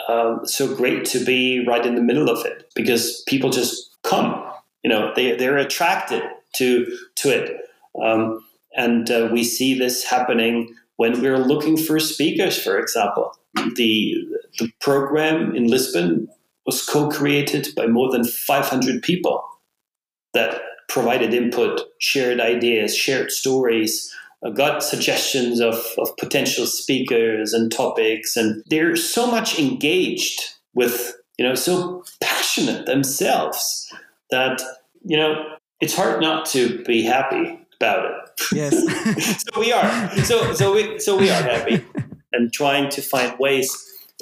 um, 0.08 0.42
so 0.46 0.76
great 0.76 1.06
to 1.06 1.24
be 1.24 1.66
right 1.66 1.86
in 1.86 1.96
the 1.96 2.02
middle 2.02 2.30
of 2.30 2.46
it 2.46 2.70
because 2.76 3.24
people 3.28 3.50
just 3.50 3.96
come. 4.04 4.44
You 4.84 4.90
know, 4.90 5.14
they 5.16 5.36
they're 5.36 5.58
attracted 5.58 6.22
to 6.58 6.98
to 7.16 7.30
it, 7.30 7.62
um, 8.04 8.46
and 8.76 9.10
uh, 9.10 9.30
we 9.32 9.44
see 9.44 9.78
this 9.78 10.04
happening 10.04 10.76
when 10.98 11.22
we're 11.22 11.40
looking 11.40 11.78
for 11.78 12.00
speakers. 12.00 12.62
For 12.62 12.78
example, 12.78 13.32
the 13.76 14.16
the 14.60 14.70
program 14.82 15.56
in 15.56 15.68
Lisbon 15.68 16.28
was 16.66 16.86
co-created 16.86 17.70
by 17.76 17.86
more 17.86 18.12
than 18.12 18.26
500 18.26 19.02
people 19.04 19.44
that 20.34 20.62
provided 20.96 21.34
input, 21.34 21.82
shared 22.00 22.40
ideas, 22.40 22.96
shared 22.96 23.30
stories, 23.30 24.10
uh, 24.46 24.50
got 24.50 24.82
suggestions 24.82 25.60
of, 25.60 25.76
of 25.98 26.16
potential 26.16 26.66
speakers 26.66 27.52
and 27.52 27.70
topics, 27.70 28.38
and 28.38 28.64
they're 28.68 28.96
so 28.96 29.28
much 29.28 29.60
engaged 29.60 30.40
with, 30.74 31.14
you 31.38 31.46
know, 31.46 31.54
so 31.54 32.02
passionate 32.22 32.86
themselves 32.86 33.94
that, 34.32 34.62
you 35.04 35.18
know, 35.18 35.34
it's 35.82 35.94
hard 35.94 36.22
not 36.22 36.46
to 36.46 36.82
be 36.86 37.04
happy 37.04 37.60
about 37.76 38.06
it. 38.06 38.32
Yes. 38.54 39.44
so 39.44 39.60
we 39.60 39.74
are. 39.74 40.18
So 40.24 40.54
so 40.54 40.74
we 40.74 40.98
so 41.00 41.18
we 41.18 41.30
are 41.30 41.44
happy 41.44 41.84
and 42.34 42.54
trying 42.54 42.90
to 42.92 43.02
find 43.02 43.38
ways 43.38 43.70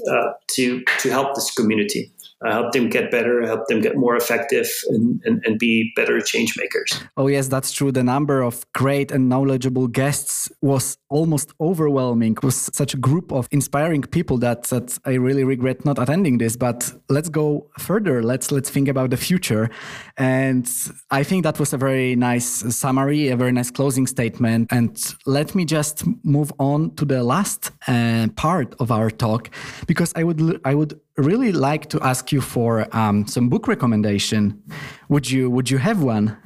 uh, 0.10 0.32
to 0.56 0.84
to 1.02 1.10
help 1.12 1.36
this 1.36 1.52
community 1.52 2.12
uh, 2.46 2.52
help 2.52 2.72
them 2.74 2.90
get 2.90 3.12
better, 3.12 3.46
help 3.46 3.68
them 3.68 3.82
get 3.82 3.96
more 3.96 4.16
effective, 4.16 4.68
and, 4.90 5.22
and, 5.26 5.44
and 5.46 5.60
be 5.60 5.92
better 5.96 6.20
change 6.22 6.56
makers. 6.58 7.02
Oh, 7.18 7.28
yes, 7.28 7.48
that's 7.48 7.72
true. 7.72 7.92
The 7.92 8.04
number 8.04 8.42
of 8.42 8.66
great 8.74 9.12
and 9.12 9.30
knowledgeable 9.30 9.88
guests 9.88 10.52
was 10.62 10.98
almost 11.10 11.54
overwhelming. 11.60 12.34
It 12.34 12.44
was 12.44 12.70
such 12.74 12.94
a 12.94 12.98
group 12.98 13.32
of 13.32 13.48
inspiring 13.52 14.02
people 14.02 14.38
that, 14.40 14.64
that 14.64 14.98
I 15.06 15.14
really 15.14 15.44
regret 15.44 15.86
not 15.86 16.00
attending 16.00 16.38
this. 16.38 16.58
But 16.58 16.92
let's 17.10 17.30
go 17.30 17.70
further. 17.80 18.24
Let's 18.24 18.52
let's 18.52 18.70
think 18.70 18.88
about 18.88 19.10
the 19.10 19.18
future. 19.18 19.70
And 20.18 20.70
I 21.12 21.24
think 21.24 21.44
that 21.44 21.60
was 21.60 21.74
a 21.74 21.78
very 21.78 22.16
nice 22.16 22.76
summary, 22.76 23.30
a 23.30 23.38
very 23.38 23.52
nice 23.52 23.72
closing 23.72 24.08
statement. 24.08 24.72
And 24.72 24.98
let 25.26 25.56
me 25.56 25.66
just 25.66 26.04
move 26.24 26.52
on 26.60 26.96
to 26.96 27.06
the 27.06 27.24
last 27.24 27.72
uh, 27.88 28.28
part 28.36 28.76
of 28.80 28.92
our 28.92 29.10
talk 29.10 29.50
because 29.88 30.12
I 30.16 30.24
would 30.24 30.60
I 30.66 30.76
would 30.76 31.00
really 31.18 31.52
like 31.52 31.90
to 31.90 32.00
ask 32.02 32.32
you 32.32 32.42
for 32.42 32.88
um, 32.96 33.28
some 33.28 33.50
book 33.50 33.68
recommendation. 33.68 34.62
Would 35.10 35.30
you 35.30 35.50
Would 35.50 35.70
you 35.70 35.78
have 35.78 36.02
one? 36.02 36.38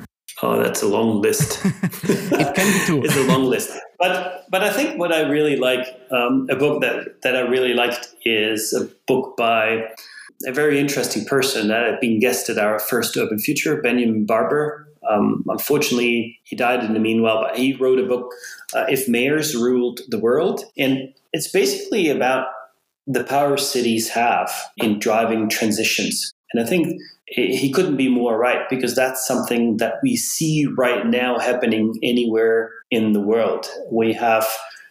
Oh, 0.43 0.61
that's 0.61 0.83
a 0.83 0.87
long 0.87 1.21
list. 1.21 1.61
it 1.65 2.55
can 2.55 2.73
be 2.73 2.85
too. 2.85 3.01
it's 3.03 3.15
a 3.15 3.27
long 3.27 3.45
list, 3.45 3.71
but 3.97 4.45
but 4.51 4.63
I 4.63 4.69
think 4.71 4.99
what 4.99 5.11
I 5.11 5.21
really 5.21 5.55
like, 5.55 5.87
um, 6.11 6.47
a 6.49 6.55
book 6.55 6.81
that 6.81 7.21
that 7.23 7.35
I 7.35 7.41
really 7.41 7.73
liked 7.73 8.13
is 8.23 8.73
a 8.73 8.85
book 9.07 9.35
by 9.37 9.85
a 10.45 10.51
very 10.51 10.79
interesting 10.79 11.25
person 11.25 11.69
that 11.69 11.83
had 11.87 11.99
been 11.99 12.19
guest 12.19 12.49
at 12.49 12.59
our 12.59 12.77
first 12.77 13.17
Urban 13.17 13.39
Future, 13.39 13.81
Benjamin 13.81 14.25
Barber. 14.25 14.87
Um, 15.09 15.43
unfortunately, 15.47 16.39
he 16.43 16.55
died 16.55 16.83
in 16.83 16.93
the 16.93 16.99
meanwhile, 16.99 17.41
but 17.41 17.57
he 17.57 17.73
wrote 17.73 17.97
a 17.97 18.05
book, 18.05 18.31
uh, 18.75 18.85
"If 18.89 19.07
Mayors 19.07 19.55
Ruled 19.55 20.01
the 20.09 20.19
World," 20.19 20.65
and 20.77 21.13
it's 21.33 21.49
basically 21.49 22.09
about 22.09 22.47
the 23.07 23.23
power 23.23 23.57
cities 23.57 24.09
have 24.09 24.51
in 24.77 24.99
driving 24.99 25.49
transitions. 25.49 26.31
And 26.53 26.63
I 26.63 26.67
think 26.67 27.01
he 27.25 27.71
couldn't 27.71 27.97
be 27.97 28.09
more 28.09 28.37
right 28.37 28.69
because 28.69 28.95
that's 28.95 29.27
something 29.27 29.77
that 29.77 29.95
we 30.03 30.15
see 30.15 30.65
right 30.77 31.05
now 31.05 31.39
happening 31.39 31.93
anywhere 32.03 32.71
in 32.91 33.13
the 33.13 33.19
world. 33.19 33.65
We 33.91 34.13
have 34.13 34.47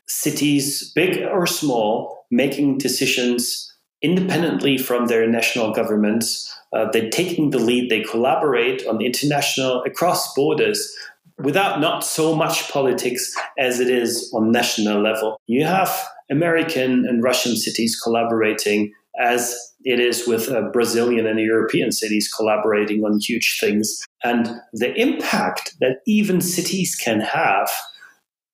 cities, 0.06 0.92
big 0.94 1.22
or 1.22 1.46
small, 1.46 2.26
making 2.30 2.78
decisions 2.78 3.72
independently 4.02 4.76
from 4.76 5.06
their 5.06 5.26
national 5.26 5.72
governments. 5.72 6.54
Uh, 6.72 6.90
they're 6.92 7.10
taking 7.10 7.50
the 7.50 7.58
lead, 7.58 7.90
they 7.90 8.02
collaborate 8.02 8.86
on 8.86 8.98
the 8.98 9.06
international, 9.06 9.82
across 9.84 10.34
borders. 10.34 10.94
Without 11.38 11.80
not 11.80 12.04
so 12.04 12.34
much 12.34 12.70
politics 12.70 13.34
as 13.58 13.80
it 13.80 13.90
is 13.90 14.30
on 14.34 14.52
national 14.52 15.02
level. 15.02 15.38
You 15.46 15.64
have 15.64 15.90
American 16.31 17.07
and 17.07 17.22
Russian 17.22 17.57
cities 17.57 17.99
collaborating 18.03 18.93
as 19.18 19.55
it 19.85 20.01
is 20.01 20.27
with 20.27 20.51
uh, 20.51 20.62
Brazilian 20.72 21.27
and 21.27 21.39
European 21.39 21.93
cities 21.93 22.31
collaborating 22.35 23.03
on 23.05 23.18
huge 23.20 23.59
things. 23.61 24.05
And 24.24 24.61
the 24.72 24.95
impact 24.95 25.74
that 25.81 25.99
even 26.07 26.41
cities 26.41 26.95
can 26.95 27.20
have 27.20 27.70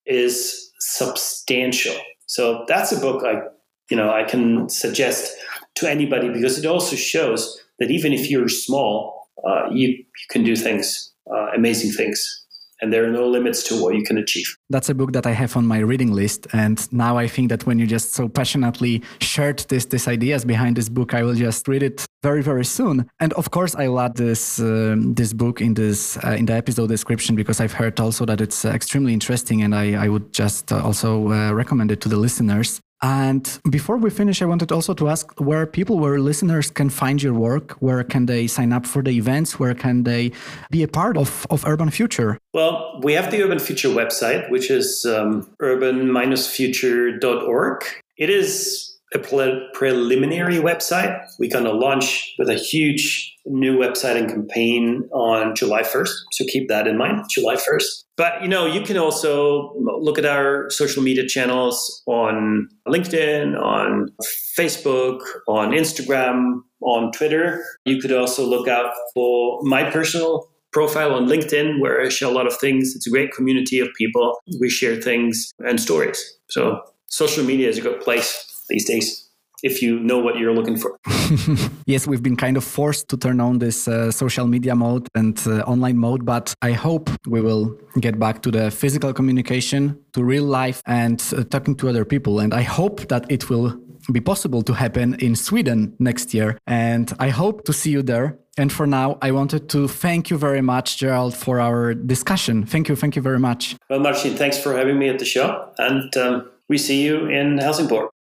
is 0.07 0.71
substantial. 0.79 1.97
So 2.27 2.65
that's 2.69 2.93
a 2.93 3.01
book 3.01 3.25
I, 3.25 3.43
you 3.91 3.97
know, 3.97 4.13
I 4.13 4.25
can 4.25 4.69
suggest 4.69 5.33
to 5.77 5.91
anybody 5.91 6.29
because 6.29 6.59
it 6.59 6.67
also 6.67 6.97
shows 6.97 7.61
that 7.79 7.91
even 7.91 8.13
if 8.13 8.31
you're 8.31 8.49
small, 8.49 9.29
uh, 9.49 9.69
you, 9.71 9.89
you 9.89 10.27
can 10.31 10.45
do 10.45 10.55
things, 10.55 11.13
uh, 11.31 11.47
amazing 11.57 11.93
things 11.93 12.42
and 12.83 12.93
there 12.93 13.05
are 13.05 13.11
no 13.11 13.27
limits 13.27 13.63
to 13.69 13.81
what 13.81 13.95
you 13.95 14.03
can 14.03 14.19
achieve. 14.19 14.59
That's 14.69 14.89
a 14.89 14.95
book 14.95 15.13
that 15.13 15.27
I 15.27 15.31
have 15.31 15.57
on 15.57 15.67
my 15.67 15.79
reading 15.79 16.13
list, 16.13 16.47
and 16.53 16.93
now 16.93 17.17
I 17.17 17.29
think 17.29 17.49
that 17.49 17.65
when 17.65 17.79
you 17.79 17.87
just 17.87 18.13
so 18.13 18.29
passionately 18.29 19.03
shared 19.21 19.61
this 19.69 19.87
these 19.87 20.09
ideas 20.09 20.45
behind 20.45 20.77
this 20.77 20.89
book, 20.89 21.15
I 21.15 21.23
will 21.23 21.35
just 21.35 21.69
read 21.69 21.83
it 21.83 22.05
very 22.23 22.43
very 22.43 22.65
soon. 22.65 23.09
And 23.21 23.33
of 23.35 23.51
course, 23.51 23.75
I 23.77 23.89
will 23.89 24.01
add 24.01 24.17
this 24.17 24.59
um, 24.59 25.15
this 25.15 25.33
book 25.33 25.61
in 25.61 25.75
this 25.75 26.19
uh, 26.19 26.37
in 26.39 26.47
the 26.47 26.55
episode 26.55 26.89
description 26.89 27.37
because 27.37 27.61
I've 27.61 27.73
heard 27.73 28.01
also 28.01 28.27
that 28.27 28.41
it's 28.41 28.65
uh, 28.65 28.71
extremely 28.71 29.13
interesting, 29.13 29.63
and 29.63 29.75
I 29.75 30.05
I 30.05 30.09
would 30.09 30.33
just 30.33 30.73
uh, 30.73 30.83
also 30.83 31.31
uh, 31.31 31.53
recommend 31.53 31.91
it 31.93 32.01
to 32.03 32.09
the 32.09 32.17
listeners. 32.17 32.81
And 33.03 33.59
before 33.69 33.97
we 33.97 34.11
finish, 34.11 34.41
I 34.43 34.45
wanted 34.45 34.71
also 34.71 34.95
to 34.95 35.09
ask 35.09 35.33
where 35.41 35.67
people, 35.67 35.99
where 35.99 36.21
listeners 36.21 36.71
can 36.71 36.89
find 36.89 37.21
your 37.21 37.35
work, 37.35 37.73
where 37.81 38.05
can 38.05 38.27
they 38.27 38.47
sign 38.47 38.73
up 38.73 38.87
for 38.87 39.03
the 39.03 39.11
events, 39.11 39.59
where 39.59 39.75
can 39.75 40.05
they 40.05 40.31
be 40.71 40.85
a 40.85 40.89
part 40.89 41.17
of, 41.17 41.45
of 41.51 41.67
Urban 41.67 41.91
Future? 41.91 42.39
Well, 42.55 43.01
we 43.03 43.15
have 43.15 43.33
the 43.33 43.43
Urban 43.43 43.59
Future 43.59 43.89
website, 43.89 44.49
which 44.51 44.71
is 44.71 45.05
um, 45.05 45.51
urban-future.org. 45.59 47.85
It 48.17 48.31
is 48.31 48.92
a 49.15 49.19
pre- 49.19 49.69
preliminary 49.75 50.57
website. 50.57 51.19
We're 51.39 51.51
going 51.51 51.65
to 51.65 51.73
launch 51.73 52.35
with 52.39 52.49
a 52.49 52.55
huge 52.55 53.35
new 53.47 53.77
website 53.77 54.17
and 54.17 54.29
campaign 54.29 55.09
on 55.13 55.55
July 55.55 55.83
1st. 55.83 56.13
So 56.33 56.45
keep 56.47 56.69
that 56.69 56.87
in 56.87 56.97
mind, 56.97 57.25
July 57.31 57.57
1st. 57.57 58.05
But 58.17 58.43
you 58.43 58.49
know, 58.49 58.67
you 58.67 58.83
can 58.83 58.97
also 58.97 59.75
look 59.77 60.19
at 60.19 60.25
our 60.25 60.71
social 60.71 61.03
media 61.03 61.27
channels 61.27 62.03
on 62.07 62.69
LinkedIn, 62.87 63.61
on 63.61 64.09
Facebook, 64.57 65.21
on 65.49 65.71
Instagram, 65.71 66.61
on 66.83 67.11
Twitter. 67.13 67.65
You 67.85 68.01
could 68.01 68.13
also 68.13 68.45
look 68.45 68.69
out 68.69 68.93
for 69.15 69.61
my 69.63 69.91
personal 69.91 70.49
profile 70.73 71.15
on 71.15 71.27
LinkedIn 71.27 71.81
where 71.81 72.01
I 72.01 72.09
share 72.09 72.29
a 72.29 72.33
lot 72.33 72.47
of 72.47 72.57
things. 72.57 72.95
It's 72.95 73.07
a 73.07 73.11
great 73.11 73.33
community 73.33 73.79
of 73.81 73.89
people. 73.97 74.39
We 74.61 74.71
share 74.71 75.01
things 75.01 75.53
and 75.59 75.81
stories. 75.81 76.23
So 76.49 76.83
social 77.09 77.45
media 77.45 77.69
is 77.69 77.79
a 77.79 77.83
good 77.83 78.01
place 78.01 78.52
these 78.73 78.87
days 78.87 79.29
if 79.63 79.81
you 79.81 79.99
know 80.01 80.19
what 80.19 80.37
you're 80.37 80.53
looking 80.53 80.77
for. 80.77 80.99
yes, 81.87 82.07
we've 82.07 82.23
been 82.23 82.37
kind 82.37 82.57
of 82.57 82.65
forced 82.65 83.09
to 83.09 83.17
turn 83.17 83.41
on 83.41 83.59
this 83.59 83.87
uh, 83.87 84.11
social 84.11 84.47
media 84.47 84.75
mode 84.75 85.09
and 85.15 85.41
uh, 85.47 85.61
online 85.61 85.99
mode, 85.99 86.25
but 86.25 86.55
I 86.63 86.73
hope 86.73 87.11
we 87.27 87.41
will 87.41 87.79
get 88.01 88.19
back 88.19 88.43
to 88.43 88.51
the 88.51 88.71
physical 88.71 89.13
communication, 89.13 89.99
to 90.15 90.25
real 90.25 90.45
life, 90.45 90.83
and 90.87 91.23
uh, 91.37 91.45
talking 91.45 91.77
to 91.77 91.89
other 91.89 92.05
people. 92.05 92.41
And 92.41 92.53
I 92.53 92.63
hope 92.63 93.09
that 93.09 93.31
it 93.31 93.49
will 93.49 93.79
be 94.11 94.21
possible 94.21 94.63
to 94.63 94.73
happen 94.73 95.15
in 95.21 95.37
Sweden 95.37 95.95
next 96.01 96.35
year. 96.35 96.59
And 96.67 97.13
I 97.21 97.29
hope 97.29 97.65
to 97.67 97.73
see 97.73 97.91
you 97.91 98.03
there. 98.03 98.39
And 98.59 98.71
for 98.71 98.87
now, 98.87 99.17
I 99.23 99.31
wanted 99.31 99.69
to 99.71 99.89
thank 99.89 100.29
you 100.29 100.37
very 100.37 100.61
much, 100.61 100.99
Gerald, 100.99 101.35
for 101.35 101.61
our 101.61 101.95
discussion. 101.95 102.67
Thank 102.67 102.89
you. 102.89 102.97
Thank 102.97 103.17
you 103.17 103.23
very 103.23 103.39
much. 103.39 103.77
Well, 103.89 104.01
Marcin, 104.01 104.37
thanks 104.37 104.59
for 104.59 104.77
having 104.77 104.99
me 104.99 105.09
at 105.09 105.19
the 105.19 105.25
show. 105.25 105.73
And 105.79 106.15
um, 106.17 106.51
we 106.69 106.79
see 106.79 107.03
you 107.03 107.27
in 107.27 107.59
Helsingborg. 107.59 108.11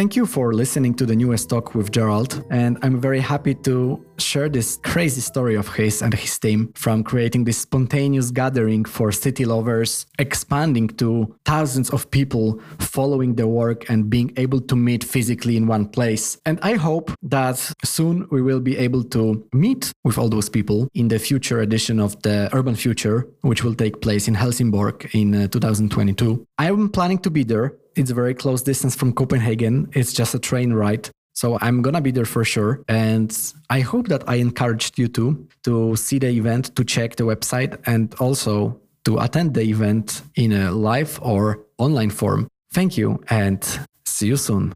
Thank 0.00 0.16
you 0.16 0.24
for 0.24 0.54
listening 0.54 0.94
to 0.94 1.04
the 1.04 1.14
newest 1.14 1.50
talk 1.50 1.74
with 1.74 1.92
Gerald. 1.92 2.42
And 2.50 2.78
I'm 2.80 2.98
very 2.98 3.20
happy 3.20 3.54
to 3.68 4.02
share 4.16 4.48
this 4.48 4.78
crazy 4.82 5.20
story 5.20 5.56
of 5.56 5.68
his 5.74 6.00
and 6.00 6.14
his 6.14 6.38
team 6.38 6.72
from 6.74 7.04
creating 7.04 7.44
this 7.44 7.58
spontaneous 7.58 8.30
gathering 8.30 8.86
for 8.86 9.12
city 9.12 9.44
lovers, 9.44 10.06
expanding 10.18 10.88
to 11.00 11.36
thousands 11.44 11.90
of 11.90 12.10
people 12.10 12.62
following 12.78 13.34
their 13.34 13.46
work 13.46 13.90
and 13.90 14.08
being 14.08 14.32
able 14.38 14.62
to 14.62 14.74
meet 14.74 15.04
physically 15.04 15.58
in 15.58 15.66
one 15.66 15.86
place. 15.86 16.38
And 16.46 16.58
I 16.62 16.76
hope 16.76 17.12
that 17.24 17.58
soon 17.84 18.26
we 18.30 18.40
will 18.40 18.60
be 18.60 18.78
able 18.78 19.04
to 19.04 19.46
meet 19.52 19.92
with 20.04 20.16
all 20.16 20.30
those 20.30 20.48
people 20.48 20.88
in 20.94 21.08
the 21.08 21.18
future 21.18 21.60
edition 21.60 22.00
of 22.00 22.20
the 22.22 22.48
Urban 22.54 22.74
Future, 22.74 23.28
which 23.42 23.62
will 23.62 23.74
take 23.74 24.00
place 24.00 24.28
in 24.28 24.34
Helsingborg 24.34 25.10
in 25.12 25.34
uh, 25.34 25.48
2022. 25.48 26.46
I'm 26.56 26.88
planning 26.88 27.18
to 27.18 27.30
be 27.30 27.44
there 27.44 27.74
it's 28.00 28.10
a 28.10 28.14
very 28.14 28.34
close 28.34 28.62
distance 28.62 28.96
from 28.96 29.12
Copenhagen. 29.12 29.88
It's 29.92 30.12
just 30.12 30.34
a 30.34 30.38
train 30.38 30.72
ride. 30.72 31.10
So 31.34 31.58
I'm 31.60 31.82
gonna 31.82 32.00
be 32.00 32.10
there 32.10 32.24
for 32.24 32.44
sure. 32.44 32.82
And 32.88 33.30
I 33.68 33.80
hope 33.80 34.08
that 34.08 34.24
I 34.28 34.36
encouraged 34.36 34.98
you 34.98 35.08
to 35.08 35.46
to 35.64 35.96
see 35.96 36.18
the 36.18 36.28
event, 36.28 36.74
to 36.76 36.84
check 36.84 37.16
the 37.16 37.24
website, 37.24 37.78
and 37.86 38.14
also 38.18 38.80
to 39.04 39.18
attend 39.18 39.54
the 39.54 39.62
event 39.62 40.22
in 40.34 40.52
a 40.52 40.72
live 40.72 41.18
or 41.22 41.60
online 41.78 42.10
form. 42.10 42.48
Thank 42.72 42.96
you 42.96 43.22
and 43.28 43.60
see 44.04 44.26
you 44.26 44.36
soon. 44.36 44.72